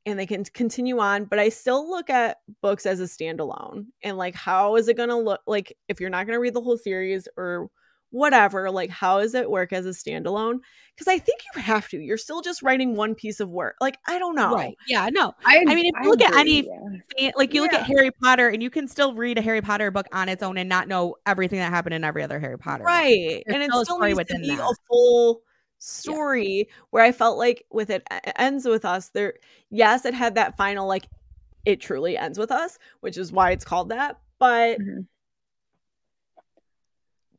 and 0.08 0.18
they 0.18 0.26
can 0.26 0.44
continue 0.44 0.98
on, 0.98 1.24
but 1.24 1.38
I 1.38 1.48
still 1.50 1.88
look 1.88 2.08
at 2.10 2.38
books 2.62 2.86
as 2.86 3.00
a 3.00 3.04
standalone 3.04 3.86
and 4.02 4.16
like, 4.16 4.34
how 4.34 4.76
is 4.76 4.88
it 4.88 4.96
going 4.96 5.08
to 5.10 5.16
look 5.16 5.40
like 5.46 5.76
if 5.88 6.00
you're 6.00 6.10
not 6.10 6.26
going 6.26 6.36
to 6.36 6.40
read 6.40 6.54
the 6.54 6.60
whole 6.62 6.78
series 6.78 7.28
or 7.36 7.68
whatever, 8.10 8.70
like, 8.70 8.88
how 8.88 9.20
does 9.20 9.34
it 9.34 9.50
work 9.50 9.70
as 9.72 9.84
a 9.84 9.90
standalone? 9.90 10.60
Because 10.96 11.08
I 11.08 11.18
think 11.18 11.42
you 11.54 11.60
have 11.60 11.88
to. 11.90 11.98
You're 11.98 12.16
still 12.16 12.40
just 12.40 12.62
writing 12.62 12.96
one 12.96 13.14
piece 13.14 13.38
of 13.38 13.50
work. 13.50 13.76
Like, 13.82 13.98
I 14.08 14.18
don't 14.18 14.34
know. 14.34 14.54
Right. 14.54 14.74
Yeah. 14.88 15.08
No. 15.12 15.34
I, 15.44 15.62
I 15.68 15.74
mean, 15.74 15.92
if 15.94 16.02
you 16.02 16.10
look 16.10 16.22
at 16.22 16.34
any- 16.34 16.66
yeah. 17.18 17.30
Like 17.36 17.52
you 17.52 17.60
look 17.60 17.72
Yeah. 17.72 17.80
at 17.80 17.86
Harry 17.86 18.10
Potter 18.22 18.48
and 18.48 18.62
you 18.62 18.70
can 18.70 18.88
still 18.88 19.14
read 19.14 19.36
a 19.38 19.42
Harry 19.42 19.60
Potter 19.60 19.90
book 19.90 20.06
on 20.12 20.28
its 20.30 20.42
own 20.42 20.56
and 20.56 20.68
not 20.68 20.88
know 20.88 21.16
everything 21.26 21.58
that 21.58 21.70
happened 21.70 21.94
in 21.94 22.02
every 22.02 22.22
other 22.22 22.40
Harry 22.40 22.58
Potter. 22.58 22.82
right 22.84 23.42
There's 23.46 23.54
and 23.54 23.62
it 23.62 23.68
still 23.70 23.80
a 23.82 23.84
still 23.84 23.98
needs 23.98 24.12
to 24.14 24.16
within 24.16 24.40
be 24.40 24.54
a 24.54 24.56
that. 24.56 24.76
full 24.88 25.42
story 25.78 26.68
where 26.90 27.04
i 27.04 27.12
felt 27.12 27.38
like 27.38 27.64
with 27.70 27.90
it 27.90 28.02
it 28.10 28.32
ends 28.36 28.66
with 28.66 28.84
us 28.84 29.08
there 29.10 29.34
yes 29.70 30.04
it 30.04 30.14
had 30.14 30.34
that 30.34 30.56
final 30.56 30.86
like 30.86 31.06
it 31.64 31.80
truly 31.80 32.16
ends 32.16 32.38
with 32.38 32.50
us 32.50 32.78
which 33.00 33.16
is 33.16 33.32
why 33.32 33.50
it's 33.52 33.64
called 33.64 33.88
that 33.90 34.18
but 34.38 34.78
Mhm. 34.80 35.06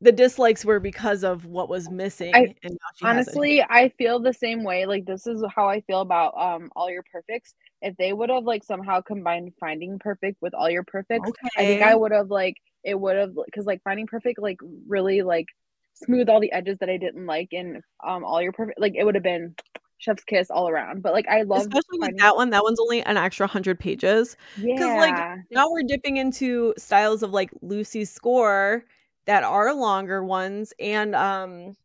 the 0.02 0.12
dislikes 0.12 0.64
were 0.64 0.80
because 0.80 1.24
of 1.24 1.46
what 1.46 1.70
was 1.70 1.90
missing 1.90 2.34
I- 2.34 2.56
and 2.64 2.74
now 2.74 2.78
she 2.96 3.06
has 3.06 3.28
it. 3.28 3.32
Honestly, 3.34 3.64
I 3.70 3.90
feel 3.90 4.20
the 4.20 4.34
same 4.34 4.64
way. 4.64 4.86
Like 4.86 5.06
this 5.06 5.28
is 5.28 5.44
how 5.54 5.68
I 5.68 5.82
feel 5.82 6.02
about 6.02 6.34
um 6.38 6.72
all 6.76 6.90
your 6.90 7.04
perfects. 7.12 7.54
If 7.82 7.96
they 7.98 8.14
would 8.14 8.30
have 8.30 8.44
like 8.44 8.64
somehow 8.64 9.02
combined 9.02 9.54
finding 9.60 10.00
perfect 10.00 10.42
with 10.42 10.54
all 10.54 10.70
your 10.70 10.84
perfects, 10.84 11.32
I 11.58 11.64
think 11.66 11.82
I 11.82 11.96
would 11.96 12.12
have 12.12 12.30
like 12.30 12.56
it 12.84 12.98
would 13.00 13.18
have 13.18 13.36
because 13.46 13.66
like 13.66 13.82
finding 13.84 14.08
perfect 14.08 14.40
like 14.42 14.60
really 14.88 15.22
like 15.22 15.48
smooth 15.94 16.30
all 16.30 16.40
the 16.40 16.52
edges 16.52 16.78
that 16.80 16.90
I 16.90 16.98
didn't 16.98 17.26
like 17.26 17.50
in 17.52 17.82
um 18.06 18.24
all 18.24 18.42
your 18.42 18.52
perfect 18.52 18.80
like 18.80 18.94
it 18.96 19.04
would 19.04 19.16
have 19.16 19.24
been 19.24 19.56
chef's 20.00 20.24
kiss 20.24 20.50
all 20.50 20.70
around. 20.70 21.02
But 21.02 21.14
like 21.14 21.28
I 21.28 21.44
love 21.44 21.62
especially 21.62 22.00
with 22.00 22.18
that 22.18 22.36
one 22.36 22.50
that 22.50 22.64
one's 22.64 22.80
only 22.80 23.04
an 23.04 23.18
extra 23.18 23.46
100 23.46 23.80
pages 23.80 24.36
yeah. 24.58 24.96
like, 24.96 25.40
now 25.52 25.70
we're 25.70 25.84
dipping 25.84 26.18
into 26.18 26.74
styles 26.78 27.22
of 27.22 27.32
like 27.32 27.52
Lucy's 27.62 28.10
score 28.10 28.86
that 29.26 29.44
are 29.44 29.74
longer 29.74 30.24
ones 30.24 30.74
and 30.80 31.16
um 31.16 31.76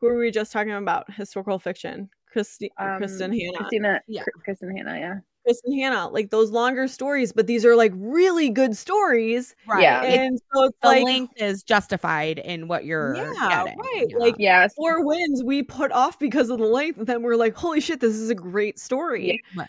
who 0.00 0.06
were 0.06 0.18
we 0.18 0.30
just 0.30 0.52
talking 0.52 0.72
about 0.72 1.12
historical 1.12 1.58
fiction 1.58 2.08
Christi- 2.32 2.72
um, 2.78 3.00
Kristin 3.00 3.38
Hannah 3.38 3.58
Christina, 3.58 4.00
Yeah. 4.06 4.22
Kr- 4.22 4.50
Kristin 4.50 4.76
Hannah, 4.76 4.98
yeah. 4.98 5.14
Kristin 5.48 5.78
Hannah 5.78 6.08
like 6.08 6.30
those 6.30 6.50
longer 6.50 6.86
stories 6.88 7.32
but 7.32 7.46
these 7.46 7.64
are 7.64 7.74
like 7.74 7.92
really 7.96 8.50
good 8.50 8.76
stories 8.76 9.56
Right. 9.66 9.82
Yeah. 9.82 10.02
It- 10.02 10.18
and 10.20 10.40
so 10.52 10.64
it's 10.64 10.76
the 10.82 10.88
like 10.88 11.04
length 11.04 11.32
is 11.36 11.62
justified 11.62 12.38
in 12.40 12.68
what 12.68 12.84
you're 12.84 13.16
Yeah, 13.16 13.32
getting, 13.48 13.78
right, 13.78 14.06
you 14.08 14.18
know? 14.18 14.24
like- 14.24 14.34
Yes. 14.38 14.74
Four 14.76 15.04
Winds 15.06 15.42
we 15.42 15.62
put 15.62 15.90
off 15.92 16.18
because 16.18 16.50
of 16.50 16.58
the 16.58 16.66
length 16.66 16.98
and 16.98 17.06
then 17.06 17.22
we're 17.22 17.36
like 17.36 17.54
holy 17.54 17.80
shit 17.80 18.00
this 18.00 18.14
is 18.14 18.28
a 18.30 18.34
great 18.34 18.78
story 18.78 19.40
Yeah. 19.56 19.64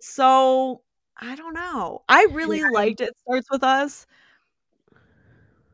So 0.00 0.82
I 1.20 1.36
don't 1.36 1.54
know 1.54 2.02
I 2.08 2.26
really 2.32 2.62
liked 2.72 3.00
it 3.00 3.14
starts 3.22 3.48
with 3.50 3.62
us 3.62 4.06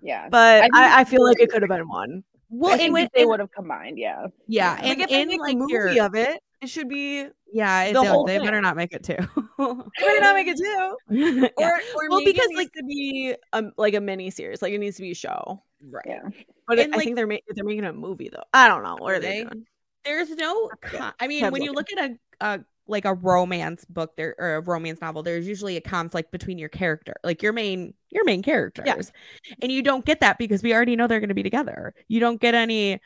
Yeah. 0.03 0.29
but 0.29 0.63
think 0.63 0.75
I, 0.77 1.01
I 1.01 1.05
feel 1.05 1.25
like 1.25 1.41
it 1.41 1.51
could 1.51 1.63
have 1.63 1.71
been 1.71 1.89
one 1.89 2.23
I 2.51 2.55
well 2.55 2.71
and 2.73 2.81
think 2.81 2.93
when 2.95 3.09
they 3.15 3.27
would 3.27 3.41
have 3.41 3.53
combined, 3.53 3.99
yeah. 3.99 4.27
yeah 4.47 4.73
like 4.75 4.85
and 4.85 5.01
if 5.03 5.11
they 5.11 5.21
in 5.23 5.29
make 5.29 5.41
like 5.41 5.55
a 5.55 5.59
movie 5.59 5.73
your 5.73 6.05
of 6.07 6.15
it, 6.15 6.43
it 6.61 6.69
should 6.69 6.89
be 6.89 7.27
yeah 7.53 7.85
it, 7.85 7.93
the 7.95 8.03
they- 8.03 8.09
whole 8.09 8.25
they 8.27 8.39
better 8.39 8.61
not 8.61 8.77
make 8.77 8.93
it 8.93 9.03
too 9.05 9.17
they 9.59 10.05
better 10.07 10.21
not 10.21 10.35
make 10.35 10.47
it 10.49 10.57
too. 10.57 10.97
yeah. 11.11 11.49
Or 11.57 11.73
or 11.97 12.09
Well, 12.11 12.19
maybe 12.21 12.33
because, 12.33 12.47
it 12.47 12.49
needs 12.51 12.59
like- 12.59 12.73
to 12.73 12.83
be 12.85 13.35
a, 13.53 13.63
like 13.77 13.95
a 13.95 14.01
mini 14.01 14.31
series, 14.31 14.63
like 14.63 14.73
it 14.73 14.79
needs 14.79 14.97
to 14.97 15.03
be 15.03 15.11
a 15.13 15.15
show. 15.15 15.63
right 15.91 16.05
Yeah. 16.07 16.21
But 16.67 16.79
And, 16.79 16.93
I 16.95 16.97
like- 16.99 17.05
think 17.05 17.17
they're 17.17 17.27
ma- 17.27 17.37
they're 17.55 17.65
making 17.65 17.85
a 17.85 17.93
movie 17.93 18.29
though. 18.33 18.43
I 18.53 18.69
don't 18.69 18.83
know 18.83 18.97
what 18.99 19.13
Are 19.13 19.17
are 19.17 19.21
they, 19.21 19.39
they? 19.39 19.45
doing. 19.45 19.67
there's 20.05 20.31
no 20.31 20.71
con- 20.81 21.13
i 21.21 21.27
mean 21.29 21.41
kept 21.41 21.53
when 21.53 21.63
you 21.63 21.73
look 21.73 21.87
at 21.97 22.11
a, 22.11 22.19
a 22.47 22.61
like 22.87 23.05
a 23.05 23.13
romance 23.15 23.85
book 23.85 24.17
there 24.17 24.35
or 24.39 24.55
a 24.57 24.61
romance 24.61 25.01
novel 25.03 25.23
there's 25.23 25.47
usually 25.47 25.77
a 25.77 25.81
conflict 25.81 26.31
between 26.33 26.57
your 26.59 26.71
character 26.71 27.13
like 27.23 27.43
your 27.43 27.53
main 27.53 27.93
your 28.11 28.25
main 28.25 28.43
characters 28.43 29.13
and 29.61 29.71
you 29.71 29.83
don't 29.83 30.07
get 30.07 30.21
that 30.21 30.39
because 30.39 30.63
we 30.63 30.73
already 30.75 30.97
know 30.97 31.07
they're 31.07 31.21
going 31.21 31.29
to 31.29 31.35
be 31.35 31.43
together 31.43 31.93
you 32.09 32.19
don't 32.21 32.41
get 32.41 32.55
any 32.55 32.99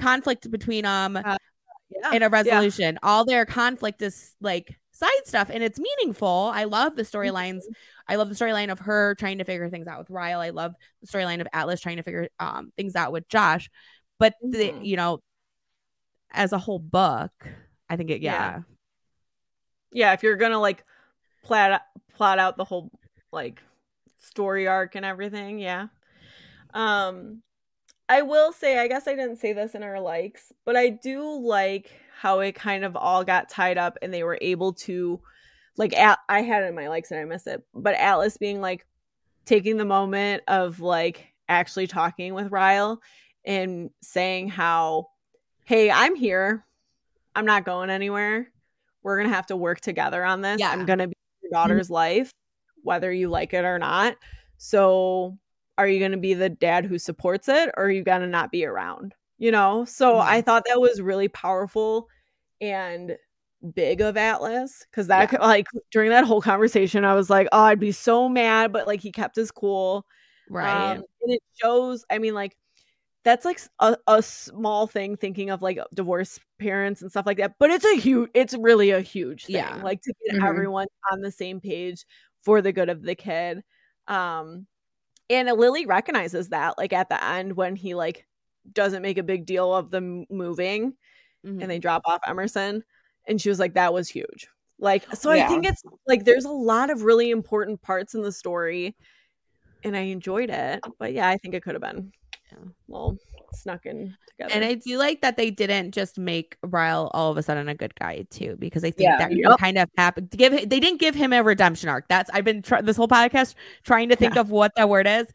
conflict 0.00 0.50
between 0.50 0.84
them 0.84 1.16
Uh, 1.16 1.36
Yeah, 1.90 2.12
in 2.12 2.22
a 2.22 2.26
yeah. 2.26 2.30
resolution 2.30 2.98
all 3.02 3.24
their 3.24 3.46
conflict 3.46 4.02
is 4.02 4.34
like 4.40 4.76
side 4.92 5.10
stuff 5.24 5.50
and 5.52 5.62
it's 5.62 5.78
meaningful 5.78 6.50
i 6.52 6.64
love 6.64 6.96
the 6.96 7.02
storylines 7.02 7.62
i 8.08 8.16
love 8.16 8.28
the 8.28 8.34
storyline 8.34 8.72
of 8.72 8.80
her 8.80 9.14
trying 9.14 9.38
to 9.38 9.44
figure 9.44 9.68
things 9.70 9.86
out 9.86 9.98
with 10.00 10.10
ryle 10.10 10.40
i 10.40 10.50
love 10.50 10.74
the 11.00 11.06
storyline 11.06 11.40
of 11.40 11.46
atlas 11.52 11.80
trying 11.80 11.96
to 11.98 12.02
figure 12.02 12.28
um 12.40 12.72
things 12.76 12.96
out 12.96 13.12
with 13.12 13.28
josh 13.28 13.70
but 14.18 14.34
the, 14.42 14.70
Mhm. 14.70 14.84
you 14.84 14.96
know 14.96 15.20
as 16.32 16.52
a 16.52 16.58
whole 16.58 16.78
book 16.80 17.30
i 17.88 17.96
think 17.96 18.10
it 18.10 18.20
Yeah. 18.20 18.32
yeah, 18.32 18.62
yeah. 19.92 20.12
If 20.12 20.22
you're 20.22 20.36
gonna 20.36 20.58
like 20.60 20.84
plot 21.44 21.82
plot 22.14 22.38
out 22.38 22.56
the 22.56 22.64
whole 22.64 22.90
like 23.32 23.62
story 24.20 24.66
arc 24.66 24.94
and 24.96 25.04
everything, 25.04 25.58
yeah. 25.58 25.86
Um, 26.74 27.42
I 28.08 28.22
will 28.22 28.52
say, 28.52 28.78
I 28.78 28.88
guess 28.88 29.08
I 29.08 29.14
didn't 29.14 29.36
say 29.36 29.52
this 29.52 29.74
in 29.74 29.82
our 29.82 30.00
likes, 30.00 30.52
but 30.64 30.76
I 30.76 30.90
do 30.90 31.40
like 31.40 31.90
how 32.20 32.40
it 32.40 32.54
kind 32.54 32.84
of 32.84 32.96
all 32.96 33.24
got 33.24 33.48
tied 33.48 33.78
up 33.78 33.98
and 34.00 34.14
they 34.14 34.22
were 34.22 34.38
able 34.40 34.72
to, 34.72 35.20
like, 35.76 35.96
at, 35.96 36.18
I 36.28 36.42
had 36.42 36.62
it 36.62 36.68
in 36.68 36.74
my 36.74 36.88
likes 36.88 37.10
and 37.10 37.20
I 37.20 37.24
missed 37.24 37.46
it, 37.46 37.62
but 37.74 37.94
Atlas 37.94 38.36
being 38.36 38.60
like 38.60 38.86
taking 39.44 39.76
the 39.76 39.84
moment 39.84 40.42
of 40.48 40.80
like 40.80 41.26
actually 41.48 41.86
talking 41.86 42.34
with 42.34 42.52
Ryle 42.52 43.00
and 43.44 43.90
saying 44.02 44.48
how, 44.48 45.08
hey, 45.64 45.90
I'm 45.90 46.14
here. 46.14 46.64
I'm 47.34 47.46
not 47.46 47.64
going 47.64 47.90
anywhere. 47.90 48.50
We're 49.02 49.18
going 49.18 49.28
to 49.28 49.34
have 49.34 49.46
to 49.46 49.56
work 49.56 49.80
together 49.80 50.24
on 50.24 50.40
this. 50.40 50.60
Yeah. 50.60 50.70
I'm 50.70 50.86
going 50.86 50.98
to 51.00 51.08
be 51.08 51.14
your 51.42 51.50
mm-hmm. 51.50 51.54
daughter's 51.54 51.90
life, 51.90 52.30
whether 52.82 53.12
you 53.12 53.28
like 53.28 53.52
it 53.52 53.64
or 53.64 53.78
not. 53.78 54.16
So 54.58 55.38
are 55.78 55.88
you 55.88 55.98
going 55.98 56.12
to 56.12 56.16
be 56.18 56.34
the 56.34 56.48
dad 56.48 56.86
who 56.86 56.98
supports 56.98 57.48
it 57.48 57.70
or 57.76 57.84
are 57.84 57.90
you 57.90 58.02
going 58.02 58.20
to 58.20 58.26
not 58.26 58.50
be 58.50 58.64
around 58.64 59.14
you 59.38 59.50
know 59.50 59.84
so 59.84 60.18
i 60.18 60.40
thought 60.40 60.64
that 60.66 60.80
was 60.80 61.00
really 61.00 61.28
powerful 61.28 62.08
and 62.60 63.16
big 63.74 64.00
of 64.00 64.16
atlas 64.16 64.84
because 64.90 65.06
that 65.08 65.32
Yeah. 65.32 65.38
like 65.40 65.66
during 65.90 66.10
that 66.10 66.24
whole 66.24 66.40
conversation 66.40 67.04
i 67.04 67.14
was 67.14 67.30
like 67.30 67.48
oh 67.52 67.62
i'd 67.62 67.80
be 67.80 67.92
so 67.92 68.28
mad 68.28 68.72
but 68.72 68.86
like 68.86 69.00
he 69.00 69.10
kept 69.12 69.36
his 69.36 69.50
cool 69.50 70.04
right 70.48 70.92
um, 70.92 71.02
and 71.22 71.32
it 71.34 71.42
shows 71.60 72.04
i 72.10 72.18
mean 72.18 72.34
like 72.34 72.56
that's 73.24 73.44
like 73.44 73.58
a 74.06 74.22
small 74.22 74.86
thing 74.86 75.16
thinking 75.16 75.50
of 75.50 75.60
like 75.60 75.80
divorced 75.92 76.40
parents 76.60 77.02
and 77.02 77.10
stuff 77.10 77.26
like 77.26 77.38
that 77.38 77.54
but 77.58 77.70
it's 77.70 77.84
a 77.84 77.96
huge 77.96 78.30
it's 78.34 78.54
really 78.54 78.90
a 78.90 79.00
huge 79.00 79.46
thing 79.46 79.54
Yeah. 79.54 79.80
like 79.82 80.00
to 80.02 80.14
get 80.24 80.36
Mhm. 80.36 80.46
everyone 80.46 80.86
on 81.10 81.20
the 81.22 81.32
same 81.32 81.60
page 81.60 82.06
for 82.42 82.62
the 82.62 82.70
good 82.72 82.88
of 82.88 83.02
the 83.02 83.16
kid 83.16 83.64
um 84.06 84.68
and 85.30 85.48
lily 85.58 85.86
recognizes 85.86 86.48
that 86.50 86.78
like 86.78 86.92
at 86.92 87.08
the 87.08 87.22
end 87.24 87.56
when 87.56 87.74
he 87.76 87.94
like 87.94 88.26
doesn't 88.72 89.02
make 89.02 89.18
a 89.18 89.22
big 89.22 89.46
deal 89.46 89.74
of 89.74 89.90
them 89.90 90.24
moving 90.30 90.94
Mhm. 91.44 91.62
and 91.62 91.70
they 91.70 91.78
drop 91.78 92.02
off 92.06 92.20
emerson. 92.26 92.82
And 93.28 93.40
she 93.40 93.48
was 93.48 93.58
like 93.58 93.74
that 93.74 93.92
was 93.92 94.08
huge. 94.08 94.48
Like 94.78 95.04
so 95.14 95.30
i 95.30 95.46
think 95.46 95.64
it's 95.66 95.82
like 96.06 96.24
there's 96.24 96.44
a 96.44 96.50
lot 96.50 96.90
of 96.90 97.02
really 97.02 97.30
important 97.30 97.80
parts 97.82 98.14
in 98.14 98.22
the 98.22 98.32
story 98.32 98.94
and 99.84 99.96
i 99.96 100.00
enjoyed 100.00 100.50
it. 100.50 100.80
But 100.98 101.12
yeah 101.12 101.28
i 101.28 101.36
think 101.36 101.54
it 101.54 101.62
could 101.62 101.74
have 101.74 101.82
been 101.82 102.12
well 102.88 103.18
snuck 103.52 103.86
in 103.86 104.16
together. 104.28 104.52
And 104.54 104.64
I 104.64 104.74
do 104.74 104.98
like 104.98 105.20
that 105.22 105.36
they 105.36 105.50
didn't 105.50 105.92
just 105.92 106.18
make 106.18 106.56
Ryle 106.62 107.10
all 107.14 107.30
of 107.30 107.36
a 107.36 107.42
sudden 107.42 107.68
a 107.68 107.74
good 107.74 107.94
guy 107.94 108.26
too, 108.30 108.56
because 108.58 108.84
I 108.84 108.90
think 108.90 109.08
Yeah. 109.10 109.18
that 109.18 109.32
Yep. 109.32 109.58
kind 109.58 109.78
of 109.78 109.88
happened. 109.96 110.30
To 110.30 110.36
give 110.36 110.52
they 110.52 110.80
didn't 110.80 110.98
give 111.00 111.14
him 111.14 111.32
a 111.32 111.42
redemption 111.42 111.88
arc. 111.88 112.06
That's 112.08 112.30
I've 112.30 112.44
been 112.44 112.62
try- 112.62 112.80
this 112.82 112.96
whole 112.96 113.08
podcast 113.08 113.54
trying 113.84 114.08
to 114.10 114.16
think 114.16 114.36
of 114.36 114.50
what 114.50 114.72
that 114.76 114.88
word 114.88 115.06
is. 115.06 115.26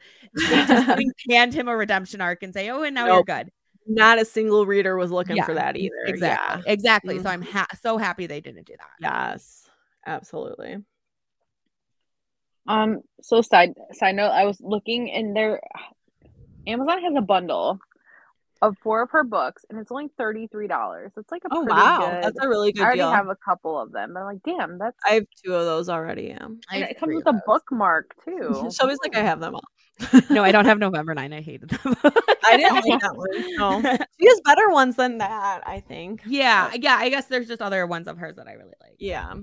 They 0.49 0.65
just 0.65 0.87
hand 1.29 1.53
him 1.53 1.67
a 1.67 1.75
redemption 1.75 2.21
arc 2.21 2.43
and 2.43 2.53
say, 2.53 2.69
"Oh, 2.69 2.83
and 2.83 2.95
now 2.95 3.07
you're 3.07 3.23
good." 3.23 3.51
not 3.87 4.19
a 4.19 4.23
single 4.25 4.65
reader 4.67 4.95
was 4.95 5.11
looking 5.11 5.35
Yeah, 5.35 5.45
for 5.45 5.55
that 5.55 5.75
either. 5.75 5.95
Exactly, 6.05 6.61
Yeah. 6.65 6.71
exactly. 6.71 7.19
So 7.19 7.27
I'm 7.29 7.41
ha- 7.41 7.65
so 7.81 7.97
happy 7.97 8.27
they 8.27 8.39
didn't 8.39 8.67
do 8.67 8.75
that. 8.77 8.89
Yes. 9.33 9.67
Absolutely. 10.05 10.77
Um. 12.67 12.99
So 13.21 13.41
side 13.41 13.73
side 13.93 14.15
note, 14.15 14.29
I 14.29 14.45
was 14.45 14.61
looking 14.61 15.11
and 15.11 15.35
there, 15.35 15.59
Amazon 16.67 17.01
has 17.01 17.13
a 17.17 17.21
bundle 17.21 17.79
of 18.61 18.77
four 18.83 19.01
of 19.01 19.09
her 19.11 19.23
books, 19.23 19.65
and 19.69 19.79
it's 19.79 19.91
only 19.91 20.09
thirty 20.17 20.47
three 20.47 20.67
dollars. 20.67 21.11
It's 21.17 21.31
like 21.31 21.43
a 21.45 21.47
Oh 21.51 21.63
pretty 21.63 21.79
wow. 21.79 21.99
good. 22.11 22.23
That's 22.23 22.39
a 22.45 22.47
really 22.47 22.71
good 22.71 22.81
I 22.83 22.85
already 22.85 22.99
deal. 22.99 23.11
have 23.11 23.27
a 23.29 23.35
couple 23.35 23.79
of 23.79 23.91
them, 23.91 24.13
but 24.13 24.19
I'm 24.19 24.25
like, 24.25 24.43
damn, 24.43 24.77
that's. 24.77 24.97
I 25.05 25.11
have 25.15 25.25
two 25.43 25.55
of 25.55 25.65
those 25.65 25.89
already. 25.89 26.27
Yeah. 26.27 26.45
And 26.71 26.83
it 26.83 26.99
comes 26.99 27.15
with 27.15 27.27
of 27.27 27.35
a 27.35 27.41
bookmark 27.45 28.11
too. 28.23 28.69
Show 28.79 28.85
me 28.87 28.95
like 29.03 29.15
I 29.15 29.21
have 29.21 29.39
them 29.39 29.55
all. 29.55 29.63
No, 30.29 30.43
I 30.43 30.51
don't 30.51 30.65
have 30.65 30.79
November 30.79 31.13
nine. 31.13 31.31
I 31.33 31.41
hated 31.41 31.69
them. 31.69 31.95
I 32.45 32.57
didn't 32.57 32.73
like 32.87 33.01
that 33.01 33.15
one. 33.15 33.55
No. 33.55 33.81
She 34.19 34.27
has 34.27 34.41
better 34.45 34.69
ones 34.69 34.95
than 34.95 35.17
that, 35.17 35.61
I 35.65 35.79
think. 35.79 36.21
yeah, 36.27 36.71
yeah. 36.75 36.95
I 36.99 37.09
guess 37.09 37.25
there's 37.25 37.47
just 37.47 37.61
other 37.61 37.87
ones 37.87 38.07
of 38.07 38.17
hers 38.19 38.35
that 38.35 38.47
I 38.47 38.53
really 38.53 38.73
like. 38.81 38.95
Yeah. 38.99 39.33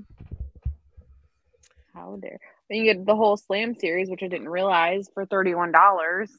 How 1.95 2.17
dare? 2.21 2.39
Then 2.71 2.79
you 2.79 2.85
get 2.95 3.05
the 3.07 3.17
whole 3.17 3.37
Slam 3.37 3.75
series, 3.75 4.09
which 4.09 4.23
I 4.23 4.29
didn't 4.29 4.49
realize 4.49 5.09
for 5.13 5.27
thirty 5.27 5.55
one 5.55 5.73
dollars. 5.73 6.31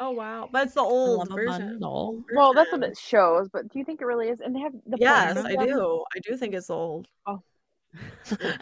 Oh 0.00 0.10
wow. 0.10 0.48
that's 0.52 0.74
the 0.74 0.80
old 0.80 1.28
version. 1.28 1.68
bundle. 1.68 2.24
Well, 2.34 2.52
that's 2.52 2.72
what 2.72 2.82
it 2.82 2.98
shows, 2.98 3.48
but 3.52 3.68
do 3.68 3.78
you 3.78 3.84
think 3.84 4.00
it 4.00 4.06
really 4.06 4.28
is? 4.28 4.40
And 4.40 4.54
they 4.54 4.60
have 4.60 4.72
the 4.86 4.96
Yes, 4.98 5.36
I 5.36 5.54
them. 5.54 5.66
do. 5.66 6.04
I 6.16 6.20
do 6.20 6.36
think 6.36 6.54
it's 6.54 6.70
old. 6.70 7.08
Oh. 7.26 7.42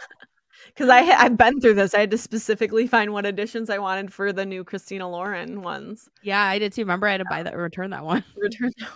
Because 0.66 0.88
I 0.90 1.00
I've 1.00 1.36
been 1.36 1.60
through 1.60 1.74
this. 1.74 1.92
I 1.94 2.00
had 2.00 2.10
to 2.12 2.18
specifically 2.18 2.86
find 2.86 3.12
what 3.12 3.26
editions 3.26 3.68
I 3.68 3.78
wanted 3.78 4.12
for 4.12 4.32
the 4.32 4.46
new 4.46 4.64
Christina 4.64 5.10
Lauren 5.10 5.62
ones. 5.62 6.08
Yeah, 6.22 6.40
I 6.42 6.58
did 6.58 6.72
too. 6.72 6.82
Remember, 6.82 7.06
I 7.08 7.12
had 7.12 7.18
to 7.18 7.24
buy 7.28 7.42
that, 7.42 7.56
return 7.56 7.90
that 7.90 8.04
one. 8.04 8.22
Return 8.36 8.70
that 8.78 8.88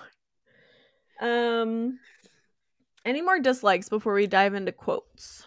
one. 1.21 1.31
Um, 1.31 1.99
any 3.05 3.21
more 3.23 3.41
dislikes 3.41 3.89
before 3.89 4.15
we 4.15 4.27
dive 4.27 4.55
into 4.55 4.71
quotes? 4.73 5.45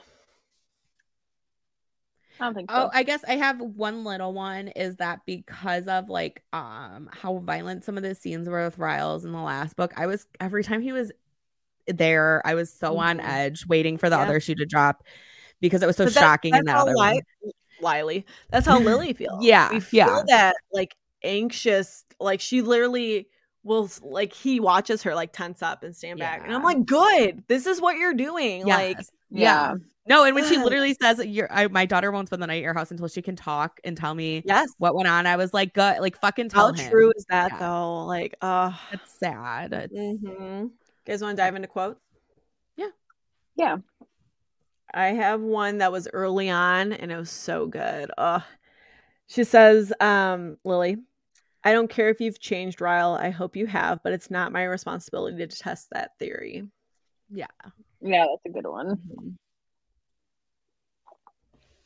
I 2.39 2.45
don't 2.45 2.53
think 2.53 2.69
Oh. 2.73 2.89
I 2.93 3.03
guess 3.03 3.23
I 3.27 3.35
have 3.35 3.59
one 3.59 4.03
little 4.03 4.33
one 4.33 4.69
is 4.69 4.95
that 4.97 5.19
because 5.25 5.87
of 5.87 6.09
like 6.09 6.41
um 6.53 7.09
how 7.11 7.37
violent 7.39 7.83
some 7.83 7.97
of 7.97 8.03
the 8.03 8.15
scenes 8.15 8.47
were 8.47 8.63
with 8.65 8.77
Riles 8.77 9.25
in 9.25 9.31
the 9.31 9.41
last 9.41 9.75
book, 9.75 9.93
I 9.97 10.07
was 10.07 10.25
every 10.39 10.63
time 10.63 10.81
he 10.81 10.91
was 10.91 11.11
there, 11.87 12.41
I 12.45 12.53
was 12.53 12.71
so 12.71 12.97
on 12.97 13.17
Mhm. 13.19 13.27
edge 13.27 13.65
waiting 13.67 13.97
for 13.97 14.09
the 14.09 14.15
Yeah. 14.17 14.23
other 14.23 14.39
shoe 14.39 14.55
to 14.55 14.65
drop 14.65 15.03
because 15.59 15.81
it 15.83 15.87
was 15.87 15.97
so 15.97 16.05
But 16.05 16.13
that- 16.13 16.19
shocking 16.21 16.55
in 16.55 16.65
that 16.65 16.77
other 16.77 16.91
Li- 16.95 17.21
one. 17.41 17.51
Lily. 17.81 18.25
That's 18.51 18.65
how 18.67 18.79
Lily 18.79 19.13
feels. 19.13 19.43
Yeah, 19.43 19.71
we 19.71 19.79
feel 19.79 19.97
yeah. 20.07 20.23
that 20.27 20.55
like 20.71 20.95
anxious. 21.23 22.05
Like 22.19 22.41
she 22.41 22.61
literally 22.61 23.27
will 23.63 23.89
like 24.01 24.33
he 24.33 24.59
watches 24.59 25.03
her 25.03 25.13
like 25.15 25.33
tense 25.33 25.61
up 25.61 25.83
and 25.83 25.95
stand 25.95 26.19
back, 26.19 26.41
and 26.43 26.53
I'm 26.53 26.63
like, 26.63 26.85
good. 26.85 27.43
This 27.47 27.65
is 27.65 27.81
what 27.81 27.97
you're 27.97 28.13
doing. 28.13 28.65
Like, 28.65 28.97
Yes. 28.97 29.11
yeah. 29.29 29.75
No, 30.09 30.23
and 30.23 30.33
when 30.33 30.43
she 30.49 30.57
literally 30.57 30.95
says 30.99 31.23
your 31.23 31.47
I, 31.51 31.67
my 31.67 31.85
daughter 31.85 32.11
won't 32.11 32.27
spend 32.27 32.41
the 32.41 32.47
night 32.47 32.57
at 32.57 32.63
your 32.63 32.73
house 32.73 32.89
until 32.89 33.07
she 33.07 33.21
can 33.21 33.35
talk 33.35 33.79
and 33.83 33.95
tell 33.95 34.15
me 34.15 34.41
yes. 34.43 34.67
what 34.79 34.95
went 34.95 35.07
on, 35.07 35.27
I 35.27 35.35
was 35.35 35.53
like, 35.53 35.75
good, 35.75 35.99
like 35.99 36.19
fucking 36.19 36.49
tell 36.49 36.73
How 36.73 36.73
him. 36.73 36.89
true 36.89 37.11
is 37.15 37.25
that 37.29 37.51
Yeah. 37.53 37.59
though? 37.59 38.05
Like, 38.05 38.35
uh, 38.41 38.71
It's 38.91 39.13
sad. 39.19 39.71
It's, 39.71 39.93
mm-hmm. 39.93 40.63
you 40.63 40.71
guys 41.05 41.21
want 41.21 41.37
to 41.37 41.41
dive 41.41 41.55
into 41.55 41.67
quotes? 41.67 42.01
Yeah. 42.75 42.89
Yeah. 43.55 43.77
I 44.91 45.09
have 45.09 45.41
one 45.41 45.77
that 45.77 45.91
was 45.91 46.07
early 46.11 46.49
on 46.49 46.91
and 46.91 47.11
it 47.11 47.17
was 47.17 47.29
so 47.29 47.67
good. 47.67 48.09
Ugh. 48.17 48.41
She 49.27 49.43
says, 49.43 49.93
um, 49.99 50.57
Lily, 50.65 50.97
I 51.63 51.71
don't 51.71 51.87
care 51.89 52.09
if 52.09 52.19
you've 52.19 52.39
changed, 52.39 52.81
Ryle. 52.81 53.13
I 53.13 53.29
hope 53.29 53.55
you 53.55 53.67
have, 53.67 54.01
but 54.03 54.11
it's 54.13 54.31
not 54.31 54.51
my 54.51 54.63
responsibility 54.63 55.37
to 55.37 55.47
test 55.47 55.89
that 55.91 56.17
theory. 56.17 56.63
Yeah. 57.29 57.45
Yeah, 58.01 58.25
that's 58.27 58.45
a 58.47 58.49
good 58.49 58.67
one. 58.67 59.37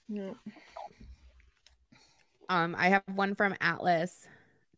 Yeah. 0.07 0.31
Um, 2.49 2.75
I 2.77 2.89
have 2.89 3.03
one 3.15 3.35
from 3.35 3.55
Atlas 3.61 4.27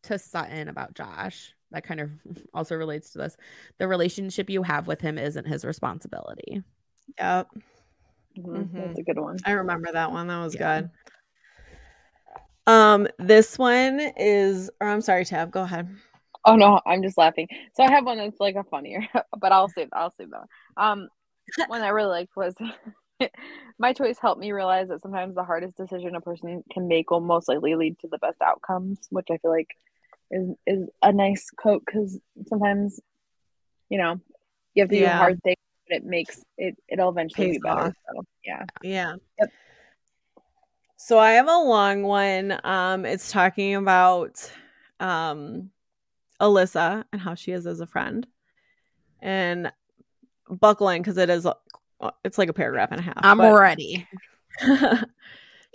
to 0.04 0.20
Sutton 0.20 0.68
about 0.70 0.94
Josh. 0.94 1.54
That 1.72 1.84
kind 1.84 2.00
of 2.00 2.12
also 2.54 2.76
relates 2.76 3.12
to 3.12 3.18
this. 3.18 3.38
The 3.80 3.88
relationship 3.88 4.50
you 4.50 4.64
have 4.64 4.88
with 4.88 5.02
him 5.02 5.18
isn't 5.18 5.46
his 5.46 5.66
responsibility. 5.66 6.64
Yep. 7.20 7.48
Mhm, 8.38 8.46
Mhm. 8.48 8.74
That's 8.74 9.00
a 9.00 9.04
good 9.04 9.20
one. 9.20 9.38
I 9.46 9.52
remember 9.52 9.92
that 9.92 10.12
one. 10.12 10.28
That 10.28 10.44
was 10.44 10.56
Yeah. 10.56 10.82
good. 10.82 10.90
Um, 12.68 13.08
this 13.20 13.60
one 13.60 14.00
is 14.18 14.72
or 14.82 14.88
I'm 14.88 15.02
sorry, 15.02 15.24
Tabb, 15.26 15.52
go 15.52 15.62
ahead. 15.62 15.88
Oh 16.46 16.56
no, 16.56 16.80
I'm 16.86 17.02
just 17.04 17.18
laughing. 17.18 17.48
So 17.76 17.84
I 17.84 17.92
have 17.92 18.06
one 18.06 18.18
that's 18.18 18.40
like 18.40 18.56
a 18.56 18.64
funnier, 18.64 19.02
but 19.40 19.52
I'll 19.52 19.68
save 19.70 19.90
I'll 19.94 20.12
save 20.12 20.32
that 20.32 20.40
one. 20.40 20.48
Um, 20.78 21.10
one 21.68 21.82
I 21.82 21.90
really 21.90 22.10
liked 22.10 22.36
was 22.36 22.56
my 23.80 23.94
choice 23.94 24.18
helped 24.20 24.40
me 24.42 24.52
realize 24.52 24.90
that 24.90 25.02
sometimes 25.02 25.36
the 25.36 25.44
hardest 25.44 25.78
decision 25.78 26.16
a 26.16 26.22
person 26.22 26.64
can 26.72 26.88
make 26.88 27.10
will 27.12 27.22
most 27.22 27.48
likely 27.48 27.76
lead 27.76 27.98
to 28.00 28.08
the 28.08 28.18
best 28.18 28.42
outcomes, 28.42 29.00
which 29.10 29.28
I 29.32 29.38
feel 29.38 29.52
like 29.52 29.70
is 30.32 30.50
is 30.66 30.90
a 31.02 31.12
nice 31.12 31.50
quote 31.52 31.84
because 31.86 32.20
sometimes, 32.48 33.00
you 33.90 33.98
know, 33.98 34.20
you 34.74 34.84
have 34.84 34.90
to 34.90 34.96
do 34.96 35.04
Yeah. 35.04 35.16
a 35.16 35.18
hard 35.18 35.42
things, 35.44 35.58
but 35.88 35.98
it 35.98 36.06
makes 36.06 36.44
it 36.58 36.76
it'll 36.88 37.10
eventually 37.10 37.48
Pays 37.48 37.56
be 37.58 37.62
better. 37.62 37.88
off. 37.88 37.94
So 38.14 38.24
yeah, 38.46 38.64
Yeah. 38.82 39.16
Yep. 39.40 39.50
So 40.98 41.20
I 41.20 41.34
have 41.34 41.48
a 41.48 41.58
long 41.58 42.04
one. 42.04 42.60
Um, 42.64 43.06
it's 43.06 43.32
talking 43.32 43.76
about 43.76 44.52
um 45.00 45.70
Allysa 46.42 47.04
and 47.12 47.22
how 47.22 47.36
she 47.36 47.52
is 47.52 47.68
as 47.68 47.80
a 47.80 47.88
friend. 47.88 48.28
And 49.22 49.72
buckling 50.50 51.02
because 51.02 51.18
it 51.18 51.30
is 51.30 51.48
Uh, 52.00 52.12
it's 52.24 52.38
like 52.38 52.50
a 52.50 52.54
paragraph 52.54 52.92
and 52.92 53.00
a 53.00 53.04
half. 53.04 53.18
I'm 53.18 53.42
ready. 53.42 54.08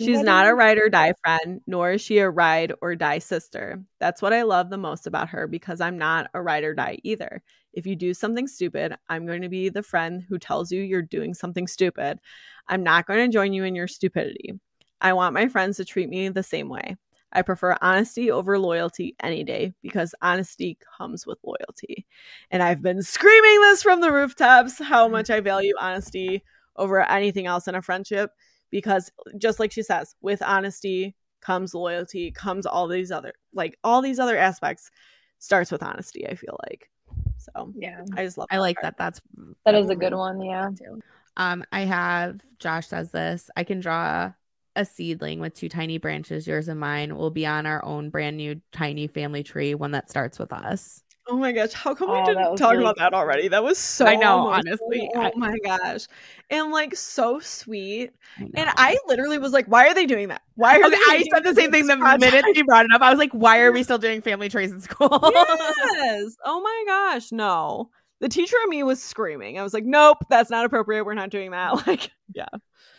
She's 0.00 0.22
not 0.22 0.46
a 0.46 0.54
ride 0.54 0.78
or 0.78 0.88
die 0.88 1.12
friend, 1.22 1.60
nor 1.66 1.92
is 1.92 2.00
she 2.00 2.18
a 2.18 2.30
ride 2.30 2.72
or 2.80 2.96
die 2.96 3.18
sister. 3.18 3.82
That's 3.98 4.22
what 4.22 4.32
I 4.32 4.42
love 4.42 4.70
the 4.70 4.78
most 4.78 5.06
about 5.06 5.28
her 5.28 5.46
because 5.46 5.80
I'm 5.80 5.98
not 5.98 6.30
a 6.32 6.40
ride 6.40 6.64
or 6.64 6.74
die 6.74 6.98
either. 7.02 7.42
If 7.74 7.86
you 7.86 7.96
do 7.96 8.14
something 8.14 8.46
stupid, 8.46 8.94
I'm 9.10 9.26
going 9.26 9.42
to 9.42 9.50
be 9.50 9.68
the 9.68 9.82
friend 9.82 10.24
who 10.26 10.38
tells 10.38 10.72
you 10.72 10.80
you're 10.80 11.02
doing 11.02 11.34
something 11.34 11.66
stupid. 11.66 12.18
I'm 12.66 12.82
not 12.82 13.06
going 13.06 13.30
to 13.30 13.32
join 13.32 13.52
you 13.52 13.64
in 13.64 13.74
your 13.74 13.88
stupidity. 13.88 14.58
I 15.02 15.12
want 15.12 15.34
my 15.34 15.48
friends 15.48 15.76
to 15.76 15.84
treat 15.84 16.08
me 16.08 16.30
the 16.30 16.42
same 16.42 16.70
way. 16.70 16.96
I 17.32 17.42
prefer 17.42 17.76
honesty 17.80 18.30
over 18.30 18.58
loyalty 18.58 19.14
any 19.22 19.44
day 19.44 19.72
because 19.82 20.14
honesty 20.20 20.78
comes 20.98 21.26
with 21.26 21.38
loyalty. 21.44 22.06
And 22.50 22.62
I've 22.62 22.82
been 22.82 23.02
screaming 23.02 23.60
this 23.60 23.82
from 23.82 24.00
the 24.00 24.12
rooftops 24.12 24.78
how 24.78 25.08
much 25.08 25.30
I 25.30 25.40
value 25.40 25.74
honesty 25.80 26.42
over 26.76 27.08
anything 27.08 27.46
else 27.46 27.68
in 27.68 27.74
a 27.74 27.82
friendship 27.82 28.32
because 28.70 29.10
just 29.38 29.60
like 29.60 29.72
she 29.72 29.82
says, 29.82 30.14
with 30.20 30.42
honesty 30.42 31.14
comes 31.40 31.74
loyalty, 31.74 32.30
comes 32.30 32.66
all 32.66 32.88
these 32.88 33.10
other 33.10 33.32
like 33.52 33.78
all 33.84 34.02
these 34.02 34.18
other 34.18 34.36
aspects 34.36 34.90
starts 35.38 35.70
with 35.70 35.82
honesty, 35.82 36.26
I 36.26 36.34
feel 36.34 36.58
like. 36.68 36.90
So 37.38 37.72
yeah, 37.76 38.04
I 38.16 38.24
just 38.24 38.38
love 38.38 38.48
I 38.50 38.58
like 38.58 38.76
part. 38.76 38.96
that. 38.96 38.98
That's 38.98 39.20
that 39.64 39.72
that's 39.72 39.90
a 39.90 39.96
good 39.96 40.14
one. 40.14 40.40
Yeah, 40.42 40.70
too. 40.76 41.00
Um, 41.36 41.64
I 41.72 41.82
have 41.82 42.40
Josh 42.58 42.88
says 42.88 43.10
this. 43.12 43.50
I 43.56 43.64
can 43.64 43.80
draw 43.80 44.32
a 44.80 44.84
seedling 44.84 45.38
with 45.40 45.54
two 45.54 45.68
tiny 45.68 45.98
branches, 45.98 46.46
yours 46.46 46.68
and 46.68 46.80
mine. 46.80 47.16
Will 47.16 47.30
be 47.30 47.46
on 47.46 47.66
our 47.66 47.84
own 47.84 48.10
brand 48.10 48.36
new 48.36 48.60
tiny 48.72 49.06
family 49.06 49.42
tree, 49.42 49.74
one 49.74 49.92
that 49.92 50.10
starts 50.10 50.38
with 50.38 50.52
us. 50.52 51.02
Oh 51.28 51.36
my 51.36 51.52
gosh, 51.52 51.72
how 51.72 51.94
come 51.94 52.10
Oh, 52.10 52.14
we 52.14 52.18
that 52.18 52.26
didn't 52.26 52.56
talk 52.56 52.72
really 52.72 52.82
about 52.82 52.96
that 52.96 53.14
already? 53.14 53.46
That 53.46 53.62
was 53.62 53.78
so 53.78 54.06
I 54.06 54.16
know, 54.16 54.48
emotional. 54.48 54.78
honestly, 54.88 55.08
Oh 55.14 55.20
I- 55.20 55.32
my 55.36 55.56
gosh. 55.64 56.08
And 56.50 56.72
like 56.72 56.96
so 56.96 57.38
sweet. 57.38 58.10
And. 58.56 58.68
I 58.76 58.96
literally 59.06 59.38
was 59.38 59.52
like, 59.52 59.66
why 59.66 59.86
are 59.86 59.94
they 59.94 60.06
doing 60.06 60.28
that? 60.28 60.42
Why 60.56 60.76
are 60.76 60.84
Okay, 60.84 60.90
they 60.90 60.96
I 60.96 61.24
said 61.32 61.44
the 61.44 61.54
same 61.54 61.70
thing 61.70 61.86
the 61.86 61.96
minute 61.96 62.44
she 62.54 62.62
brought 62.62 62.84
it 62.86 62.92
up. 62.92 63.00
I 63.02 63.10
was 63.10 63.18
like, 63.18 63.30
why 63.32 63.60
are 63.60 63.70
we 63.70 63.82
still 63.84 63.98
doing 63.98 64.22
family 64.22 64.48
trees 64.48 64.72
in 64.72 64.80
school? 64.80 65.20
yes. 65.32 66.36
Oh 66.44 66.60
my 66.60 66.84
gosh, 66.86 67.30
no. 67.30 67.90
The 68.20 68.28
teacher 68.28 68.56
and 68.62 68.70
me 68.70 68.82
was 68.82 69.02
screaming. 69.02 69.58
I 69.58 69.62
was 69.62 69.72
like, 69.72 69.84
nope, 69.84 70.18
that's 70.28 70.50
not 70.50 70.64
appropriate. 70.64 71.04
We're 71.04 71.14
not 71.14 71.30
doing 71.30 71.52
that. 71.52 71.74
Like, 71.86 72.10
yeah. 72.34 72.48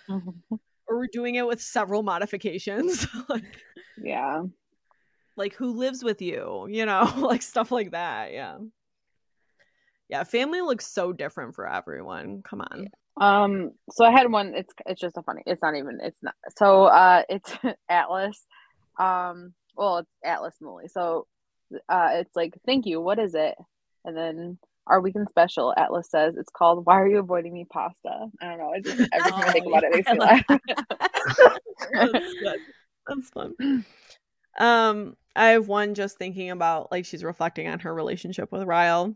Or 0.92 0.98
we're 0.98 1.08
doing 1.08 1.36
it 1.36 1.48
with 1.48 1.62
several 1.62 2.04
modifications. 2.04 3.08
like, 3.30 3.44
yeah. 4.02 4.44
like 5.38 5.54
who 5.54 5.72
lives 5.72 6.04
with 6.04 6.22
you, 6.22 6.68
you 6.70 6.86
know, 6.86 7.12
like 7.18 7.42
stuff 7.42 7.72
like 7.72 7.92
that. 7.92 8.34
Yeah. 8.34 8.58
Yeah, 10.10 10.26
family 10.26 10.60
looks 10.60 10.88
so 10.88 11.14
different 11.14 11.56
for 11.56 11.66
everyone. 11.66 12.42
Come 12.44 12.62
on. 12.62 12.90
Um, 13.20 13.72
so 13.92 14.04
I 14.04 14.12
had 14.12 14.30
one. 14.30 14.54
It's 14.56 14.74
it's 14.86 15.00
just 15.00 15.16
a 15.16 15.22
funny. 15.22 15.42
It's 15.46 15.62
not 15.62 15.76
even. 15.76 16.00
It's 16.04 16.22
not. 16.22 16.36
So 16.58 16.86
uh, 16.86 17.24
it's 17.30 17.54
Atlas. 17.90 18.46
Um, 19.00 19.54
well, 19.78 20.00
it's 20.00 20.12
Atlas 20.26 20.56
Molly. 20.60 20.90
So 20.90 21.28
uh, 21.88 22.10
it's 22.14 22.36
like, 22.36 22.54
thank 22.66 22.86
you. 22.86 23.00
What 23.00 23.20
is 23.20 23.36
it? 23.36 23.56
And 24.04 24.18
then 24.18 24.58
our 24.88 25.02
weekend 25.02 25.30
special, 25.30 25.74
Atlas 25.78 26.10
says 26.10 26.36
it's 26.38 26.50
called 26.50 26.86
"Why 26.86 27.02
Are 27.02 27.08
You 27.08 27.20
Avoiding 27.20 27.54
Me?" 27.54 27.66
Pasta. 27.72 28.28
I 28.42 28.46
don't 28.46 28.58
know. 28.58 28.72
I 28.72 28.80
just 28.80 29.02
every 29.14 29.32
time 29.32 29.46
I 29.48 29.52
think 29.52 29.68
about 29.68 29.84
it, 29.84 29.92
it 29.92 29.96
makes 29.96 30.08
I 30.10 30.14
me 30.14 30.20
like 30.20 30.46
laugh. 30.50 30.62
That's 31.94 32.36
good. 32.36 32.60
That's 33.08 33.30
fun. 33.30 33.86
Um, 34.60 35.16
I 35.36 35.48
have 35.48 35.68
one 35.68 35.96
just 35.96 36.18
thinking 36.18 36.52
about 36.52 36.92
like 36.92 37.06
she's 37.06 37.24
reflecting 37.24 37.68
on 37.68 37.80
her 37.80 37.94
relationship 37.94 38.52
with 38.52 38.64
Ryle. 38.64 39.16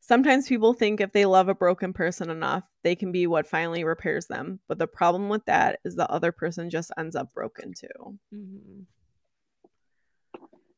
Sometimes 0.00 0.48
people 0.48 0.72
think 0.72 1.00
if 1.00 1.12
they 1.12 1.26
love 1.26 1.48
a 1.48 1.54
broken 1.54 1.92
person 1.92 2.30
enough, 2.30 2.64
they 2.82 2.94
can 2.94 3.12
be 3.12 3.26
what 3.26 3.46
finally 3.46 3.84
repairs 3.84 4.26
them. 4.26 4.60
But 4.68 4.78
the 4.78 4.86
problem 4.86 5.28
with 5.28 5.44
that 5.46 5.80
is 5.84 5.94
the 5.94 6.10
other 6.10 6.32
person 6.32 6.70
just 6.70 6.90
ends 6.96 7.14
up 7.16 7.32
broken 7.34 7.74
too. 7.74 8.18
Mhm. 8.34 8.86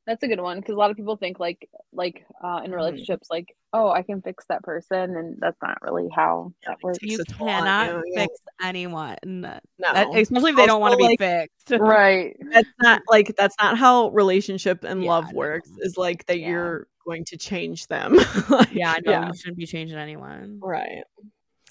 That's 0.06 0.22
a 0.22 0.28
good 0.28 0.40
one 0.40 0.58
because 0.60 0.74
a 0.74 0.78
lot 0.78 0.90
of 0.90 0.96
people 0.96 1.16
think 1.16 1.38
like 1.38 1.68
like 1.92 2.24
uh, 2.42 2.62
in 2.64 2.70
Mhm. 2.70 2.76
relationships 2.76 3.28
like 3.30 3.54
oh 3.72 3.90
I 3.90 4.02
can 4.02 4.22
fix 4.22 4.44
that 4.48 4.62
person 4.62 5.16
and 5.16 5.36
that's 5.38 5.60
not 5.62 5.80
really 5.82 6.08
how 6.14 6.52
that 6.66 6.78
works. 6.82 6.98
You 7.02 7.20
a 7.20 7.24
toll 7.24 7.46
cannot 7.46 7.88
you, 8.06 8.12
fix 8.16 8.34
anyone, 8.60 9.16
No, 9.24 9.58
That- 9.78 10.08
especially 10.14 10.50
if 10.50 10.56
they 10.56 10.66
don't 10.66 10.80
want 10.80 10.92
to 10.92 10.96
be 10.96 11.04
like, 11.04 11.18
fixed. 11.18 11.70
right. 11.80 12.34
that's 12.50 12.68
not 12.82 13.02
like 13.08 13.34
that's 13.36 13.54
not 13.60 13.76
how 13.78 14.08
relationship 14.08 14.84
and 14.84 15.04
Yeah, 15.04 15.10
love 15.10 15.32
works. 15.32 15.70
Is 15.80 15.96
like 15.96 16.26
that 16.26 16.40
Yeah. 16.40 16.48
you're 16.48 16.86
going 17.06 17.24
to 17.26 17.36
change 17.36 17.86
them. 17.88 18.16
Like, 18.50 18.72
Yeah, 18.72 18.96
no, 19.04 19.12
yeah. 19.12 19.26
you 19.28 19.34
shouldn't 19.36 19.58
be 19.58 19.66
changing 19.66 19.98
anyone. 19.98 20.58
Right. 20.62 21.04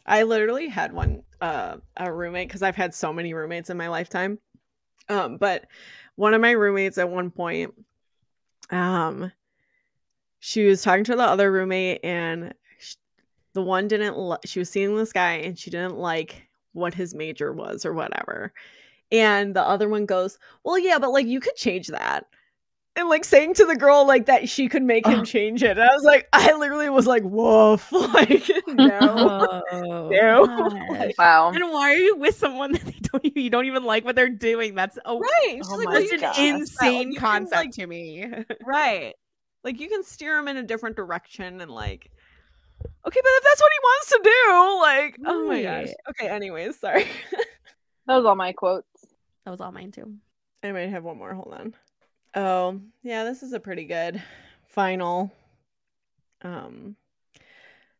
I 0.05 0.23
literally 0.23 0.67
had 0.69 0.93
one 0.93 1.23
uh 1.41 1.77
a 1.97 2.13
roommate 2.13 2.47
because 2.47 2.61
I've 2.61 2.75
had 2.75 2.93
so 2.93 3.11
many 3.11 3.33
roommates 3.33 3.69
in 3.69 3.75
my 3.77 3.89
lifetime. 3.89 4.39
Um, 5.09 5.37
but 5.37 5.65
one 6.15 6.33
of 6.33 6.41
my 6.41 6.51
roommates 6.51 6.97
at 6.99 7.09
one 7.09 7.31
point, 7.31 7.73
um, 8.71 9.31
she 10.39 10.65
was 10.65 10.81
talking 10.81 11.03
to 11.05 11.15
the 11.15 11.23
other 11.23 11.51
roommate, 11.51 12.03
and 12.03 12.53
sh- 12.79 12.95
the 13.53 13.61
one 13.61 13.87
didn't. 13.87 14.17
Li- 14.17 14.37
she 14.45 14.59
was 14.59 14.69
seeing 14.69 14.95
this 14.95 15.13
guy, 15.13 15.33
and 15.33 15.57
she 15.57 15.69
didn't 15.69 15.97
like 15.97 16.47
what 16.73 16.93
his 16.93 17.13
major 17.13 17.51
was 17.53 17.85
or 17.85 17.93
whatever. 17.93 18.53
And 19.11 19.55
the 19.55 19.63
other 19.63 19.89
one 19.89 20.05
goes, 20.05 20.39
"Well, 20.63 20.79
yeah, 20.79 20.99
but 20.99 21.11
like 21.11 21.27
you 21.27 21.39
could 21.41 21.55
change 21.55 21.87
that." 21.87 22.27
And 22.99 23.07
like 23.07 23.23
saying 23.23 23.53
to 23.55 23.65
the 23.65 23.75
girl 23.77 24.05
like 24.05 24.25
that 24.25 24.49
she 24.49 24.67
could 24.67 24.83
make 24.83 25.05
him 25.07 25.21
Ugh. 25.21 25.25
change 25.25 25.63
it. 25.63 25.77
And 25.77 25.81
I 25.81 25.93
was 25.93 26.03
like, 26.03 26.27
I 26.33 26.53
literally 26.53 26.89
was 26.89 27.07
like, 27.07 27.23
woof. 27.23 27.89
Like, 27.91 28.43
no. 28.67 29.61
Oh, 29.71 30.09
No. 30.11 30.45
gosh. 30.45 31.11
Wow. 31.17 31.51
And 31.51 31.63
why 31.71 31.91
are 31.93 31.97
you 31.97 32.17
with 32.17 32.35
someone 32.37 32.73
that 32.73 32.83
they 32.85 32.99
don't 33.01 33.37
you 33.37 33.49
don't 33.49 33.65
even 33.65 33.83
like 33.85 34.03
what 34.03 34.15
they're 34.15 34.29
doing? 34.29 34.75
That's 34.75 34.97
oh, 35.05 35.19
Right. 35.19 35.29
She's 35.57 35.69
Oh 35.71 35.75
like, 35.75 35.89
that's 35.91 36.11
an 36.11 36.19
gosh. 36.19 36.35
can- 36.35 36.55
insane 36.55 37.11
you 37.13 37.19
can, 37.19 37.21
concept 37.21 37.55
like- 37.55 37.71
to 37.71 37.87
me. 37.87 38.25
right. 38.65 39.13
Like 39.63 39.79
you 39.79 39.87
can 39.89 40.03
steer 40.03 40.37
him 40.37 40.47
in 40.47 40.57
a 40.57 40.63
different 40.63 40.95
direction 40.95 41.61
and 41.61 41.71
like 41.71 42.11
Okay, 43.05 43.19
but 43.21 43.29
if 43.29 43.43
that's 43.43 43.61
what 43.61 43.71
he 43.71 43.79
wants 43.83 44.09
to 44.09 44.19
do, 44.23 44.79
like 44.81 45.17
oh 45.25 45.47
my 45.47 45.61
gosh. 45.63 45.93
Okay, 46.09 46.27
anyways, 46.29 46.79
sorry. 46.79 47.05
That 48.07 48.15
was 48.17 48.25
all 48.25 48.35
my 48.35 48.51
quotes. 48.53 48.87
That 49.45 49.51
was 49.51 49.61
all 49.61 49.71
mine 49.71 49.91
too. 49.91 50.13
I 50.63 50.71
might 50.73 50.89
have 50.89 51.03
one 51.03 51.17
more. 51.17 51.33
Hold 51.33 51.53
on. 51.53 51.73
Oh, 52.35 52.81
yeah, 53.03 53.23
this 53.23 53.43
is 53.43 53.53
a 53.53 53.59
pretty 53.59 53.85
good 53.85 54.21
final. 54.67 55.31
Um 56.41 56.95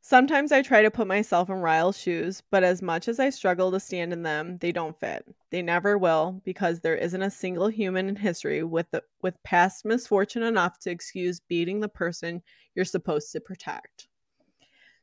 Sometimes 0.02 0.52
I 0.52 0.62
try 0.62 0.82
to 0.82 0.92
put 0.92 1.08
myself 1.08 1.50
in 1.50 1.56
Ryle's 1.58 1.98
shoes, 1.98 2.42
but 2.52 2.64
as 2.64 2.82
much 2.82 3.08
as 3.08 3.20
I 3.20 3.30
struggle 3.30 3.72
to 3.72 3.80
stand 3.80 4.14
in 4.14 4.24
them, 4.24 4.58
they 4.60 4.72
don't 4.72 4.98
fit. 5.00 5.26
They 5.52 5.62
never 5.62 5.98
will 5.98 6.42
because 6.46 6.80
there 6.80 6.96
isn't 6.96 7.22
a 7.22 7.30
single 7.30 7.68
human 7.68 8.08
in 8.08 8.16
history 8.16 8.64
with 8.64 8.90
the, 8.92 9.04
with 9.22 9.42
past 9.44 9.86
misfortune 9.86 10.44
enough 10.44 10.80
to 10.80 10.90
excuse 10.92 11.40
beating 11.42 11.80
the 11.82 11.90
person 11.90 12.42
you're 12.76 12.86
supposed 12.86 13.32
to 13.34 13.42
protect. 13.42 14.08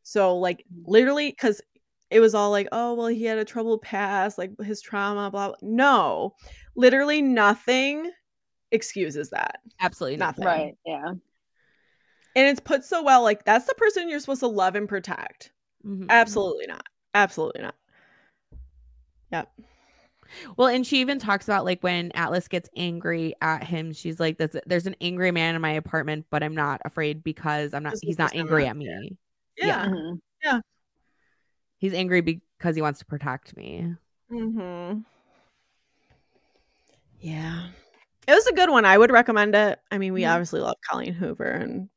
So 0.02 0.38
like 0.38 0.64
literally 0.86 1.32
cuz 1.32 1.60
it 2.10 2.20
was 2.20 2.34
all 2.34 2.50
like, 2.50 2.68
"Oh, 2.72 2.94
well 2.94 3.08
he 3.08 3.24
had 3.24 3.38
a 3.38 3.44
troubled 3.44 3.82
past, 3.82 4.38
like 4.38 4.52
his 4.62 4.80
trauma, 4.80 5.30
blah 5.30 5.48
blah." 5.48 5.56
No. 5.62 6.34
Literally 6.76 7.22
nothing 7.22 8.12
excuses 8.70 9.30
that. 9.30 9.60
Absolutely 9.80 10.16
Nothing. 10.18 10.44
nothing. 10.44 10.60
Right. 10.62 10.76
Yeah. 10.84 11.08
And 11.08 12.46
it's 12.48 12.60
put 12.60 12.84
so 12.84 13.02
well 13.02 13.22
like 13.22 13.44
that's 13.44 13.66
the 13.66 13.74
person 13.74 14.08
you're 14.08 14.20
supposed 14.20 14.40
to 14.40 14.46
love 14.46 14.74
and 14.74 14.88
protect. 14.88 15.52
Mhm. 15.86 16.08
Absolutely 16.08 16.66
not. 16.66 16.86
Absolutely 17.14 17.62
not. 17.62 17.74
Yep. 19.32 19.50
Well, 20.56 20.68
and 20.68 20.86
she 20.86 21.00
even 21.00 21.18
talks 21.18 21.46
about 21.46 21.64
like 21.64 21.82
when 21.82 22.10
Atlas 22.12 22.48
gets 22.48 22.68
angry 22.76 23.34
at 23.40 23.64
him, 23.64 23.92
she's 23.92 24.20
like, 24.20 24.38
"There's 24.38 24.56
there's 24.66 24.86
an 24.86 24.96
angry 25.00 25.30
man 25.30 25.54
in 25.54 25.62
my 25.62 25.70
apartment, 25.70 26.26
but 26.30 26.42
I'm 26.42 26.54
not 26.54 26.80
afraid 26.84 27.22
because 27.22 27.72
I'm 27.72 27.82
not. 27.82 27.94
He's 28.02 28.18
not 28.18 28.34
angry 28.34 28.66
at 28.66 28.76
me. 28.76 29.16
Yeah. 29.56 29.86
Mhm. 29.86 30.62
He's 31.78 31.94
angry 31.94 32.20
because 32.20 32.74
he 32.74 32.82
wants 32.82 32.98
to 32.98 33.06
protect 33.06 33.56
me." 33.56 33.94
Mm-hmm. 34.30 35.00
Yeah. 37.20 37.68
It 38.28 38.32
was 38.32 38.46
a 38.46 38.52
good 38.54 38.70
one. 38.70 38.84
I 38.84 38.98
would 38.98 39.10
recommend 39.10 39.54
it. 39.54 39.78
I 39.90 39.98
mean, 39.98 40.12
we 40.12 40.22
Mhm. 40.22 40.32
obviously 40.32 40.60
love 40.60 40.76
Colleen 40.88 41.14
Hoover 41.14 41.44
and 41.50 41.88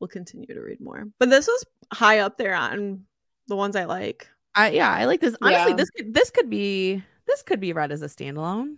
we'll 0.00 0.08
continue 0.08 0.46
to 0.46 0.60
read 0.60 0.80
more. 0.80 1.04
But 1.18 1.30
this 1.30 1.46
was 1.46 1.64
high 1.92 2.18
up 2.20 2.36
there 2.38 2.54
on 2.54 3.06
the 3.46 3.56
ones 3.56 3.76
I 3.76 3.84
like. 3.84 4.28
I 4.54 4.70
yeah, 4.70 4.92
I 4.92 5.04
like 5.06 5.20
this. 5.20 5.36
Honestly, 5.40 5.70
Yeah. 5.72 5.76
this 5.76 5.90
could 5.90 6.14
this 6.14 6.30
could 6.30 6.50
be 6.50 7.02
this 7.26 7.42
could 7.42 7.60
be 7.60 7.72
read 7.72 7.92
as 7.92 8.02
a 8.02 8.06
standalone. 8.06 8.76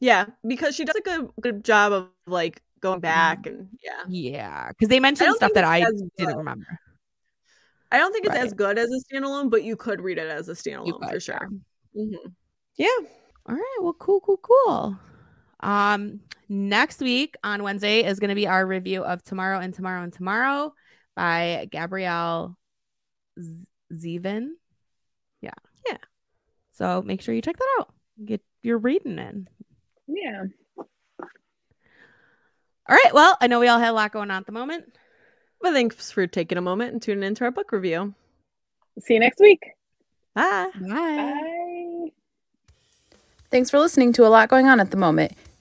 Yeah, 0.00 0.26
because 0.46 0.74
she 0.76 0.84
does 0.84 0.96
a 0.96 1.00
good 1.00 1.30
good 1.40 1.64
job 1.64 1.92
of 1.92 2.08
like 2.26 2.62
going 2.80 3.00
back 3.00 3.46
and 3.46 3.68
yeah. 3.82 4.04
Yeah, 4.08 4.68
because 4.68 4.88
they 4.88 5.00
mentioned 5.00 5.34
stuff 5.34 5.52
that 5.54 5.64
I 5.64 5.80
didn't 5.80 6.12
good. 6.16 6.36
remember. 6.36 6.78
I 7.90 7.96
don't 7.98 8.12
think 8.12 8.26
it's 8.26 8.34
Right. 8.34 8.44
as 8.44 8.52
good 8.52 8.78
as 8.78 8.88
a 8.90 9.00
standalone, 9.14 9.50
but 9.50 9.64
you 9.64 9.74
could 9.74 10.00
read 10.00 10.18
it 10.18 10.28
as 10.28 10.48
a 10.48 10.52
standalone 10.52 11.10
for 11.10 11.20
sure. 11.20 11.48
yeah. 11.94 12.04
hmm 12.04 12.28
Yeah. 12.76 13.08
All 13.46 13.54
right. 13.56 13.78
Well, 13.80 13.94
cool, 13.94 14.20
cool, 14.20 14.36
cool. 14.38 14.98
Um, 15.60 16.20
next 16.48 17.00
week 17.00 17.34
on 17.42 17.62
Wednesday 17.62 18.04
is 18.04 18.20
going 18.20 18.30
to 18.30 18.34
be 18.34 18.46
our 18.46 18.66
review 18.66 19.02
of 19.02 19.22
Tomorrow 19.22 19.60
and 19.60 19.74
Tomorrow 19.74 20.02
and 20.02 20.12
Tomorrow 20.12 20.72
by 21.16 21.68
Gabrielle 21.70 22.56
Z- 23.40 23.66
Zevin. 23.92 24.50
Yeah. 25.40 25.50
Yeah. 25.86 25.98
So 26.72 27.02
make 27.02 27.22
sure 27.22 27.34
you 27.34 27.42
check 27.42 27.56
that 27.56 27.76
out. 27.80 27.92
Get 28.24 28.40
your 28.62 28.78
reading 28.78 29.18
in. 29.18 29.48
Yeah. 30.06 30.44
All 30.78 30.86
right. 32.96 33.12
Well, 33.12 33.36
I 33.40 33.46
know 33.48 33.60
we 33.60 33.68
all 33.68 33.78
had 33.78 33.90
a 33.90 33.92
lot 33.92 34.12
going 34.12 34.30
on 34.30 34.38
at 34.38 34.46
the 34.46 34.52
moment. 34.52 34.92
But 35.60 35.72
thanks 35.72 36.10
for 36.10 36.26
taking 36.26 36.56
a 36.56 36.62
moment 36.62 36.92
and 36.92 37.02
tuning 37.02 37.24
into 37.24 37.44
our 37.44 37.50
book 37.50 37.72
review. 37.72 38.14
See 39.00 39.14
you 39.14 39.20
next 39.20 39.40
week. 39.40 39.60
Bye. 40.34 40.70
Bye. 40.80 40.88
Bye. 40.88 42.08
Thanks 43.50 43.70
for 43.70 43.78
listening 43.78 44.12
to 44.14 44.26
A 44.26 44.28
Lot 44.28 44.48
Going 44.48 44.68
On 44.68 44.78
at 44.78 44.90
the 44.90 44.96
Moment. 44.96 45.32